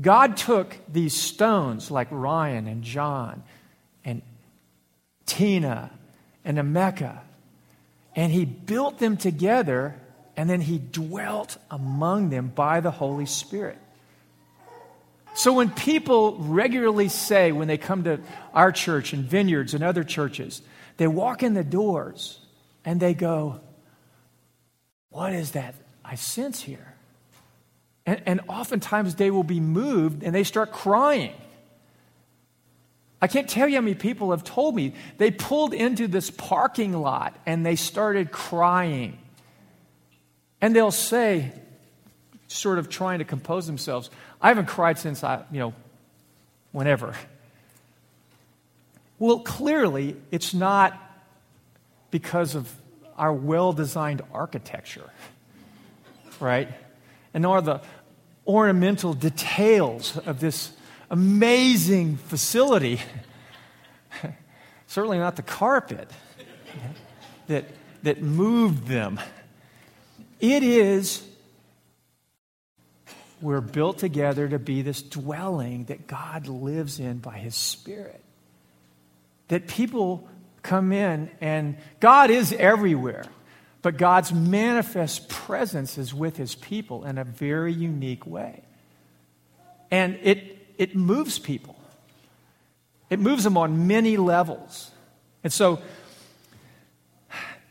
God 0.00 0.36
took 0.36 0.74
these 0.88 1.14
stones 1.14 1.90
like 1.90 2.08
Ryan 2.10 2.66
and 2.66 2.82
John 2.82 3.42
and 4.04 4.22
Tina 5.26 5.90
and 6.44 6.58
a 6.58 6.62
Mecca. 6.62 7.22
And 8.16 8.32
he 8.32 8.44
built 8.44 8.98
them 8.98 9.16
together, 9.16 9.94
and 10.36 10.48
then 10.48 10.60
he 10.60 10.78
dwelt 10.78 11.58
among 11.70 12.30
them 12.30 12.48
by 12.48 12.80
the 12.80 12.90
Holy 12.90 13.26
Spirit. 13.26 13.78
So 15.42 15.52
when 15.52 15.70
people 15.70 16.36
regularly 16.38 17.08
say, 17.08 17.52
when 17.52 17.68
they 17.68 17.78
come 17.78 18.04
to 18.04 18.20
our 18.52 18.72
church 18.72 19.12
and 19.12 19.24
vineyards 19.24 19.74
and 19.74 19.82
other 19.82 20.04
churches, 20.04 20.62
they 20.96 21.06
walk 21.06 21.42
in 21.42 21.54
the 21.54 21.64
doors 21.64 22.38
and 22.84 23.00
they 23.00 23.14
go, 23.14 23.60
What 25.08 25.32
is 25.32 25.52
that 25.52 25.74
I 26.04 26.16
sense 26.16 26.60
here? 26.62 26.94
And, 28.04 28.22
and 28.26 28.40
oftentimes 28.48 29.14
they 29.14 29.30
will 29.30 29.44
be 29.44 29.60
moved 29.60 30.22
and 30.22 30.34
they 30.34 30.44
start 30.44 30.72
crying 30.72 31.34
I 33.22 33.26
can't 33.26 33.48
tell 33.48 33.68
you 33.68 33.76
how 33.76 33.82
many 33.82 33.94
people 33.94 34.30
have 34.30 34.44
told 34.44 34.74
me 34.74 34.94
they 35.18 35.30
pulled 35.30 35.74
into 35.74 36.08
this 36.08 36.30
parking 36.30 36.92
lot 36.94 37.36
and 37.44 37.66
they 37.66 37.76
started 37.76 38.32
crying. 38.32 39.18
And 40.62 40.74
they'll 40.74 40.90
say, 40.90 41.52
sort 42.48 42.78
of 42.78 42.88
trying 42.88 43.18
to 43.18 43.24
compose 43.24 43.66
themselves, 43.66 44.10
I 44.40 44.48
haven't 44.48 44.66
cried 44.66 44.98
since 44.98 45.22
I, 45.22 45.44
you 45.50 45.58
know, 45.58 45.74
whenever. 46.72 47.14
Well, 49.18 49.40
clearly, 49.40 50.16
it's 50.30 50.54
not 50.54 50.98
because 52.10 52.54
of 52.54 52.72
our 53.18 53.32
well 53.32 53.72
designed 53.72 54.22
architecture, 54.32 55.10
right? 56.40 56.68
And 57.34 57.42
nor 57.42 57.60
the 57.60 57.82
ornamental 58.46 59.12
details 59.12 60.16
of 60.16 60.40
this 60.40 60.72
amazing 61.10 62.16
facility. 62.16 63.00
Certainly 64.86 65.18
not 65.18 65.36
the 65.36 65.42
carpet 65.42 66.10
that, 67.46 67.66
that 68.02 68.22
moved 68.22 68.86
them. 68.86 69.20
It 70.40 70.62
is, 70.62 71.22
we're 73.40 73.60
built 73.60 73.98
together 73.98 74.48
to 74.48 74.58
be 74.58 74.82
this 74.82 75.02
dwelling 75.02 75.84
that 75.84 76.06
God 76.06 76.46
lives 76.46 77.00
in 77.00 77.18
by 77.18 77.38
His 77.38 77.54
Spirit. 77.54 78.22
That 79.48 79.66
people 79.66 80.28
come 80.62 80.92
in, 80.92 81.30
and 81.40 81.76
God 82.00 82.30
is 82.30 82.52
everywhere, 82.52 83.24
but 83.82 83.96
God's 83.96 84.32
manifest 84.32 85.28
presence 85.28 85.98
is 85.98 86.12
with 86.12 86.36
His 86.36 86.54
people 86.54 87.04
in 87.04 87.18
a 87.18 87.24
very 87.24 87.72
unique 87.72 88.26
way. 88.26 88.62
And 89.90 90.18
it, 90.22 90.58
it 90.78 90.94
moves 90.94 91.38
people, 91.38 91.76
it 93.08 93.18
moves 93.18 93.44
them 93.44 93.56
on 93.56 93.86
many 93.86 94.16
levels. 94.16 94.90
And 95.42 95.52
so, 95.52 95.80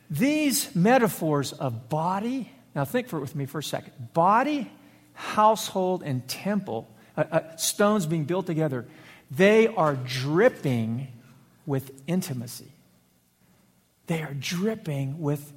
these 0.09 0.75
metaphors 0.75 1.53
of 1.53 1.87
body, 1.87 2.51
now 2.73 2.83
think 2.83 3.07
for 3.07 3.17
it 3.17 3.21
with 3.21 3.35
me 3.35 3.45
for 3.45 3.59
a 3.59 3.63
second 3.63 3.93
body, 4.13 4.71
household, 5.19 6.01
and 6.01 6.25
temple, 6.29 6.89
uh, 7.17 7.25
uh, 7.29 7.55
stones 7.57 8.05
being 8.05 8.23
built 8.23 8.45
together, 8.45 8.87
they 9.29 9.67
are 9.67 9.95
dripping 9.95 11.09
with 11.65 11.91
intimacy. 12.07 12.71
They 14.07 14.21
are 14.21 14.33
dripping 14.33 15.21
with 15.21 15.51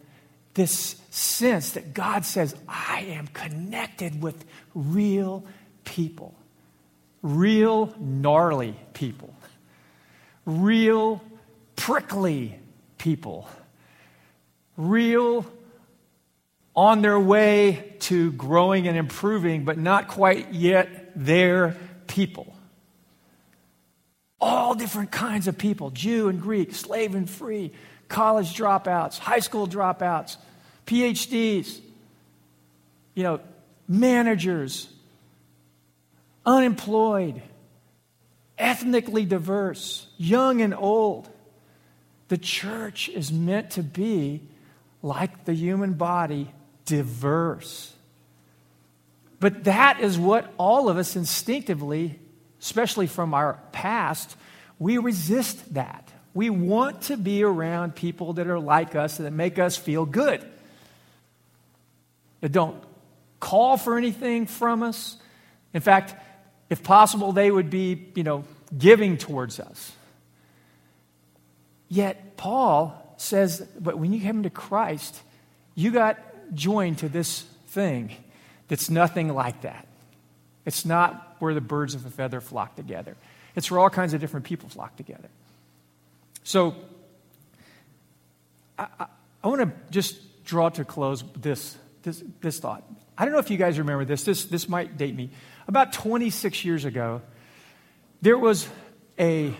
this 0.54 0.96
sense 1.10 1.72
that 1.72 1.94
God 1.94 2.24
says, 2.24 2.56
I 2.68 3.02
am 3.10 3.28
connected 3.28 4.20
with 4.20 4.44
real 4.74 5.44
people, 5.84 6.34
real 7.22 7.94
gnarly 8.00 8.74
people, 8.94 9.32
real 10.44 11.22
prickly 11.76 12.58
people, 12.98 13.48
real 14.76 15.46
on 16.74 17.02
their 17.02 17.18
way 17.18 17.94
to 18.00 18.32
growing 18.32 18.88
and 18.88 18.96
improving, 18.96 19.64
but 19.64 19.78
not 19.78 20.08
quite 20.08 20.52
yet 20.52 21.12
their 21.14 21.76
people. 22.06 22.54
All 24.40 24.74
different 24.74 25.12
kinds 25.12 25.46
of 25.48 25.58
people 25.58 25.90
Jew 25.90 26.28
and 26.28 26.40
Greek, 26.40 26.74
slave 26.74 27.14
and 27.14 27.28
free, 27.28 27.72
college 28.08 28.56
dropouts, 28.56 29.18
high 29.18 29.38
school 29.38 29.68
dropouts, 29.68 30.36
PhDs, 30.86 31.80
you 33.14 33.22
know, 33.22 33.40
managers, 33.86 34.88
unemployed, 36.44 37.42
ethnically 38.58 39.24
diverse, 39.24 40.06
young 40.16 40.60
and 40.60 40.74
old. 40.74 41.28
The 42.28 42.38
church 42.38 43.08
is 43.08 43.30
meant 43.30 43.72
to 43.72 43.82
be 43.82 44.42
like 45.02 45.44
the 45.44 45.52
human 45.52 45.94
body, 45.94 46.50
diverse. 46.84 47.92
But 49.40 49.64
that 49.64 50.00
is 50.00 50.18
what 50.18 50.52
all 50.56 50.88
of 50.88 50.96
us 50.98 51.16
instinctively, 51.16 52.18
especially 52.60 53.06
from 53.06 53.34
our 53.34 53.58
past, 53.72 54.36
we 54.78 54.98
resist 54.98 55.74
that. 55.74 56.08
We 56.34 56.48
want 56.48 57.02
to 57.02 57.16
be 57.16 57.42
around 57.42 57.94
people 57.94 58.34
that 58.34 58.46
are 58.46 58.58
like 58.58 58.94
us 58.94 59.18
and 59.18 59.26
that 59.26 59.32
make 59.32 59.58
us 59.58 59.76
feel 59.76 60.06
good. 60.06 60.44
That 62.40 62.52
don't 62.52 62.82
call 63.40 63.76
for 63.76 63.98
anything 63.98 64.46
from 64.46 64.82
us. 64.82 65.16
In 65.74 65.80
fact, 65.80 66.14
if 66.70 66.82
possible, 66.82 67.32
they 67.32 67.50
would 67.50 67.68
be, 67.68 68.06
you 68.14 68.22
know, 68.22 68.44
giving 68.76 69.18
towards 69.18 69.60
us. 69.60 69.92
Yet 71.88 72.36
Paul 72.36 73.14
says, 73.18 73.60
but 73.78 73.98
when 73.98 74.12
you 74.12 74.20
come 74.20 74.44
to 74.44 74.50
Christ, 74.50 75.20
you 75.74 75.90
got 75.90 76.18
joined 76.54 76.98
to 76.98 77.08
this 77.08 77.42
thing 77.68 78.10
that's 78.68 78.90
nothing 78.90 79.32
like 79.32 79.62
that. 79.62 79.86
It's 80.64 80.84
not 80.84 81.36
where 81.38 81.54
the 81.54 81.60
birds 81.60 81.94
of 81.94 82.06
a 82.06 82.10
feather 82.10 82.40
flock 82.40 82.76
together. 82.76 83.16
It's 83.56 83.70
where 83.70 83.80
all 83.80 83.90
kinds 83.90 84.14
of 84.14 84.20
different 84.20 84.46
people 84.46 84.68
flock 84.68 84.96
together. 84.96 85.28
So, 86.44 86.74
I, 88.78 88.86
I, 88.98 89.06
I 89.44 89.48
want 89.48 89.60
to 89.60 89.72
just 89.90 90.44
draw 90.44 90.68
to 90.70 90.84
close 90.84 91.24
this, 91.36 91.76
this, 92.02 92.22
this 92.40 92.58
thought. 92.58 92.84
I 93.16 93.24
don't 93.24 93.32
know 93.32 93.40
if 93.40 93.50
you 93.50 93.58
guys 93.58 93.78
remember 93.78 94.04
this. 94.04 94.24
This, 94.24 94.44
this 94.46 94.68
might 94.68 94.96
date 94.96 95.14
me. 95.14 95.30
About 95.68 95.92
26 95.92 96.64
years 96.64 96.84
ago, 96.84 97.22
there 98.20 98.38
was 98.38 98.68
a, 99.18 99.54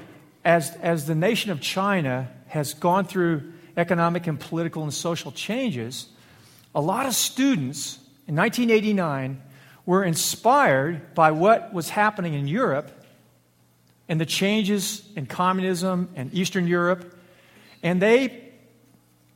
as, 0.45 0.71
as 0.77 1.07
the 1.07 1.15
nation 1.15 1.51
of 1.51 1.61
China 1.61 2.29
has 2.49 2.75
gone 2.75 3.05
through 3.05 3.53
economic 3.77 4.27
and 4.27 4.39
political 4.39 4.83
and 4.83 4.93
social 4.93 5.33
changes, 5.33 6.07
a 6.75 6.81
lot 6.81 7.07
of 7.07 7.15
students 7.15 7.99
in 8.27 8.37
1989 8.37 9.43
were 9.85 10.05
inspired 10.05 11.15
by 11.15 11.31
what 11.33 11.73
was 11.73 11.89
happening 11.89 12.35
in 12.35 12.47
Europe 12.47 12.91
and 14.09 14.21
the 14.21 14.27
changes 14.27 15.03
in 15.17 15.27
communism 15.27 16.09
and 16.15 16.33
Eastern 16.35 16.67
Europe. 16.67 17.17
And 17.83 18.01
they 18.01 18.53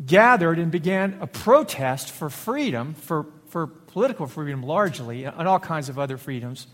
gathered 0.05 0.59
and 0.59 0.71
began 0.71 1.19
a 1.21 1.27
protest 1.27 2.11
for 2.11 2.31
freedom, 2.31 2.95
for, 2.95 3.27
for 3.49 3.67
political 3.67 4.27
freedom 4.27 4.63
largely, 4.63 5.25
and 5.25 5.49
all 5.49 5.59
kinds 5.59 5.89
of 5.89 5.99
other 5.99 6.17
freedoms, 6.17 6.67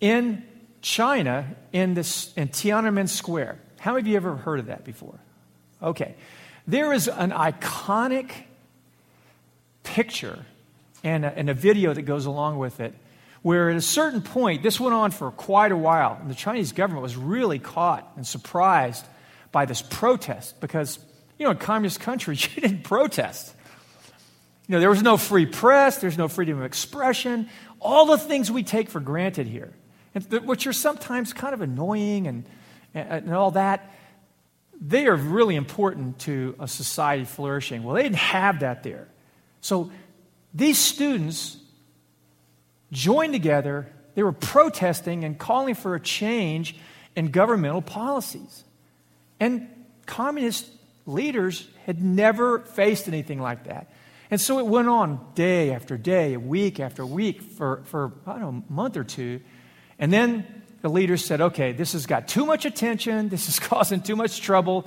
in 0.00 0.42
China 0.82 1.54
in, 1.72 1.94
this, 1.94 2.32
in 2.34 2.48
Tiananmen 2.48 3.08
Square. 3.08 3.58
How 3.78 3.92
many 3.92 4.02
of 4.02 4.06
you 4.08 4.16
ever 4.16 4.36
heard 4.36 4.58
of 4.60 4.66
that 4.66 4.84
before? 4.84 5.18
Okay. 5.82 6.14
There 6.66 6.92
is 6.92 7.06
an 7.08 7.30
iconic 7.30 8.30
picture 9.94 10.44
and 11.02 11.24
a, 11.24 11.38
and 11.38 11.48
a 11.48 11.54
video 11.54 11.94
that 11.94 12.02
goes 12.02 12.26
along 12.26 12.58
with 12.58 12.80
it 12.80 12.94
where 13.46 13.70
at 13.70 13.76
a 13.76 13.80
certain 13.80 14.22
point, 14.22 14.64
this 14.64 14.80
went 14.80 14.92
on 14.92 15.12
for 15.12 15.30
quite 15.30 15.70
a 15.70 15.76
while, 15.76 16.18
and 16.20 16.28
the 16.28 16.34
Chinese 16.34 16.72
government 16.72 17.00
was 17.00 17.16
really 17.16 17.60
caught 17.60 18.12
and 18.16 18.26
surprised 18.26 19.06
by 19.52 19.64
this 19.64 19.82
protest 19.82 20.60
because, 20.60 20.98
you 21.38 21.44
know, 21.44 21.52
in 21.52 21.56
communist 21.56 22.00
countries, 22.00 22.44
you 22.56 22.62
didn't 22.62 22.82
protest. 22.82 23.54
You 24.66 24.72
know, 24.72 24.80
there 24.80 24.90
was 24.90 25.00
no 25.00 25.16
free 25.16 25.46
press, 25.46 25.98
there's 25.98 26.18
no 26.18 26.26
freedom 26.26 26.58
of 26.58 26.64
expression, 26.64 27.48
all 27.78 28.06
the 28.06 28.18
things 28.18 28.50
we 28.50 28.64
take 28.64 28.90
for 28.90 28.98
granted 28.98 29.46
here, 29.46 29.72
which 30.42 30.66
are 30.66 30.72
sometimes 30.72 31.32
kind 31.32 31.54
of 31.54 31.60
annoying 31.60 32.26
and, 32.26 32.44
and 32.94 33.32
all 33.32 33.52
that, 33.52 33.94
they 34.80 35.06
are 35.06 35.14
really 35.14 35.54
important 35.54 36.18
to 36.18 36.56
a 36.58 36.66
society 36.66 37.24
flourishing. 37.24 37.84
Well, 37.84 37.94
they 37.94 38.02
didn't 38.02 38.16
have 38.16 38.58
that 38.60 38.82
there. 38.82 39.06
So 39.66 39.90
these 40.54 40.78
students 40.78 41.56
joined 42.92 43.32
together. 43.32 43.92
They 44.14 44.22
were 44.22 44.30
protesting 44.30 45.24
and 45.24 45.36
calling 45.36 45.74
for 45.74 45.96
a 45.96 46.00
change 46.00 46.76
in 47.16 47.32
governmental 47.32 47.82
policies. 47.82 48.62
And 49.40 49.68
communist 50.06 50.70
leaders 51.04 51.66
had 51.84 52.00
never 52.00 52.60
faced 52.60 53.08
anything 53.08 53.40
like 53.40 53.64
that. 53.64 53.90
And 54.30 54.40
so 54.40 54.60
it 54.60 54.66
went 54.66 54.86
on 54.86 55.32
day 55.34 55.72
after 55.72 55.96
day, 55.96 56.36
week 56.36 56.78
after 56.78 57.04
week 57.04 57.42
for, 57.42 57.82
for 57.86 58.12
I 58.24 58.34
don't 58.34 58.40
know, 58.40 58.64
a 58.68 58.72
month 58.72 58.96
or 58.96 59.02
two. 59.02 59.40
And 59.98 60.12
then 60.12 60.46
the 60.82 60.90
leaders 60.90 61.24
said, 61.24 61.40
okay, 61.40 61.72
this 61.72 61.94
has 61.94 62.06
got 62.06 62.28
too 62.28 62.46
much 62.46 62.66
attention. 62.66 63.30
This 63.30 63.48
is 63.48 63.58
causing 63.72 64.00
too 64.00 64.14
much 64.14 64.40
trouble. 64.40 64.86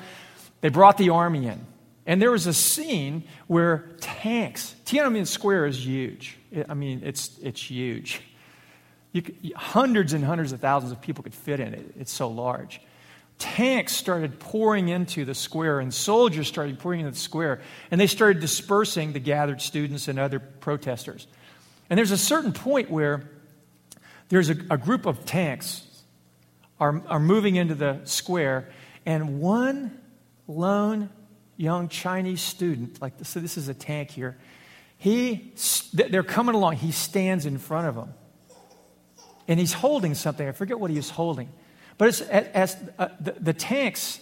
They 0.62 0.70
brought 0.70 0.98
the 0.98 1.10
army 1.10 1.48
in. 1.48 1.66
And 2.10 2.20
there 2.20 2.32
was 2.32 2.48
a 2.48 2.56
scene 2.56 3.26
where 3.46 3.92
tanks, 4.02 4.76
Tiananmen 4.84 5.28
Square 5.28 5.68
is 5.68 5.86
huge. 5.86 6.40
I 6.68 6.74
mean, 6.74 7.02
it's, 7.06 7.38
it's 7.38 7.62
huge. 7.62 8.22
Could, 9.14 9.36
hundreds 9.56 10.14
and 10.14 10.26
hundreds 10.26 10.52
of 10.52 10.60
thousands 10.60 10.92
of 10.92 11.02
people 11.02 11.24
could 11.24 11.36
fit 11.36 11.60
in 11.60 11.76
it. 11.76 11.94
It's 12.00 12.12
so 12.12 12.28
large. 12.28 12.82
Tanks 13.38 13.94
started 13.96 14.40
pouring 14.40 14.90
into 14.90 15.24
the 15.24 15.36
square, 15.36 15.80
and 15.80 15.94
soldiers 15.94 16.48
started 16.48 16.80
pouring 16.80 17.02
into 17.02 17.12
the 17.12 17.18
square, 17.18 17.62
and 17.92 18.02
they 18.02 18.08
started 18.08 18.40
dispersing 18.42 19.14
the 19.14 19.20
gathered 19.20 19.62
students 19.62 20.08
and 20.08 20.18
other 20.18 20.40
protesters. 20.40 21.28
And 21.92 21.98
there's 22.00 22.10
a 22.10 22.18
certain 22.18 22.54
point 22.54 22.90
where 22.90 23.30
there's 24.30 24.50
a, 24.50 24.56
a 24.72 24.80
group 24.80 25.06
of 25.06 25.26
tanks 25.26 25.84
are, 26.80 27.04
are 27.06 27.20
moving 27.20 27.56
into 27.56 27.76
the 27.76 28.02
square, 28.06 28.68
and 29.06 29.40
one 29.40 30.02
lone 30.48 31.12
young 31.60 31.90
Chinese 31.90 32.42
student, 32.42 33.02
like 33.02 33.14
so 33.24 33.40
this 33.42 33.58
is 33.58 33.68
a 33.68 33.74
tank 33.74 34.12
here, 34.12 34.38
he, 34.98 35.54
they're 35.94 36.24
coming 36.24 36.56
along. 36.56 36.78
He 36.78 36.92
stands 36.92 37.46
in 37.46 37.58
front 37.58 37.88
of 37.88 37.96
them. 37.96 38.14
And 39.48 39.60
he's 39.60 39.74
holding 39.74 40.16
something. 40.16 40.48
I 40.48 40.52
forget 40.52 40.80
what 40.80 40.90
he 40.90 40.98
is 40.98 41.10
holding. 41.10 41.50
But 41.98 42.10
as, 42.10 42.22
as 42.22 42.78
uh, 42.98 43.10
the, 43.20 43.32
the, 43.32 43.54
tanks 43.54 44.20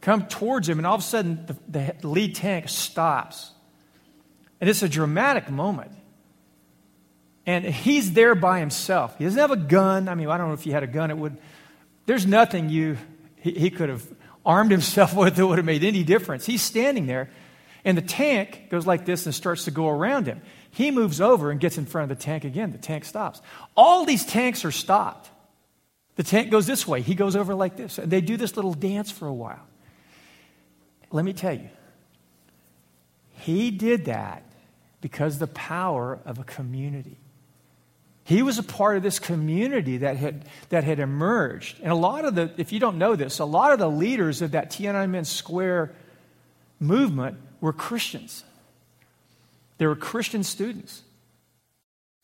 come 0.00 0.26
towards 0.26 0.68
him, 0.68 0.78
and 0.78 0.86
all 0.86 0.94
of 0.94 1.00
a 1.00 1.04
sudden 1.04 1.46
the, 1.46 1.94
the 2.00 2.08
lead 2.08 2.34
tank 2.34 2.68
stops. 2.68 3.50
And 4.60 4.70
it's 4.70 4.82
a 4.82 4.88
dramatic 4.88 5.50
moment. 5.50 5.92
And 7.44 7.64
he's 7.64 8.12
there 8.12 8.34
by 8.34 8.60
himself. 8.60 9.18
He 9.18 9.24
doesn't 9.24 9.38
have 9.38 9.50
a 9.50 9.56
gun. 9.56 10.08
I 10.08 10.14
mean, 10.14 10.28
I 10.28 10.38
don't 10.38 10.48
know 10.48 10.54
if 10.54 10.62
he 10.62 10.70
had 10.70 10.82
a 10.82 10.86
gun, 10.86 11.10
it 11.10 11.18
would 11.18 11.36
There's 12.06 12.26
nothing 12.26 12.70
you, 12.70 12.96
he, 13.36 13.52
he 13.52 13.70
could 13.70 13.88
have 13.88 14.06
armed 14.44 14.70
himself 14.70 15.14
with 15.16 15.36
that 15.36 15.46
would 15.46 15.58
have 15.58 15.64
made 15.64 15.84
any 15.84 16.04
difference. 16.04 16.46
He's 16.46 16.62
standing 16.62 17.06
there, 17.06 17.30
and 17.84 17.96
the 17.96 18.02
tank 18.02 18.68
goes 18.70 18.86
like 18.86 19.04
this 19.04 19.26
and 19.26 19.34
starts 19.34 19.64
to 19.64 19.70
go 19.70 19.88
around 19.88 20.26
him. 20.26 20.40
He 20.70 20.90
moves 20.90 21.20
over 21.20 21.50
and 21.50 21.60
gets 21.60 21.76
in 21.76 21.84
front 21.84 22.10
of 22.10 22.18
the 22.18 22.22
tank 22.22 22.44
again. 22.44 22.72
The 22.72 22.78
tank 22.78 23.04
stops. 23.04 23.42
All 23.76 24.04
these 24.04 24.24
tanks 24.24 24.64
are 24.64 24.70
stopped. 24.70 25.30
The 26.16 26.22
tank 26.22 26.50
goes 26.50 26.66
this 26.66 26.86
way. 26.86 27.02
He 27.02 27.14
goes 27.14 27.36
over 27.36 27.54
like 27.54 27.76
this. 27.76 27.98
And 27.98 28.10
they 28.10 28.20
do 28.20 28.36
this 28.36 28.56
little 28.56 28.74
dance 28.74 29.10
for 29.10 29.26
a 29.26 29.32
while. 29.32 29.66
Let 31.10 31.26
me 31.26 31.34
tell 31.34 31.52
you, 31.52 31.68
he 33.32 33.70
did 33.70 34.06
that 34.06 34.44
because 35.02 35.38
the 35.38 35.46
power 35.46 36.18
of 36.24 36.38
a 36.38 36.44
community. 36.44 37.18
He 38.24 38.42
was 38.42 38.58
a 38.58 38.62
part 38.62 38.96
of 38.96 39.02
this 39.02 39.18
community 39.18 39.98
that 39.98 40.16
had, 40.16 40.44
that 40.68 40.84
had 40.84 41.00
emerged. 41.00 41.80
And 41.82 41.90
a 41.90 41.96
lot 41.96 42.24
of 42.24 42.34
the, 42.34 42.52
if 42.56 42.72
you 42.72 42.78
don't 42.78 42.98
know 42.98 43.16
this, 43.16 43.40
a 43.40 43.44
lot 43.44 43.72
of 43.72 43.78
the 43.78 43.90
leaders 43.90 44.42
of 44.42 44.52
that 44.52 44.70
Tiananmen 44.70 45.26
Square 45.26 45.92
movement 46.78 47.38
were 47.60 47.72
Christians. 47.72 48.44
They 49.78 49.86
were 49.86 49.96
Christian 49.96 50.44
students. 50.44 51.02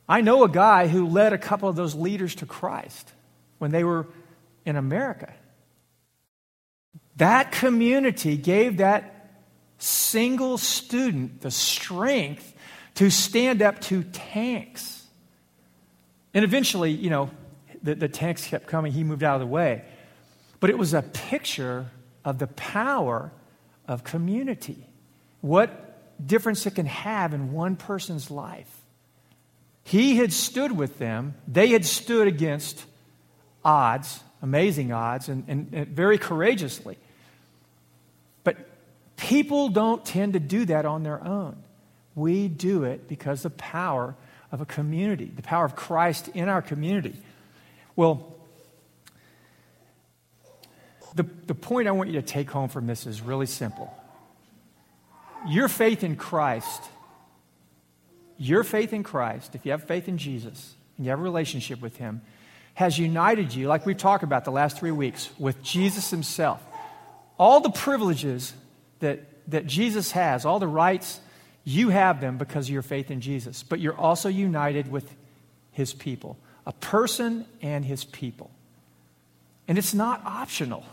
I 0.08 0.20
know 0.20 0.44
a 0.44 0.48
guy 0.48 0.86
who 0.86 1.06
led 1.06 1.32
a 1.32 1.38
couple 1.38 1.68
of 1.68 1.76
those 1.76 1.94
leaders 1.94 2.36
to 2.36 2.46
Christ 2.46 3.12
when 3.58 3.72
they 3.72 3.84
were 3.84 4.06
in 4.64 4.76
America. 4.76 5.32
That 7.16 7.50
community 7.50 8.36
gave 8.36 8.76
that 8.76 9.30
single 9.78 10.56
student 10.58 11.40
the 11.40 11.50
strength 11.50 12.54
to 12.94 13.10
stand 13.10 13.62
up 13.62 13.80
to 13.82 14.04
tanks. 14.04 14.97
And 16.34 16.44
eventually, 16.44 16.90
you 16.90 17.10
know, 17.10 17.30
the, 17.82 17.94
the 17.94 18.08
tanks 18.08 18.46
kept 18.46 18.66
coming. 18.66 18.92
He 18.92 19.04
moved 19.04 19.22
out 19.22 19.34
of 19.34 19.40
the 19.40 19.46
way. 19.46 19.82
But 20.60 20.70
it 20.70 20.78
was 20.78 20.94
a 20.94 21.02
picture 21.02 21.86
of 22.24 22.38
the 22.38 22.48
power 22.48 23.32
of 23.86 24.04
community. 24.04 24.86
What 25.40 25.88
difference 26.24 26.66
it 26.66 26.74
can 26.74 26.86
have 26.86 27.32
in 27.32 27.52
one 27.52 27.76
person's 27.76 28.30
life. 28.30 28.82
He 29.84 30.16
had 30.16 30.32
stood 30.32 30.72
with 30.72 30.98
them, 30.98 31.34
they 31.46 31.68
had 31.68 31.84
stood 31.84 32.28
against 32.28 32.84
odds, 33.64 34.20
amazing 34.42 34.92
odds, 34.92 35.28
and, 35.28 35.44
and, 35.48 35.72
and 35.72 35.88
very 35.88 36.18
courageously. 36.18 36.98
But 38.44 38.56
people 39.16 39.68
don't 39.68 40.04
tend 40.04 40.34
to 40.34 40.40
do 40.40 40.64
that 40.66 40.84
on 40.84 41.02
their 41.02 41.24
own. 41.24 41.56
We 42.14 42.48
do 42.48 42.84
it 42.84 43.08
because 43.08 43.42
the 43.42 43.50
power 43.50 44.14
of 44.50 44.60
a 44.60 44.66
community, 44.66 45.30
the 45.34 45.42
power 45.42 45.64
of 45.64 45.76
Christ 45.76 46.28
in 46.34 46.48
our 46.48 46.62
community. 46.62 47.16
Well, 47.96 48.34
the, 51.14 51.24
the 51.46 51.54
point 51.54 51.88
I 51.88 51.92
want 51.92 52.10
you 52.10 52.20
to 52.20 52.26
take 52.26 52.50
home 52.50 52.68
from 52.68 52.86
this 52.86 53.06
is 53.06 53.20
really 53.20 53.46
simple 53.46 53.92
your 55.46 55.68
faith 55.68 56.02
in 56.02 56.16
Christ, 56.16 56.82
your 58.38 58.64
faith 58.64 58.92
in 58.92 59.02
Christ, 59.02 59.54
if 59.54 59.64
you 59.64 59.72
have 59.72 59.84
faith 59.84 60.08
in 60.08 60.18
Jesus 60.18 60.74
and 60.96 61.06
you 61.06 61.10
have 61.10 61.20
a 61.20 61.22
relationship 61.22 61.80
with 61.80 61.96
Him, 61.96 62.22
has 62.74 62.98
united 62.98 63.54
you, 63.54 63.68
like 63.68 63.86
we've 63.86 63.96
talked 63.96 64.24
about 64.24 64.44
the 64.44 64.50
last 64.50 64.78
three 64.78 64.90
weeks, 64.90 65.30
with 65.38 65.62
Jesus 65.62 66.10
Himself. 66.10 66.60
All 67.38 67.60
the 67.60 67.70
privileges 67.70 68.52
that, 69.00 69.20
that 69.50 69.66
Jesus 69.66 70.12
has, 70.12 70.44
all 70.44 70.58
the 70.58 70.68
rights, 70.68 71.20
you 71.68 71.90
have 71.90 72.20
them 72.20 72.38
because 72.38 72.66
of 72.66 72.72
your 72.72 72.82
faith 72.82 73.10
in 73.10 73.20
Jesus. 73.20 73.62
But 73.62 73.78
you're 73.80 73.96
also 73.96 74.28
united 74.28 74.90
with 74.90 75.14
His 75.72 75.92
people, 75.92 76.38
a 76.66 76.72
person 76.72 77.44
and 77.60 77.84
His 77.84 78.04
people. 78.04 78.50
And 79.68 79.76
it's 79.76 79.92
not 79.92 80.24
optional. 80.24 80.84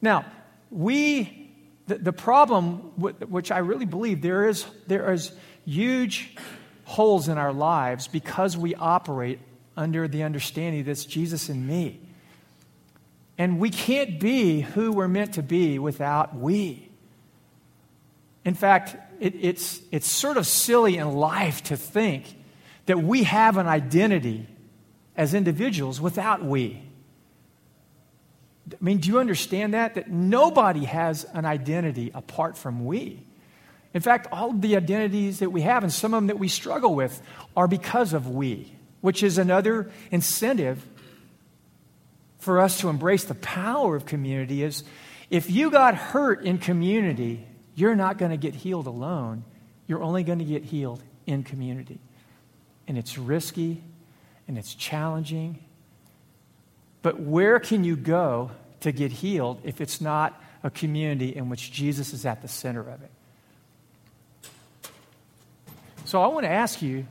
Now, 0.00 0.24
we 0.70 1.48
the, 1.88 1.96
the 1.96 2.12
problem, 2.12 2.76
which 2.96 3.50
I 3.50 3.58
really 3.58 3.86
believe 3.86 4.20
there 4.20 4.46
is, 4.46 4.66
there 4.86 5.10
is 5.10 5.32
huge 5.64 6.36
holes 6.84 7.28
in 7.28 7.38
our 7.38 7.52
lives 7.52 8.08
because 8.08 8.56
we 8.56 8.74
operate 8.74 9.40
under 9.76 10.06
the 10.06 10.22
understanding 10.22 10.84
that's 10.84 11.06
Jesus 11.06 11.48
in 11.48 11.66
me. 11.66 11.98
And 13.38 13.58
we 13.58 13.70
can't 13.70 14.20
be 14.20 14.60
who 14.60 14.92
we're 14.92 15.08
meant 15.08 15.34
to 15.34 15.42
be 15.42 15.78
without 15.78 16.36
we. 16.36 16.88
In 18.44 18.54
fact, 18.54 18.96
it, 19.20 19.34
it's, 19.40 19.80
it's 19.90 20.10
sort 20.10 20.36
of 20.36 20.46
silly 20.46 20.96
in 20.96 21.12
life 21.14 21.62
to 21.64 21.76
think 21.76 22.36
that 22.86 22.98
we 23.02 23.24
have 23.24 23.56
an 23.56 23.66
identity 23.66 24.46
as 25.16 25.34
individuals 25.34 26.00
without 26.00 26.44
we. 26.44 26.82
I 28.72 28.76
mean, 28.80 28.98
do 28.98 29.08
you 29.08 29.18
understand 29.18 29.74
that? 29.74 29.94
That 29.94 30.10
nobody 30.10 30.84
has 30.84 31.24
an 31.24 31.44
identity 31.44 32.10
apart 32.14 32.56
from 32.56 32.84
we. 32.84 33.24
In 33.94 34.02
fact, 34.02 34.28
all 34.30 34.50
of 34.50 34.60
the 34.60 34.76
identities 34.76 35.38
that 35.38 35.50
we 35.50 35.62
have, 35.62 35.82
and 35.82 35.92
some 35.92 36.12
of 36.12 36.18
them 36.18 36.26
that 36.28 36.38
we 36.38 36.48
struggle 36.48 36.94
with, 36.94 37.20
are 37.56 37.66
because 37.66 38.12
of 38.12 38.28
we, 38.28 38.72
which 39.00 39.22
is 39.22 39.38
another 39.38 39.90
incentive 40.10 40.86
for 42.38 42.60
us 42.60 42.80
to 42.80 42.88
embrace 42.88 43.24
the 43.24 43.34
power 43.34 43.96
of 43.96 44.06
community 44.06 44.62
is 44.62 44.84
if 45.30 45.50
you 45.50 45.70
got 45.70 45.94
hurt 45.94 46.44
in 46.44 46.58
community, 46.58 47.47
you're 47.78 47.96
not 47.96 48.18
going 48.18 48.30
to 48.30 48.36
get 48.36 48.54
healed 48.54 48.86
alone. 48.86 49.44
You're 49.86 50.02
only 50.02 50.22
going 50.22 50.38
to 50.38 50.44
get 50.44 50.64
healed 50.64 51.02
in 51.26 51.42
community. 51.42 52.00
And 52.86 52.98
it's 52.98 53.18
risky 53.18 53.82
and 54.46 54.58
it's 54.58 54.74
challenging 54.74 55.58
but 57.02 57.20
where 57.20 57.60
can 57.60 57.84
you 57.84 57.96
go 57.96 58.50
to 58.80 58.92
get 58.92 59.12
healed 59.12 59.60
if 59.64 59.80
it's 59.80 60.00
not 60.00 60.40
a 60.62 60.70
community 60.70 61.34
in 61.34 61.48
which 61.48 61.72
Jesus 61.72 62.12
is 62.12 62.26
at 62.26 62.42
the 62.42 62.48
center 62.48 62.80
of 62.80 63.02
it? 63.02 63.10
So 66.04 66.22
I 66.22 66.26
want 66.28 66.44
to 66.44 66.50
ask 66.50 66.82
you 66.82 67.06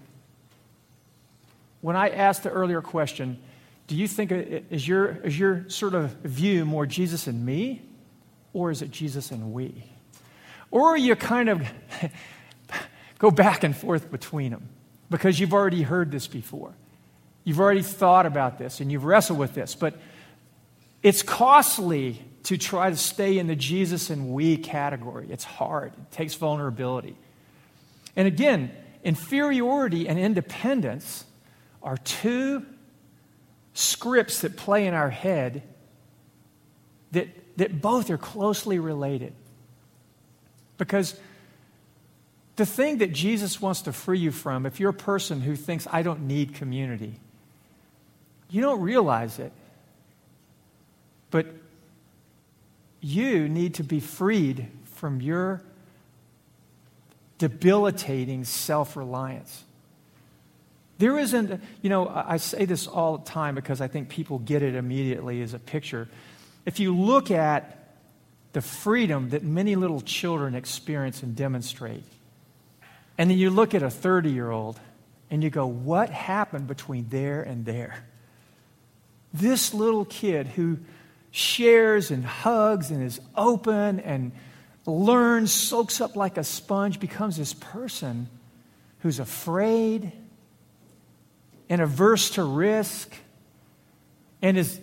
when 1.82 1.96
I 1.96 2.10
asked 2.10 2.44
the 2.44 2.50
earlier 2.50 2.82
question, 2.82 3.40
do 3.86 3.96
you 3.96 4.08
think 4.08 4.32
uh, 4.32 4.60
is 4.70 4.88
your, 4.88 5.08
is 5.24 5.38
your 5.38 5.70
sort 5.70 5.94
of 5.94 6.12
view 6.24 6.66
more 6.66 6.86
Jesus 6.86 7.28
and 7.28 7.46
me, 7.46 7.82
or 8.54 8.72
is 8.72 8.82
it 8.82 8.92
Jesus 8.92 9.32
and 9.32 9.54
we? 9.54 9.84
Or 10.78 10.96
you 10.96 11.16
kind 11.16 11.50
of 11.50 11.68
go 13.18 13.32
back 13.32 13.64
and 13.64 13.76
forth 13.76 14.12
between 14.12 14.52
them 14.52 14.70
because 15.10 15.40
you've 15.40 15.56
already 15.56 15.82
heard 15.82 16.12
this 16.12 16.28
before? 16.28 16.72
You've 17.44 17.60
already 17.60 17.82
thought 17.82 18.28
about 18.28 18.60
this 18.60 18.80
and 18.80 18.92
you've 18.92 19.04
wrestled 19.04 19.40
with 19.40 19.56
this, 19.56 19.74
but 19.74 19.96
it's 21.02 21.24
costly 21.24 22.22
to 22.44 22.60
try 22.60 22.92
to 22.92 22.96
stay 22.96 23.40
in 23.40 23.48
the 23.48 23.56
Jesus 23.56 24.12
and 24.12 24.36
we 24.36 24.56
category. 24.56 25.26
It's 25.32 25.44
hard, 25.44 25.94
it 25.94 26.12
takes 26.12 26.36
vulnerability. 26.36 27.16
And 28.16 28.28
again, 28.28 28.70
inferiority 29.04 30.08
and 30.08 30.20
independence 30.20 31.26
are 31.82 31.98
two 31.98 32.64
scripts 33.74 34.42
that 34.42 34.56
play 34.56 34.86
in 34.86 34.94
our 34.94 35.10
head 35.10 35.64
that, 37.14 37.30
that 37.58 37.82
both 37.82 38.12
are 38.12 38.20
closely 38.20 38.78
related. 38.78 39.34
Because 40.78 41.20
the 42.56 42.66
thing 42.66 43.00
that 43.00 43.14
Jesus 43.14 43.62
wants 43.62 43.84
to 43.84 43.94
free 43.94 44.20
you 44.20 44.32
from, 44.32 44.66
if 44.66 44.80
you're 44.80 44.90
a 44.90 44.94
person 44.94 45.42
who 45.42 45.56
thinks, 45.56 45.88
I 45.92 46.02
don't 46.02 46.28
need 46.28 46.56
community, 46.56 47.20
you 48.50 48.62
don't 48.62 48.82
realize 48.82 49.40
it. 49.40 49.52
But 51.30 51.48
you 53.02 53.48
need 53.50 53.76
to 53.76 53.84
be 53.84 54.00
freed 54.00 54.68
from 54.96 55.22
your 55.22 55.62
debilitating 57.38 58.44
self 58.44 58.96
reliance. 58.96 59.64
There 60.98 61.20
isn't, 61.20 61.62
you 61.82 61.90
know, 61.90 62.08
I 62.08 62.38
say 62.38 62.66
this 62.66 62.88
all 62.88 63.20
the 63.20 63.26
time 63.26 63.54
because 63.54 63.82
I 63.82 63.88
think 63.88 64.10
people 64.10 64.40
get 64.40 64.64
it 64.64 64.74
immediately 64.74 65.44
as 65.44 65.54
a 65.54 65.60
picture. 65.60 66.08
If 66.66 66.80
you 66.80 66.96
look 66.96 67.30
at 67.30 67.77
the 68.54 68.62
freedom 68.62 69.30
that 69.30 69.44
many 69.44 69.76
little 69.76 70.02
children 70.02 70.56
experience 70.56 71.24
and 71.24 71.36
demonstrate, 71.36 72.04
and 73.18 73.30
then 73.30 73.38
you 73.38 73.50
look 73.50 73.74
at 73.74 73.84
a 73.84 73.90
30 73.90 74.32
year 74.32 74.50
old 74.50 74.80
and 75.30 75.44
you 75.44 75.50
go, 75.50 75.66
what 75.68 76.10
happened 76.10 76.68
between 76.68 77.10
there 77.10 77.42
and 77.42 77.66
there? 77.66 78.04
This 79.34 79.74
little 79.74 80.06
kid 80.06 80.48
who 80.48 80.80
shares 81.32 82.12
and 82.12 82.26
hugs 82.26 82.92
and 82.92 83.04
is 83.04 83.20
open 83.36 84.00
and 84.00 84.32
learns, 84.86 85.52
soaks 85.52 86.00
up 86.00 86.16
like 86.16 86.38
a 86.38 86.44
sponge, 86.44 87.00
becomes 87.00 87.38
this 87.38 87.54
person 87.54 88.30
who's 89.00 89.20
afraid 89.20 90.12
and 91.70 91.82
averse 91.82 92.32
to 92.32 92.44
risk 92.44 93.14
and 94.42 94.58
is 94.58 94.80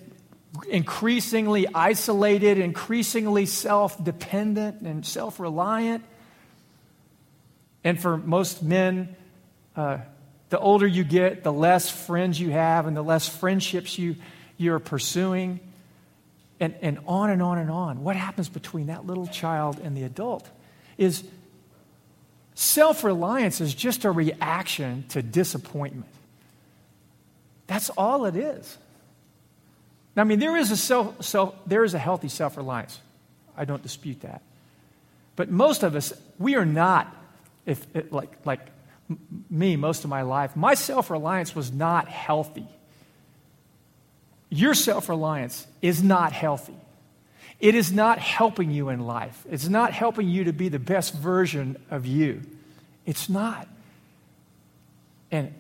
increasingly 0.69 1.67
isolated, 1.75 2.59
increasingly 2.59 3.47
self 3.47 4.03
dependent 4.03 4.83
and 4.83 5.05
self 5.05 5.41
reliant. 5.41 6.05
And 7.83 8.01
for 8.01 8.17
most 8.17 8.63
men, 8.63 9.15
uh, 9.77 9.99
the 10.51 10.59
older 10.59 10.87
you 10.87 11.05
get, 11.05 11.43
the 11.43 11.53
less 11.53 11.91
friends 11.91 12.41
you 12.41 12.51
have 12.51 12.87
and 12.87 12.97
the 12.97 13.03
less 13.03 13.29
friendships 13.29 13.99
you 13.99 14.17
you're 14.57 14.79
pursuing, 14.79 15.59
and, 16.61 16.75
and 16.81 16.99
on 17.07 17.31
and 17.31 17.43
on 17.43 17.59
and 17.59 17.71
on. 17.71 18.05
What 18.05 18.15
happens 18.17 18.49
between 18.49 18.87
that 18.87 19.05
little 19.05 19.27
child 19.27 19.81
and 19.81 19.97
the 19.97 20.05
adult 20.05 20.49
is 20.97 21.25
self 22.55 23.03
reliance 23.03 23.61
is 23.61 23.75
just 23.75 24.05
a 24.05 24.11
reaction 24.11 25.05
to 25.11 25.23
disappointment. 25.23 26.07
That's 27.67 27.91
all 27.91 28.27
it 28.27 28.37
is. 28.37 28.79
Now, 30.17 30.23
I 30.23 30.25
mean, 30.25 30.39
there 30.39 30.57
is 30.57 30.71
a, 30.71 30.77
self, 30.77 31.25
self, 31.25 31.55
there 31.67 31.85
is 31.85 31.95
a 31.95 31.99
healthy 31.99 32.29
self 32.29 32.57
reliance. 32.57 33.01
I 33.57 33.65
don't 33.65 33.83
dispute 33.83 34.21
that. 34.21 34.43
But 35.37 35.51
most 35.51 35.83
of 35.83 35.97
us, 35.97 36.12
we 36.39 36.55
are 36.55 36.65
not, 36.65 37.15
if, 37.67 37.85
like, 38.11 38.31
like 38.45 38.61
me 39.51 39.77
most 39.77 40.05
of 40.05 40.11
my 40.11 40.23
life, 40.23 40.57
my 40.57 40.75
self 40.75 41.11
reliance 41.11 41.55
was 41.55 41.73
not 41.73 42.09
healthy. 42.09 42.67
Your 44.51 44.75
self 44.75 45.09
reliance 45.09 45.67
is 45.83 46.03
not 46.03 46.33
healthy. 46.33 46.77
It 47.61 47.75
is 47.75 47.93
not 47.93 48.19
helping 48.19 48.71
you 48.71 48.89
in 48.89 49.01
life. 49.01 49.45
It's 49.51 49.69
not 49.69 49.93
helping 49.93 50.29
you 50.29 50.45
to 50.45 50.53
be 50.53 50.69
the 50.69 50.79
best 50.79 51.15
version 51.15 51.77
of 51.91 52.07
you. 52.07 52.43
It's 53.07 53.29
not. 53.29 53.69
And 55.31 55.55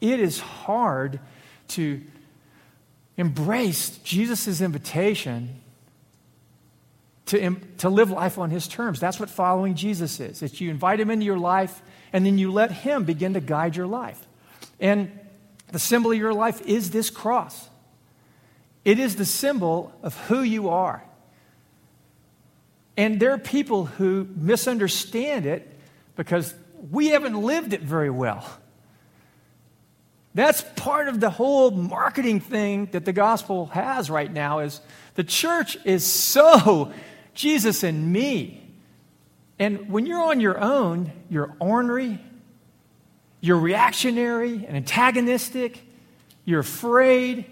it 0.00 0.20
is 0.20 0.40
hard 0.40 1.20
to 1.68 2.00
embrace 3.20 3.98
Jesus' 3.98 4.60
invitation 4.62 5.60
to, 7.26 7.56
to 7.78 7.88
live 7.90 8.10
life 8.10 8.38
on 8.38 8.50
his 8.50 8.66
terms. 8.66 8.98
That's 8.98 9.20
what 9.20 9.28
following 9.28 9.74
Jesus 9.74 10.18
is. 10.18 10.42
It's 10.42 10.60
you 10.60 10.70
invite 10.70 10.98
him 10.98 11.10
into 11.10 11.26
your 11.26 11.38
life 11.38 11.82
and 12.12 12.24
then 12.24 12.38
you 12.38 12.50
let 12.50 12.72
him 12.72 13.04
begin 13.04 13.34
to 13.34 13.40
guide 13.40 13.76
your 13.76 13.86
life. 13.86 14.20
And 14.80 15.12
the 15.68 15.78
symbol 15.78 16.10
of 16.10 16.18
your 16.18 16.32
life 16.32 16.62
is 16.66 16.90
this 16.90 17.10
cross. 17.10 17.68
It 18.84 18.98
is 18.98 19.16
the 19.16 19.26
symbol 19.26 19.92
of 20.02 20.16
who 20.26 20.40
you 20.42 20.70
are. 20.70 21.04
And 22.96 23.20
there 23.20 23.32
are 23.32 23.38
people 23.38 23.84
who 23.84 24.26
misunderstand 24.34 25.46
it 25.46 25.70
because 26.16 26.54
we 26.90 27.08
haven't 27.08 27.40
lived 27.40 27.74
it 27.74 27.82
very 27.82 28.10
well. 28.10 28.44
That's 30.34 30.62
part 30.76 31.08
of 31.08 31.20
the 31.20 31.30
whole 31.30 31.70
marketing 31.70 32.40
thing 32.40 32.86
that 32.92 33.04
the 33.04 33.12
gospel 33.12 33.66
has 33.66 34.08
right 34.10 34.32
now 34.32 34.60
is 34.60 34.80
the 35.14 35.24
church 35.24 35.76
is 35.84 36.04
so 36.04 36.92
Jesus 37.34 37.82
and 37.82 38.12
me. 38.12 38.62
And 39.58 39.90
when 39.90 40.06
you're 40.06 40.22
on 40.22 40.40
your 40.40 40.58
own, 40.58 41.12
you're 41.28 41.54
ornery, 41.58 42.20
you're 43.40 43.58
reactionary 43.58 44.64
and 44.66 44.76
antagonistic, 44.76 45.82
you're 46.44 46.60
afraid, 46.60 47.44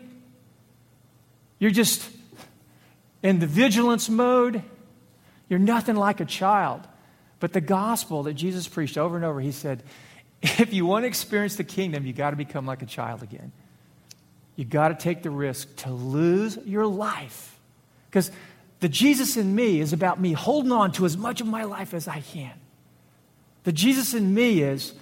you're 1.59 1.71
just 1.71 2.09
in 3.23 3.41
the 3.41 3.47
vigilance 3.47 4.09
mode. 4.09 4.63
You're 5.49 5.59
nothing 5.59 5.97
like 5.97 6.21
a 6.21 6.25
child. 6.25 6.87
But 7.41 7.53
the 7.53 7.61
gospel 7.61 8.25
that 8.25 8.35
Jesus 8.35 8.69
preached 8.69 8.99
over 8.99 9.17
and 9.17 9.25
over, 9.25 9.41
he 9.41 9.53
said, 9.53 9.83
if 10.43 10.73
you 10.73 10.87
want 10.87 11.05
to 11.05 11.07
experience 11.09 11.57
the 11.57 11.65
kingdom, 11.65 12.07
you 12.07 12.13
got 12.13 12.31
to 12.31 12.37
become 12.37 12.67
like 12.67 12.83
a 12.83 12.87
child 12.87 13.23
again. 13.23 13.53
You 14.57 14.65
got 14.65 14.89
to 14.89 14.95
take 14.95 15.23
the 15.23 15.31
risk 15.31 15.77
to 15.77 15.91
lose 15.91 16.59
your 16.65 16.87
life. 16.87 17.59
Because 18.11 18.31
the 18.81 18.89
Jesus 18.89 19.37
in 19.37 19.55
me 19.55 19.81
is 19.81 19.93
about 19.93 20.21
me 20.21 20.33
holding 20.33 20.73
on 20.73 20.93
to 20.93 21.05
as 21.05 21.17
much 21.17 21.41
of 21.41 21.47
my 21.47 21.65
life 21.65 21.95
as 21.95 22.09
I 22.09 22.21
can. 22.21 22.53
The 23.65 23.73
Jesus 23.73 24.15
in 24.15 24.35
me 24.35 24.63
is 24.63 24.95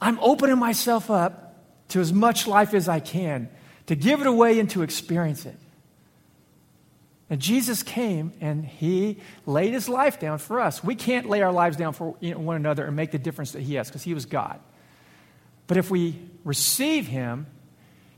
I'm 0.00 0.18
opening 0.18 0.58
myself 0.58 1.10
up 1.10 1.56
to 1.88 2.00
as 2.00 2.12
much 2.12 2.46
life 2.46 2.74
as 2.74 2.88
I 2.88 3.00
can 3.00 3.48
to 3.86 3.94
give 3.94 4.20
it 4.20 4.26
away 4.26 4.58
and 4.58 4.68
to 4.70 4.82
experience 4.82 5.46
it. 5.46 5.56
And 7.32 7.40
Jesus 7.40 7.82
came 7.82 8.34
and 8.42 8.62
he 8.62 9.16
laid 9.46 9.72
his 9.72 9.88
life 9.88 10.20
down 10.20 10.36
for 10.36 10.60
us. 10.60 10.84
We 10.84 10.94
can't 10.94 11.30
lay 11.30 11.40
our 11.40 11.50
lives 11.50 11.78
down 11.78 11.94
for 11.94 12.10
one 12.10 12.56
another 12.56 12.84
and 12.84 12.94
make 12.94 13.10
the 13.10 13.18
difference 13.18 13.52
that 13.52 13.62
he 13.62 13.76
has 13.76 13.88
because 13.88 14.02
he 14.02 14.12
was 14.12 14.26
God. 14.26 14.60
But 15.66 15.78
if 15.78 15.90
we 15.90 16.18
receive 16.44 17.06
him, 17.06 17.46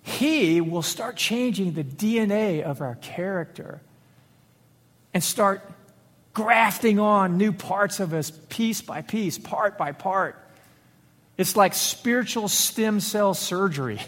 he 0.02 0.60
will 0.60 0.82
start 0.82 1.14
changing 1.14 1.74
the 1.74 1.84
DNA 1.84 2.62
of 2.62 2.80
our 2.80 2.96
character 2.96 3.80
and 5.14 5.22
start 5.22 5.62
grafting 6.32 6.98
on 6.98 7.38
new 7.38 7.52
parts 7.52 8.00
of 8.00 8.12
us 8.14 8.32
piece 8.48 8.82
by 8.82 9.00
piece, 9.00 9.38
part 9.38 9.78
by 9.78 9.92
part. 9.92 10.36
It's 11.38 11.54
like 11.54 11.74
spiritual 11.74 12.48
stem 12.48 12.98
cell 12.98 13.32
surgery, 13.32 14.00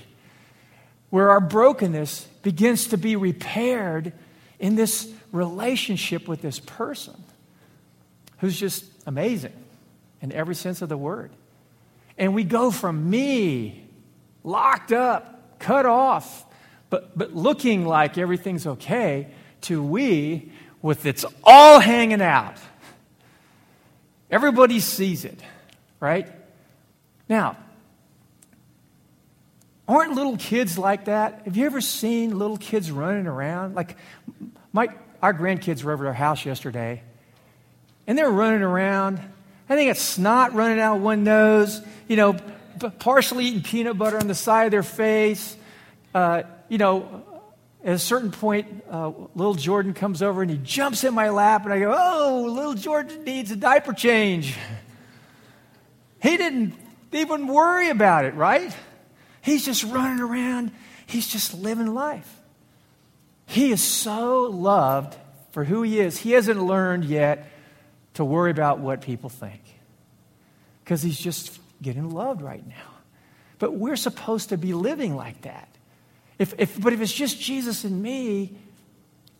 where 1.10 1.30
our 1.30 1.40
brokenness 1.40 2.24
begins 2.42 2.88
to 2.88 2.98
be 2.98 3.14
repaired 3.14 4.12
in 4.58 4.74
this 4.74 5.10
relationship 5.32 6.28
with 6.28 6.42
this 6.42 6.58
person 6.58 7.14
who's 8.38 8.58
just 8.58 8.84
amazing 9.06 9.52
in 10.20 10.32
every 10.32 10.54
sense 10.54 10.82
of 10.82 10.88
the 10.88 10.96
word. 10.96 11.30
And 12.18 12.34
we 12.34 12.44
go 12.44 12.70
from 12.70 13.10
me, 13.10 13.84
locked 14.42 14.92
up, 14.92 15.58
cut 15.58 15.86
off, 15.86 16.44
but, 16.88 17.16
but 17.16 17.34
looking 17.34 17.84
like 17.84 18.16
everything's 18.18 18.66
okay, 18.66 19.28
to 19.62 19.82
we 19.82 20.52
with 20.82 21.06
it's 21.06 21.24
all 21.44 21.80
hanging 21.80 22.22
out. 22.22 22.56
Everybody 24.30 24.80
sees 24.80 25.24
it, 25.24 25.38
right? 26.00 26.28
Now, 27.28 27.56
Aren't 29.88 30.14
little 30.14 30.36
kids 30.36 30.76
like 30.78 31.04
that? 31.04 31.42
Have 31.44 31.56
you 31.56 31.66
ever 31.66 31.80
seen 31.80 32.38
little 32.38 32.56
kids 32.56 32.90
running 32.90 33.26
around? 33.26 33.74
Like, 33.76 33.96
my, 34.72 34.88
our 35.22 35.32
grandkids 35.32 35.84
were 35.84 35.92
over 35.92 36.06
at 36.06 36.08
our 36.08 36.14
house 36.14 36.44
yesterday, 36.44 37.02
and 38.06 38.18
they're 38.18 38.30
running 38.30 38.62
around. 38.62 39.20
I 39.68 39.76
think 39.76 39.90
it's 39.90 40.02
snot 40.02 40.54
running 40.54 40.80
out 40.80 40.98
one 41.00 41.22
nose, 41.22 41.80
you 42.08 42.16
know, 42.16 42.36
partially 42.98 43.46
eating 43.46 43.62
peanut 43.62 43.96
butter 43.96 44.18
on 44.18 44.26
the 44.26 44.34
side 44.34 44.64
of 44.64 44.70
their 44.72 44.82
face. 44.82 45.56
Uh, 46.12 46.42
you 46.68 46.78
know, 46.78 47.24
at 47.84 47.94
a 47.94 47.98
certain 47.98 48.32
point, 48.32 48.84
uh, 48.90 49.12
little 49.36 49.54
Jordan 49.54 49.94
comes 49.94 50.20
over 50.20 50.42
and 50.42 50.50
he 50.50 50.58
jumps 50.58 51.04
in 51.04 51.14
my 51.14 51.30
lap, 51.30 51.64
and 51.64 51.72
I 51.72 51.78
go, 51.78 51.94
Oh, 51.96 52.46
little 52.48 52.74
Jordan 52.74 53.22
needs 53.24 53.52
a 53.52 53.56
diaper 53.56 53.92
change. 53.92 54.56
He 56.18 56.38
didn't 56.38 56.74
even 57.12 57.46
worry 57.46 57.90
about 57.90 58.24
it, 58.24 58.34
right? 58.34 58.74
He's 59.46 59.64
just 59.64 59.84
running 59.84 60.18
around, 60.18 60.72
he's 61.06 61.28
just 61.28 61.54
living 61.54 61.94
life. 61.94 62.40
He 63.46 63.70
is 63.70 63.80
so 63.80 64.42
loved 64.42 65.16
for 65.52 65.62
who 65.62 65.82
he 65.82 66.00
is. 66.00 66.18
He 66.18 66.32
hasn't 66.32 66.60
learned 66.60 67.04
yet 67.04 67.48
to 68.14 68.24
worry 68.24 68.50
about 68.50 68.80
what 68.80 69.02
people 69.02 69.30
think 69.30 69.60
because 70.82 71.00
he's 71.00 71.16
just 71.16 71.60
getting 71.80 72.10
loved 72.10 72.42
right 72.42 72.66
now. 72.66 72.90
But 73.60 73.74
we're 73.74 73.94
supposed 73.94 74.48
to 74.48 74.58
be 74.58 74.74
living 74.74 75.14
like 75.14 75.42
that. 75.42 75.68
If, 76.40 76.54
if, 76.58 76.80
but 76.80 76.92
if 76.92 77.00
it's 77.00 77.12
just 77.12 77.40
Jesus 77.40 77.84
and 77.84 78.02
me, 78.02 78.58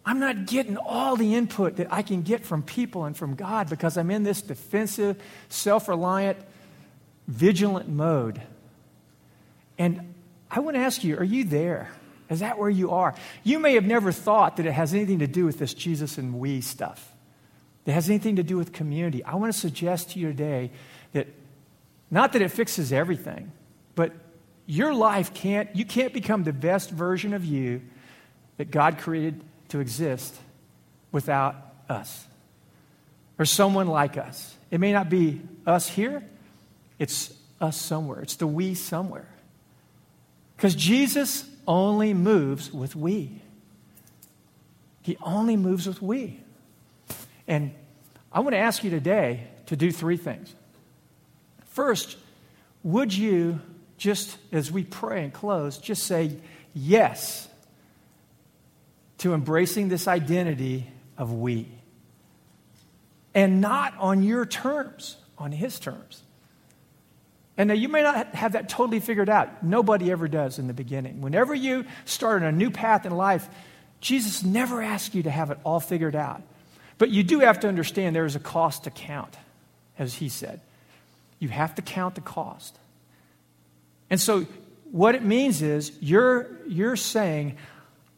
I'm 0.05 0.21
not 0.21 0.47
getting 0.47 0.77
all 0.77 1.17
the 1.17 1.35
input 1.35 1.79
that 1.79 1.93
I 1.93 2.03
can 2.03 2.23
get 2.23 2.45
from 2.45 2.63
people 2.63 3.07
and 3.07 3.17
from 3.17 3.35
God 3.35 3.69
because 3.69 3.97
I'm 3.97 4.13
in 4.13 4.23
this 4.23 4.41
defensive, 4.41 5.21
self 5.49 5.89
reliant, 5.89 6.39
vigilant 7.27 7.89
mode. 7.89 8.41
And 9.79 10.15
I 10.51 10.61
want 10.61 10.77
to 10.77 10.81
ask 10.81 11.05
you, 11.05 11.17
are 11.19 11.25
you 11.25 11.45
there? 11.45 11.91
Is 12.29 12.41
that 12.41 12.59
where 12.59 12.71
you 12.71 12.91
are? 12.91 13.15
You 13.45 13.59
may 13.59 13.75
have 13.75 13.85
never 13.85 14.11
thought 14.11 14.57
that 14.57 14.67
it 14.67 14.73
has 14.73 14.95
anything 14.95 15.21
to 15.21 15.27
do 15.27 15.45
with 15.45 15.59
this 15.59 15.75
Jesus 15.75 16.19
and 16.19 16.39
we 16.39 16.61
stuff. 16.61 17.13
It 17.85 17.93
has 17.93 18.09
anything 18.09 18.37
to 18.37 18.43
do 18.43 18.57
with 18.57 18.73
community. 18.73 19.23
I 19.23 19.37
want 19.37 19.53
to 19.53 19.59
suggest 19.59 20.11
to 20.11 20.19
you 20.19 20.29
today 20.29 20.73
that 21.13 21.29
not 22.11 22.33
that 22.33 22.43
it 22.43 22.51
fixes 22.51 22.93
everything, 22.93 23.53
but 23.95 24.13
your 24.67 24.93
life 24.93 25.33
can't, 25.35 25.75
you 25.77 25.85
can't 25.85 26.13
become 26.13 26.43
the 26.43 26.53
best 26.53 26.91
version 26.91 27.33
of 27.33 27.45
you 27.45 27.83
that 28.57 28.71
God 28.71 28.99
created 28.99 29.41
to 29.69 29.79
exist 29.79 30.35
without 31.13 31.55
us 31.89 32.27
or 33.39 33.45
someone 33.45 33.87
like 33.87 34.17
us. 34.17 34.57
It 34.71 34.81
may 34.81 34.93
not 34.93 35.09
be 35.09 35.41
us 35.65 35.89
here, 35.89 36.25
it's 36.99 37.33
us 37.61 37.81
somewhere. 37.81 38.21
It's 38.21 38.37
the 38.37 38.47
we 38.47 38.75
somewhere. 38.75 39.29
Because 40.57 40.75
Jesus 40.75 41.49
only 41.67 42.15
moves 42.15 42.73
with 42.73 42.97
we. 42.97 43.43
He 45.03 45.17
only 45.23 45.57
moves 45.57 45.87
with 45.87 46.01
we. 46.01 46.41
And 47.47 47.73
I 48.33 48.41
want 48.41 48.55
to 48.55 48.59
ask 48.59 48.83
you 48.83 48.91
today 48.91 49.49
to 49.67 49.77
do 49.77 49.93
three 49.93 50.17
things. 50.17 50.55
First, 51.67 52.17
would 52.83 53.13
you, 53.13 53.61
just 53.99 54.37
as 54.51 54.73
we 54.73 54.85
pray 54.85 55.25
and 55.25 55.33
close, 55.33 55.79
just 55.79 56.05
say 56.05 56.37
yes 56.75 57.49
to 59.19 59.35
embracing 59.35 59.89
this 59.89 60.09
identity 60.09 60.91
of 61.19 61.33
we? 61.33 61.69
And 63.35 63.61
not 63.61 63.95
on 63.99 64.23
your 64.23 64.47
terms, 64.47 65.17
on 65.37 65.53
His 65.53 65.79
terms. 65.79 66.23
And 67.59 67.69
now 67.69 67.75
you 67.75 67.89
may 67.89 68.03
not 68.03 68.35
have 68.35 68.53
that 68.53 68.69
totally 68.69 69.01
figured 69.01 69.31
out. 69.31 69.63
Nobody 69.63 70.11
ever 70.11 70.29
does 70.29 70.59
in 70.59 70.67
the 70.67 70.75
beginning. 70.75 71.23
Whenever 71.23 71.55
you 71.55 71.87
start 72.05 72.43
on 72.43 72.49
a 72.49 72.53
new 72.53 72.71
path 72.71 73.07
in 73.07 73.17
life, 73.17 73.49
Jesus 74.01 74.43
never 74.43 74.83
asks 74.83 75.15
you 75.15 75.23
to 75.23 75.31
have 75.31 75.51
it 75.51 75.59
all 75.65 75.81
figured 75.81 76.15
out. 76.15 76.43
But 76.99 77.11
you 77.11 77.23
do 77.23 77.41
have 77.41 77.61
to 77.61 77.69
understand 77.69 78.15
there 78.15 78.27
is 78.27 78.37
a 78.37 78.41
cost 78.41 78.85
to 78.85 78.91
count, 78.91 79.35
as 79.99 80.15
he 80.15 80.29
said. 80.29 80.61
You 81.39 81.49
have 81.49 81.75
to 81.77 81.83
count 81.83 82.15
the 82.15 82.21
cost. 82.21 82.79
And 84.11 84.21
so 84.21 84.47
what 84.91 85.15
it 85.15 85.23
means 85.23 85.63
is 85.63 85.93
you're, 86.01 86.49
you're 86.67 86.97
saying, 86.97 87.57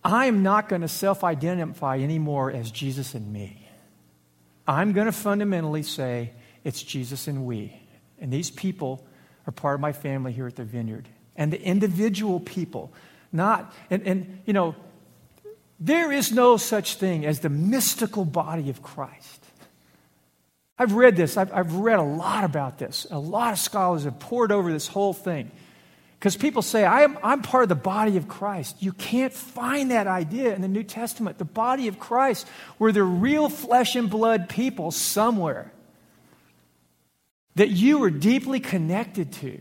I 0.05 0.26
am 0.26 0.43
not 0.43 0.68
going 0.68 0.82
to 0.82 0.89
self 0.89 1.24
identify 1.24 1.99
anymore 1.99 2.51
as 2.51 2.70
Jesus 2.70 3.14
and 3.14 3.32
me. 3.32 3.68
I'm 4.66 4.93
going 4.93 5.07
to 5.07 5.12
fundamentally 5.12 5.82
say 5.82 6.32
it's 6.64 6.82
Jesus 6.82 7.26
and 7.28 7.47
we. 7.47 7.80
And 8.20 8.32
these 8.32 8.51
people 8.51 9.05
are 9.49 9.53
part 9.53 9.74
of 9.74 9.80
my 9.80 9.92
family 9.92 10.32
here 10.32 10.46
at 10.46 10.57
the 10.57 10.64
vineyard. 10.64 11.09
And 11.34 11.53
the 11.53 11.61
individual 11.61 12.38
people, 12.38 12.92
not, 13.32 13.72
and, 13.90 14.07
and 14.07 14.42
you 14.44 14.53
know, 14.53 14.76
there 15.80 16.12
is 16.12 16.32
no 16.32 16.57
such 16.57 16.96
thing 16.96 17.24
as 17.24 17.40
the 17.40 17.49
mystical 17.49 18.24
body 18.24 18.68
of 18.68 18.82
Christ. 18.82 19.44
I've 20.78 20.92
read 20.92 21.16
this, 21.16 21.36
I've, 21.36 21.53
I've 21.53 21.74
read 21.74 21.99
a 21.99 22.03
lot 22.03 22.44
about 22.44 22.78
this. 22.78 23.07
A 23.11 23.18
lot 23.18 23.53
of 23.53 23.59
scholars 23.59 24.05
have 24.05 24.18
poured 24.20 24.53
over 24.53 24.70
this 24.70 24.86
whole 24.86 25.12
thing. 25.12 25.51
Because 26.18 26.36
people 26.36 26.62
say, 26.62 26.84
I'm, 26.84 27.16
I'm 27.22 27.42
part 27.42 27.62
of 27.62 27.68
the 27.68 27.76
body 27.76 28.16
of 28.16 28.26
Christ. 28.26 28.82
You 28.82 28.92
can't 28.92 29.32
find 29.32 29.92
that 29.92 30.09
idea 30.09 30.55
in 30.55 30.62
the 30.62 30.68
New 30.68 30.82
Testament. 30.82 31.38
The 31.38 31.44
body 31.44 31.86
of 31.86 32.01
Christ 32.01 32.46
were 32.78 32.90
the 32.90 33.05
real 33.05 33.49
flesh 33.49 33.94
and 33.94 34.11
blood 34.11 34.49
people 34.49 34.90
somewhere 34.90 35.72
that 37.59 37.70
you 37.70 38.04
are 38.04 38.11
deeply 38.11 38.61
connected 38.61 39.32
to. 39.32 39.61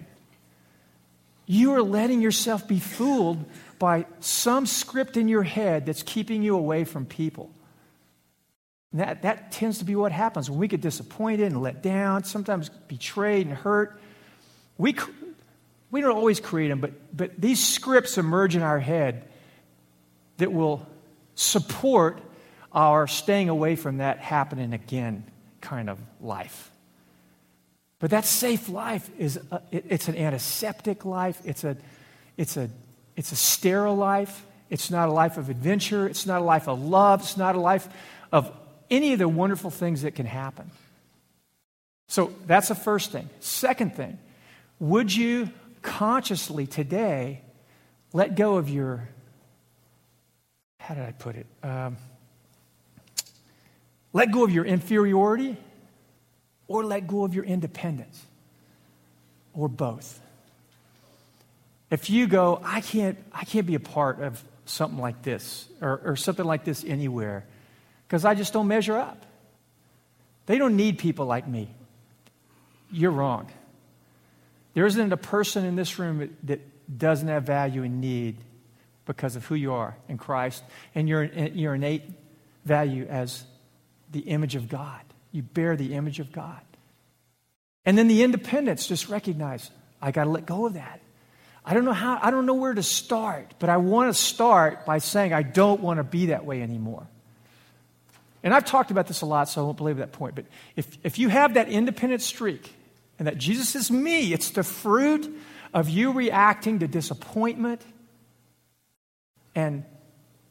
You 1.48 1.74
are 1.74 1.82
letting 1.82 2.22
yourself 2.22 2.68
be 2.68 2.80
fooled 2.80 3.43
by 3.80 4.06
some 4.20 4.68
script 4.68 5.18
in 5.18 5.28
your 5.28 5.41
head 5.41 5.88
that's 5.88 6.04
keeping 6.04 6.43
you 6.43 6.56
away 6.56 6.84
from 6.84 7.08
people. 7.08 7.50
And 8.91 9.02
that, 9.02 9.24
that 9.24 9.52
tends 9.52 9.80
to 9.80 9.86
be 9.86 9.95
what 9.95 10.12
happens 10.12 10.48
when 10.48 10.60
we 10.60 10.68
get 10.68 10.80
disappointed 10.80 11.48
and 11.48 11.60
let 11.64 11.82
down, 11.82 12.24
sometimes 12.24 12.70
betrayed 12.88 13.48
and 13.48 13.56
hurt. 13.56 14.00
We, 14.78 14.95
we 15.89 16.02
don't 16.02 16.16
always 16.16 16.39
create 16.39 16.68
them, 16.68 16.80
but, 16.80 16.91
but 17.18 17.41
these 17.41 17.66
scripts 17.66 18.20
emerge 18.20 18.56
in 18.56 18.62
our 18.62 18.80
head 18.80 19.28
that 20.38 20.54
will 20.54 20.86
support 21.34 22.22
our 22.72 23.08
staying 23.08 23.50
away 23.50 23.76
from 23.76 23.98
that 23.98 24.20
happening 24.20 24.74
again 24.74 25.24
kind 25.62 25.89
of 25.89 25.98
life. 26.22 26.70
But 28.00 28.12
that 28.12 28.26
safe 28.26 28.70
life 28.70 29.10
is 29.18 29.39
a, 29.52 29.62
it, 29.72 29.86
it's 29.89 30.08
an 30.08 30.16
antiseptic 30.16 31.06
life. 31.06 31.41
It's 31.45 31.64
a, 31.64 31.78
it's, 32.38 32.58
a, 32.58 32.70
it's 33.16 33.32
a 33.32 33.36
sterile 33.36 33.95
life. 33.95 34.45
It's 34.70 34.91
not 34.91 35.10
a 35.10 35.12
life 35.12 35.38
of 35.38 35.50
adventure. 35.50 36.08
It's 36.08 36.26
not 36.26 36.41
a 36.41 36.43
life 36.43 36.68
of 36.68 36.82
love. 36.82 37.22
It's 37.22 37.38
not 37.38 37.56
a 37.56 37.60
life 37.60 37.88
of 38.32 38.52
any 38.89 39.14
of 39.14 39.20
the 39.20 39.28
wonderful 39.28 39.72
things 39.72 40.04
that 40.04 40.14
can 40.14 40.26
happen. 40.26 40.70
So 42.08 42.34
that's 42.45 42.68
the 42.68 42.76
first 42.76 43.12
thing. 43.12 43.30
Second 43.39 43.95
thing, 43.95 44.18
would 44.80 45.14
you 45.14 45.50
consciously 45.82 46.68
today 46.68 47.41
let 48.14 48.36
go 48.36 48.58
of 48.58 48.70
your, 48.70 49.10
how 50.80 50.95
did 50.95 51.04
I 51.04 51.12
put 51.12 51.36
it? 51.36 51.48
Um, 51.64 51.98
let 54.14 54.32
go 54.32 54.43
of 54.43 54.52
your 54.52 54.66
inferiority 54.66 55.58
or 56.68 56.84
let 56.84 57.07
go 57.07 57.24
of 57.24 57.34
your 57.34 57.45
independence 57.45 58.24
or 59.53 59.68
both. 59.68 60.20
If 61.89 62.09
you 62.09 62.28
go, 62.28 62.59
I 62.63 62.82
can't, 62.82 63.18
I 63.32 63.45
can't 63.45 63.65
be 63.65 63.76
a 63.76 63.80
part 63.80 64.22
of 64.22 64.43
something 64.65 64.99
like 64.99 65.22
this 65.24 65.65
or, 65.82 66.01
or 66.03 66.15
something 66.15 66.45
like 66.45 66.65
this 66.65 66.84
anywhere 66.84 67.45
because 68.07 68.26
I 68.26 68.36
just 68.36 68.53
don't 68.53 68.68
measure 68.68 68.97
up. 68.97 69.26
They 70.45 70.57
don't 70.57 70.76
need 70.76 70.97
people 70.97 71.26
like 71.26 71.47
me. 71.47 71.70
You're 72.91 73.11
wrong. 73.11 73.49
There 74.74 74.86
isn't 74.86 75.11
a 75.11 75.18
person 75.18 75.65
in 75.65 75.76
this 75.76 75.97
room 75.97 76.36
that 76.43 76.61
doesn't 76.97 77.28
have 77.28 77.43
value 77.43 77.84
and 77.84 77.99
need 77.99 78.38
because 79.05 79.36
of 79.36 79.45
who 79.45 79.55
you 79.55 79.74
are 79.74 79.95
in 80.07 80.18
Christ 80.18 80.63
and 80.93 81.07
your, 81.07 81.24
your 81.24 81.76
innate 81.76 82.03
value 82.65 83.05
as 83.09 83.43
the 84.11 84.20
image 84.20 84.55
of 84.55 84.70
God. 84.70 85.01
You 85.38 85.44
bear 85.44 85.76
the 85.76 85.94
image 85.94 86.20
of 86.20 86.32
God. 86.32 86.60
And 87.86 87.98
then 87.98 88.08
the 88.08 88.24
independence, 88.24 88.88
just 88.88 89.08
recognize, 89.08 89.70
I 90.02 90.12
got 90.12 90.24
to 90.24 90.30
let 90.32 90.46
go 90.46 90.66
of 90.66 90.74
that. 90.74 91.00
I 91.64 91.74
don't 91.74 91.86
know 91.86 91.94
how, 91.94 92.20
I 92.22 92.32
don't 92.32 92.46
know 92.46 92.56
where 92.56 92.74
to 92.74 92.84
start, 92.84 93.54
but 93.60 93.70
I 93.70 93.78
want 93.78 94.14
to 94.14 94.20
start 94.20 94.86
by 94.86 94.98
saying 94.98 95.34
I 95.34 95.44
don't 95.44 95.82
want 95.82 96.00
to 96.00 96.04
be 96.04 96.28
that 96.28 96.46
way 96.46 96.62
anymore. 96.62 97.06
And 98.42 98.54
I've 98.54 98.66
talked 98.66 98.92
about 98.92 99.08
this 99.08 99.22
a 99.22 99.26
lot, 99.26 99.50
so 99.50 99.62
I 99.62 99.66
won't 99.66 99.78
belabor 99.78 100.00
that 100.00 100.12
point. 100.12 100.36
But 100.36 100.46
if, 100.76 100.98
if 101.04 101.20
you 101.20 101.30
have 101.30 101.54
that 101.54 101.70
independent 101.70 102.22
streak, 102.22 102.74
and 103.20 103.28
that 103.28 103.38
Jesus 103.38 103.76
is 103.76 103.90
me. 103.90 104.34
It's 104.34 104.52
the 104.52 104.64
fruit 104.64 105.36
of 105.74 105.90
you 105.90 106.12
reacting 106.12 106.80
to 106.80 106.88
disappointment 106.88 107.82
and 109.56 109.84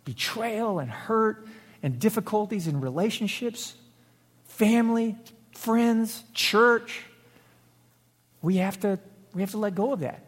betrayal 0.05 0.78
and 0.78 0.91
hurt 0.91 1.47
and 1.82 1.99
difficulties 1.99 2.66
in 2.66 2.80
relationships, 2.80 3.74
family, 4.57 5.16
friends, 5.52 6.22
church. 6.32 7.02
We 8.40 8.57
have 8.57 8.80
to, 8.80 8.98
we 9.34 9.42
have 9.42 9.50
to 9.50 9.59
let 9.59 9.74
go 9.74 9.92
of 9.92 10.00
that. 10.00 10.24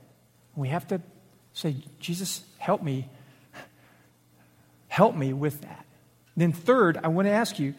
We 0.55 0.69
have 0.69 0.87
to 0.89 1.01
say, 1.55 1.77
Jesus, 1.99 2.43
help 2.59 2.83
me. 2.83 3.09
Help 4.89 5.15
me 5.15 5.33
with 5.33 5.63
that. 5.63 5.87
Then, 6.37 6.53
third, 6.53 6.99
I 7.03 7.09
want 7.09 7.27
to 7.27 7.33
ask 7.33 7.59
you, 7.59 7.75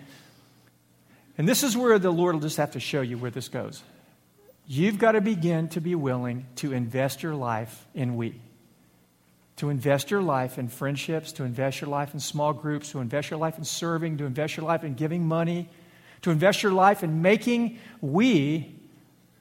and 1.37 1.47
this 1.47 1.63
is 1.63 1.77
where 1.77 1.99
the 1.99 2.11
Lord 2.11 2.35
will 2.35 2.41
just 2.41 2.57
have 2.57 2.71
to 2.71 2.79
show 2.79 3.01
you 3.01 3.17
where 3.17 3.31
this 3.31 3.47
goes. 3.47 3.83
You've 4.65 4.97
got 4.97 5.13
to 5.13 5.21
begin 5.21 5.69
to 5.69 5.81
be 5.81 5.95
willing 5.95 6.45
to 6.57 6.73
invest 6.73 7.23
your 7.23 7.35
life 7.35 7.87
in 7.93 8.15
we. 8.15 8.41
To 9.57 9.69
invest 9.69 10.09
your 10.09 10.21
life 10.21 10.57
in 10.57 10.67
friendships, 10.67 11.33
to 11.33 11.43
invest 11.43 11.81
your 11.81 11.89
life 11.89 12.13
in 12.13 12.19
small 12.19 12.53
groups, 12.53 12.91
to 12.91 12.99
invest 12.99 13.29
your 13.29 13.39
life 13.39 13.57
in 13.57 13.65
serving, 13.65 14.17
to 14.17 14.25
invest 14.25 14.57
your 14.57 14.65
life 14.65 14.83
in 14.83 14.95
giving 14.95 15.25
money, 15.25 15.69
to 16.21 16.31
invest 16.31 16.63
your 16.63 16.71
life 16.71 17.03
in 17.03 17.21
making 17.21 17.79
we 18.01 18.75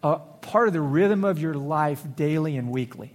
a 0.02 0.18
part 0.18 0.68
of 0.68 0.74
the 0.74 0.80
rhythm 0.80 1.24
of 1.24 1.38
your 1.38 1.54
life 1.54 2.04
daily 2.16 2.56
and 2.56 2.70
weekly. 2.70 3.12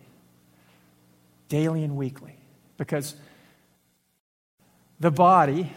Daily 1.50 1.84
and 1.84 1.96
weekly. 1.96 2.36
Because 2.78 3.16
the 5.00 5.12
body 5.12 5.72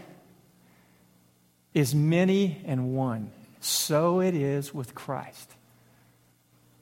is 1.74 1.94
many 1.94 2.62
and 2.64 2.94
one. 2.94 3.30
So 3.60 4.20
it 4.20 4.34
is 4.34 4.72
with 4.72 4.94
Christ. 4.94 5.52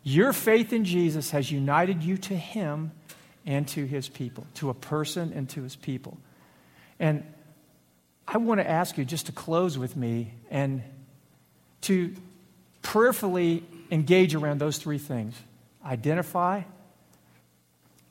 Your 0.03 0.33
faith 0.33 0.73
in 0.73 0.85
Jesus 0.85 1.31
has 1.31 1.51
united 1.51 2.03
you 2.03 2.19
to 2.19 2.37
Him 2.37 2.93
and 3.47 3.67
to 3.69 3.85
His 3.85 4.09
people, 4.09 4.47
to 4.55 4.71
a 4.71 4.75
person 4.75 5.33
and 5.35 5.49
to 5.51 5.63
His 5.63 5.77
people. 5.77 6.19
And 7.01 7.25
I 8.29 8.39
want 8.39 8.61
to 8.61 8.69
ask 8.69 8.97
you 8.97 9.05
just 9.05 9.27
to 9.27 9.33
close 9.33 9.77
with 9.77 9.97
me 9.97 10.35
and 10.51 10.83
to 11.85 12.14
prayerfully 12.82 13.64
engage 13.91 14.35
around 14.35 14.61
those 14.61 14.78
three 14.78 14.99
things 14.99 15.35
identify, 15.85 16.62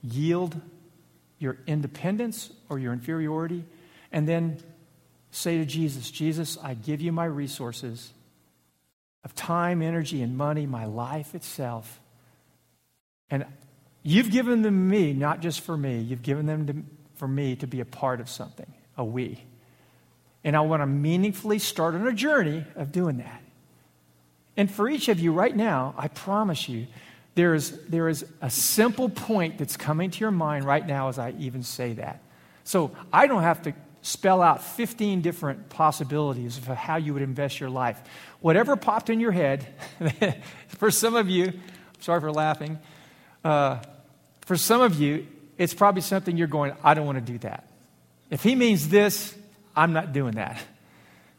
yield 0.03 0.59
your 1.39 1.57
independence 1.65 2.51
or 2.69 2.77
your 2.77 2.93
inferiority, 2.93 3.65
and 4.11 4.27
then 4.27 4.57
say 5.31 5.57
to 5.57 5.65
Jesus, 5.65 6.11
Jesus, 6.11 6.57
I 6.61 6.75
give 6.75 7.01
you 7.01 7.11
my 7.11 7.25
resources 7.25 8.13
of 9.23 9.33
time, 9.33 9.81
energy, 9.81 10.21
and 10.21 10.37
money, 10.37 10.67
my 10.67 10.85
life 10.85 11.33
itself. 11.33 11.99
And 13.31 13.45
you've 14.03 14.29
given 14.29 14.61
them 14.61 14.63
to 14.63 14.71
me, 14.71 15.13
not 15.13 15.39
just 15.39 15.61
for 15.61 15.75
me, 15.75 15.99
you've 15.99 16.21
given 16.21 16.45
them 16.45 16.67
to, 16.67 16.75
for 17.15 17.27
me 17.27 17.55
to 17.55 17.67
be 17.67 17.79
a 17.79 17.85
part 17.85 18.21
of 18.21 18.29
something, 18.29 18.71
a 18.97 19.03
we. 19.03 19.43
And 20.43 20.55
I 20.55 20.61
want 20.61 20.81
to 20.81 20.85
meaningfully 20.85 21.57
start 21.57 21.95
on 21.95 22.07
a 22.07 22.13
journey 22.13 22.65
of 22.75 22.91
doing 22.91 23.17
that. 23.17 23.41
And 24.55 24.69
for 24.69 24.87
each 24.89 25.09
of 25.09 25.19
you 25.19 25.31
right 25.31 25.55
now, 25.55 25.95
I 25.97 26.07
promise 26.07 26.69
you, 26.69 26.87
there 27.35 27.55
is, 27.55 27.77
there 27.87 28.09
is 28.09 28.25
a 28.41 28.49
simple 28.49 29.09
point 29.09 29.57
that's 29.57 29.75
coming 29.75 30.11
to 30.11 30.19
your 30.19 30.31
mind 30.31 30.65
right 30.65 30.85
now 30.85 31.09
as 31.09 31.17
I 31.17 31.33
even 31.39 31.63
say 31.63 31.93
that. 31.93 32.21
So 32.63 32.91
I 33.11 33.27
don't 33.27 33.41
have 33.41 33.63
to 33.63 33.73
spell 34.03 34.41
out 34.41 34.61
15 34.61 35.21
different 35.21 35.69
possibilities 35.69 36.57
of 36.57 36.65
how 36.65 36.97
you 36.97 37.13
would 37.13 37.23
invest 37.23 37.59
your 37.59 37.69
life. 37.69 37.99
Whatever 38.41 38.75
popped 38.75 39.09
in 39.09 39.19
your 39.19 39.31
head, 39.31 39.65
for 40.67 40.91
some 40.91 41.15
of 41.15 41.29
you, 41.29 41.53
sorry 41.99 42.19
for 42.19 42.31
laughing, 42.31 42.77
uh, 43.43 43.79
for 44.41 44.57
some 44.57 44.81
of 44.81 44.99
you, 44.99 45.25
it's 45.57 45.73
probably 45.73 46.01
something 46.01 46.37
you're 46.37 46.47
going, 46.47 46.73
I 46.83 46.93
don't 46.93 47.05
want 47.05 47.25
to 47.25 47.31
do 47.31 47.37
that. 47.39 47.67
If 48.29 48.43
he 48.43 48.55
means 48.55 48.89
this, 48.89 49.33
I'm 49.75 49.93
not 49.93 50.13
doing 50.13 50.35
that. 50.35 50.61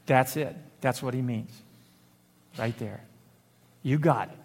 That's 0.07 0.37
it. 0.37 0.57
That's 0.81 1.03
what 1.03 1.15
he 1.15 1.23
means. 1.23 1.51
Right 2.59 2.77
there. 2.79 3.03
You 3.83 3.99
got 3.99 4.29
it. 4.29 4.39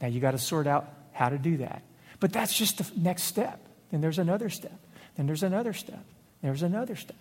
Now 0.00 0.08
you 0.08 0.20
got 0.20 0.32
to 0.32 0.38
sort 0.38 0.66
out 0.66 0.88
how 1.12 1.28
to 1.28 1.38
do 1.38 1.58
that. 1.58 1.82
But 2.20 2.32
that's 2.32 2.56
just 2.56 2.78
the 2.78 3.00
next 3.00 3.24
step. 3.24 3.60
Then 3.90 4.00
there's 4.00 4.18
another 4.18 4.48
step. 4.48 4.78
Then 5.16 5.26
there's 5.26 5.42
another 5.42 5.72
step. 5.72 6.04
There's 6.42 6.62
another 6.62 6.96
step. 6.96 7.16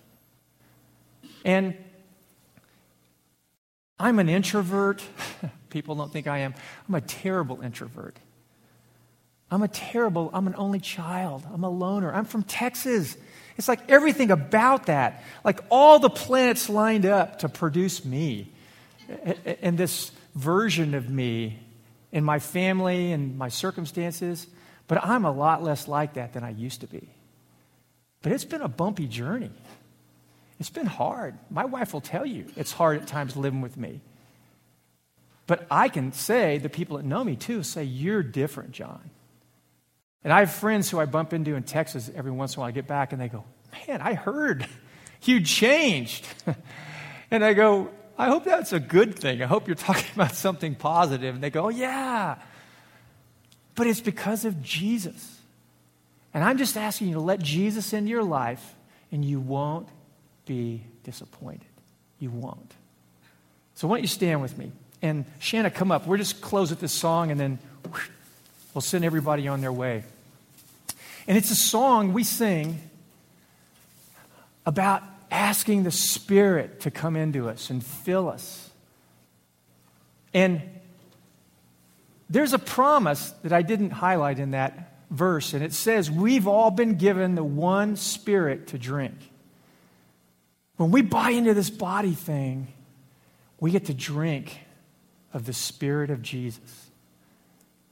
And 1.44 1.76
I'm 4.00 4.20
an 4.20 4.30
introvert. 4.30 5.04
People 5.70 5.96
don't 5.96 6.12
think 6.12 6.28
I 6.28 6.40
am. 6.40 6.56
I'm 6.88 6.96
a 6.96 7.02
terrible 7.02 7.62
introvert. 7.62 8.18
I'm 9.52 9.64
a 9.64 9.68
terrible, 9.68 10.32
I'm 10.34 10.48
an 10.48 10.56
only 10.56 10.80
child. 10.80 11.46
I'm 11.54 11.64
a 11.64 11.70
loner. 11.70 12.12
I'm 12.12 12.26
from 12.26 12.44
Texas. 12.44 13.18
It's 13.58 13.68
like 13.68 13.90
everything 13.90 14.32
about 14.32 14.86
that, 14.86 15.24
like 15.44 15.60
all 15.70 16.00
the 16.00 16.10
planets 16.10 16.70
lined 16.70 17.06
up 17.06 17.40
to 17.40 17.50
produce 17.50 18.06
me 18.06 18.52
and 19.62 19.78
this 19.78 20.12
version 20.36 20.94
of 20.94 21.10
me 21.10 21.60
in 22.12 22.24
my 22.24 22.40
family 22.40 23.12
and 23.12 23.38
my 23.38 23.50
circumstances. 23.50 24.48
But 24.88 25.06
I'm 25.06 25.26
a 25.26 25.32
lot 25.32 25.64
less 25.64 25.88
like 25.88 26.16
that 26.16 26.34
than 26.34 26.44
I 26.44 26.50
used 26.50 26.82
to 26.82 26.88
be. 26.88 27.10
But 28.22 28.32
it's 28.32 28.46
been 28.46 28.62
a 28.62 28.68
bumpy 28.68 29.08
journey. 29.08 29.52
It's 30.60 30.70
been 30.70 30.86
hard. 30.86 31.36
My 31.50 31.66
wife 31.66 31.94
will 31.94 32.02
tell 32.02 32.26
you 32.26 32.46
it's 32.56 32.72
hard 32.72 33.02
at 33.02 33.08
times 33.08 33.36
living 33.36 33.62
with 33.62 33.78
me. 33.78 34.02
But 35.48 35.66
I 35.72 35.90
can 35.90 36.14
say, 36.14 36.60
the 36.60 36.70
people 36.70 36.98
that 36.98 37.06
know 37.06 37.24
me 37.24 37.36
too, 37.36 37.64
say, 37.64 37.84
You're 37.84 38.24
different, 38.24 38.72
John. 38.72 39.10
And 40.24 40.32
I 40.32 40.40
have 40.40 40.52
friends 40.52 40.90
who 40.90 41.00
I 41.00 41.06
bump 41.06 41.34
into 41.34 41.56
in 41.56 41.64
Texas 41.64 42.12
every 42.16 42.32
once 42.32 42.54
in 42.54 42.60
a 42.60 42.62
while. 42.62 42.70
I 42.70 42.72
get 42.72 42.88
back 42.88 43.12
and 43.12 43.20
they 43.20 43.28
go, 43.28 43.44
Man, 43.88 44.02
I 44.02 44.14
heard 44.14 44.68
you 45.24 45.42
changed. 45.42 46.28
and 47.32 47.44
I 47.44 47.54
go, 47.54 47.90
I 48.22 48.28
hope 48.28 48.44
that's 48.44 48.72
a 48.72 48.80
good 48.80 49.18
thing. 49.18 49.42
I 49.42 49.48
hope 49.48 49.68
you're 49.68 49.74
talking 49.74 50.06
about 50.16 50.36
something 50.36 50.76
positive. 50.76 51.34
And 51.34 51.44
they 51.44 51.50
go, 51.50 51.66
oh, 51.66 51.70
Yeah. 51.70 52.36
But 53.74 53.88
it's 53.88 54.02
because 54.02 54.46
of 54.46 54.62
Jesus. 54.62 55.40
And 56.32 56.44
I'm 56.44 56.60
just 56.60 56.78
asking 56.78 57.08
you 57.08 57.16
to 57.16 57.20
let 57.20 57.40
Jesus 57.40 57.94
into 57.94 58.12
your 58.12 58.24
life, 58.24 58.76
and 59.12 59.26
you 59.26 59.40
won't 59.40 59.88
be 60.46 60.84
disappointed. 61.04 61.66
You 62.20 62.30
won't. 62.30 62.74
So, 63.74 63.88
why 63.88 63.96
don't 63.96 64.04
you 64.04 64.08
stand 64.08 64.40
with 64.42 64.56
me? 64.56 64.72
And 65.02 65.26
Shanna, 65.40 65.72
come 65.72 65.92
up. 65.92 66.06
We'll 66.06 66.20
just 66.20 66.42
close 66.42 66.70
with 66.70 66.80
this 66.80 66.94
song, 66.94 67.32
and 67.32 67.40
then 67.40 67.58
we'll 68.76 68.82
send 68.84 69.04
everybody 69.04 69.48
on 69.48 69.62
their 69.62 69.74
way. 69.74 70.04
And 71.28 71.38
it's 71.38 71.50
a 71.50 71.56
song 71.56 72.14
we 72.14 72.24
sing 72.24 72.80
about 74.66 75.02
asking 75.32 75.84
the 75.84 75.92
Spirit 75.92 76.82
to 76.82 76.92
come 76.92 77.16
into 77.16 77.50
us 77.50 77.70
and 77.70 77.84
fill 77.84 78.30
us. 78.30 78.70
And 80.34 80.62
there's 82.30 82.54
a 82.54 82.60
promise 82.60 83.32
that 83.44 83.54
I 83.54 83.62
didn't 83.62 83.92
highlight 83.92 84.40
in 84.40 84.52
that 84.52 84.94
verse, 85.10 85.54
and 85.54 85.64
it 85.64 85.74
says, 85.74 86.12
We've 86.12 86.48
all 86.48 86.72
been 86.72 86.96
given 86.96 87.36
the 87.36 87.44
one 87.44 87.96
Spirit 87.96 88.68
to 88.68 88.78
drink. 88.78 89.16
When 90.78 90.92
we 90.92 91.02
buy 91.02 91.32
into 91.32 91.54
this 91.54 91.70
body 91.70 92.14
thing, 92.14 92.68
we 93.60 93.72
get 93.72 93.86
to 93.86 93.94
drink 93.94 94.60
of 95.34 95.46
the 95.46 95.54
Spirit 95.54 96.10
of 96.10 96.22
Jesus. 96.22 96.91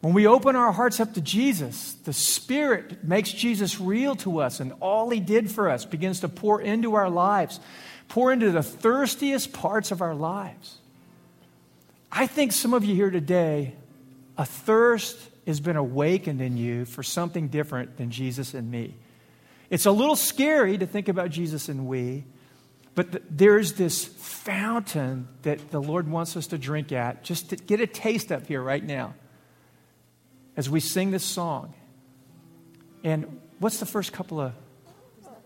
When 0.02 0.14
we 0.14 0.28
open 0.28 0.56
our 0.56 0.72
hearts 0.72 1.02
up 1.02 1.14
to 1.16 1.22
Jesus, 1.22 1.94
the 2.06 2.14
Spirit 2.14 3.04
makes 3.04 3.32
Jesus 3.34 3.82
real 3.82 4.16
to 4.18 4.40
us, 4.40 4.62
and 4.62 4.74
all 4.80 5.10
He 5.10 5.20
did 5.20 5.52
for 5.52 5.70
us 5.70 5.84
begins 5.84 6.22
to 6.22 6.30
pour 6.30 6.62
into 6.62 6.96
our 6.96 7.10
lives, 7.10 7.60
pour 8.08 8.32
into 8.32 8.52
the 8.52 8.64
thirstiest 8.64 9.52
parts 9.52 9.92
of 9.92 10.02
our 10.02 10.16
lives. 10.16 10.78
I 12.12 12.28
think 12.28 12.54
some 12.54 12.74
of 12.74 12.86
you 12.86 12.96
here 12.96 13.12
today, 13.12 13.76
a 14.38 14.46
thirst 14.46 15.18
has 15.46 15.60
been 15.60 15.76
awakened 15.76 16.42
in 16.42 16.56
you 16.56 16.86
for 16.86 17.04
something 17.04 17.50
different 17.50 17.98
than 17.98 18.10
Jesus 18.10 18.54
and 18.54 18.72
me. 18.72 18.96
It's 19.70 19.86
a 19.86 19.92
little 19.92 20.16
scary 20.16 20.78
to 20.78 20.88
think 20.88 21.10
about 21.10 21.30
Jesus 21.30 21.68
and 21.68 21.88
we, 21.88 22.24
but 22.96 23.22
there's 23.30 23.74
this 23.74 24.06
fountain 24.06 25.28
that 25.42 25.72
the 25.72 25.82
Lord 25.82 26.10
wants 26.10 26.38
us 26.38 26.48
to 26.48 26.58
drink 26.58 26.94
at, 26.94 27.24
just 27.24 27.50
to 27.50 27.58
get 27.58 27.82
a 27.82 27.88
taste 27.88 28.32
of 28.32 28.48
here 28.48 28.62
right 28.62 28.84
now 28.84 29.14
as 30.56 30.70
we 30.70 30.80
sing 30.80 31.12
this 31.12 31.24
song. 31.24 31.74
And 33.04 33.40
what's 33.60 33.80
the 33.80 33.86
first 33.86 34.14
couple 34.14 34.40
of 34.40 34.54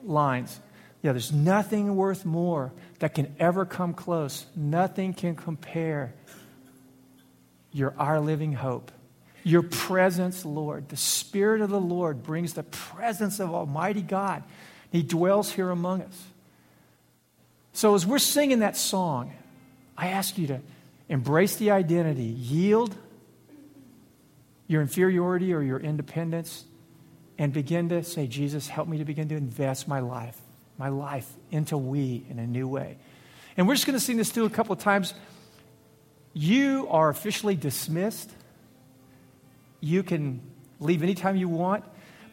lines? 0.03 0.59
Yeah, 1.01 1.11
there's 1.11 1.31
nothing 1.33 1.95
worth 1.95 2.25
more 2.25 2.71
that 2.99 3.13
can 3.13 3.35
ever 3.39 3.65
come 3.65 3.93
close. 3.93 4.45
Nothing 4.55 5.13
can 5.13 5.35
compare. 5.35 6.13
You're 7.71 7.93
our 7.97 8.19
living 8.21 8.53
hope. 8.53 8.91
Your 9.43 9.63
presence, 9.63 10.45
Lord. 10.45 10.87
The 10.87 10.97
Spirit 10.97 11.59
of 11.61 11.69
the 11.69 11.81
Lord 11.81 12.23
brings 12.23 12.53
the 12.53 12.63
presence 12.63 13.41
of 13.41 13.53
Almighty 13.53 14.01
God. 14.01 14.43
He 14.91 15.03
dwells 15.03 15.51
here 15.51 15.69
among 15.69 16.03
us. 16.03 16.23
So, 17.73 17.95
as 17.95 18.05
we're 18.05 18.19
singing 18.19 18.59
that 18.59 18.77
song, 18.77 19.33
I 19.97 20.09
ask 20.09 20.37
you 20.37 20.47
to 20.47 20.61
embrace 21.09 21.57
the 21.57 21.71
identity, 21.71 22.23
yield 22.23 22.95
your 24.67 24.81
inferiority 24.81 25.53
or 25.53 25.61
your 25.61 25.79
independence 25.79 26.65
and 27.37 27.51
begin 27.51 27.89
to 27.89 28.03
say, 28.03 28.27
Jesus, 28.27 28.67
help 28.67 28.87
me 28.87 28.97
to 28.99 29.05
begin 29.05 29.29
to 29.29 29.35
invest 29.35 29.87
my 29.87 29.99
life, 29.99 30.39
my 30.77 30.89
life 30.89 31.31
into 31.51 31.77
we 31.77 32.25
in 32.29 32.39
a 32.39 32.47
new 32.47 32.67
way. 32.67 32.97
And 33.57 33.67
we're 33.67 33.75
just 33.75 33.85
going 33.85 33.97
to 33.97 34.03
sing 34.03 34.17
this 34.17 34.31
through 34.31 34.45
a 34.45 34.49
couple 34.49 34.73
of 34.73 34.79
times. 34.79 35.13
You 36.33 36.87
are 36.89 37.09
officially 37.09 37.55
dismissed. 37.55 38.31
You 39.79 40.03
can 40.03 40.41
leave 40.79 41.03
anytime 41.03 41.35
you 41.35 41.49
want. 41.49 41.83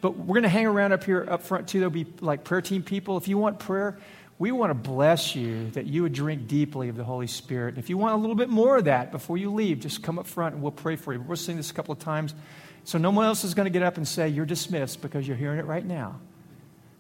But 0.00 0.16
we're 0.16 0.34
going 0.34 0.44
to 0.44 0.48
hang 0.48 0.66
around 0.66 0.92
up 0.92 1.04
here 1.04 1.26
up 1.28 1.42
front 1.42 1.68
too. 1.68 1.78
There'll 1.78 1.90
be 1.90 2.06
like 2.20 2.44
prayer 2.44 2.62
team 2.62 2.82
people. 2.82 3.16
If 3.18 3.28
you 3.28 3.36
want 3.36 3.58
prayer, 3.58 3.98
we 4.40 4.52
want 4.52 4.70
to 4.70 4.74
bless 4.74 5.36
you 5.36 5.70
that 5.72 5.86
you 5.86 6.02
would 6.02 6.14
drink 6.14 6.48
deeply 6.48 6.88
of 6.88 6.96
the 6.96 7.04
Holy 7.04 7.26
Spirit. 7.26 7.76
If 7.76 7.90
you 7.90 7.98
want 7.98 8.14
a 8.14 8.16
little 8.16 8.34
bit 8.34 8.48
more 8.48 8.78
of 8.78 8.86
that 8.86 9.12
before 9.12 9.36
you 9.36 9.52
leave, 9.52 9.80
just 9.80 10.02
come 10.02 10.18
up 10.18 10.26
front 10.26 10.54
and 10.54 10.62
we'll 10.62 10.72
pray 10.72 10.96
for 10.96 11.12
you. 11.12 11.20
We'll 11.20 11.36
sing 11.36 11.58
this 11.58 11.70
a 11.70 11.74
couple 11.74 11.92
of 11.92 11.98
times. 11.98 12.34
So 12.84 12.96
no 12.96 13.10
one 13.10 13.26
else 13.26 13.44
is 13.44 13.52
going 13.52 13.66
to 13.66 13.70
get 13.70 13.82
up 13.82 13.98
and 13.98 14.08
say, 14.08 14.28
You're 14.28 14.46
dismissed 14.46 15.02
because 15.02 15.28
you're 15.28 15.36
hearing 15.36 15.58
it 15.58 15.66
right 15.66 15.84
now. 15.84 16.18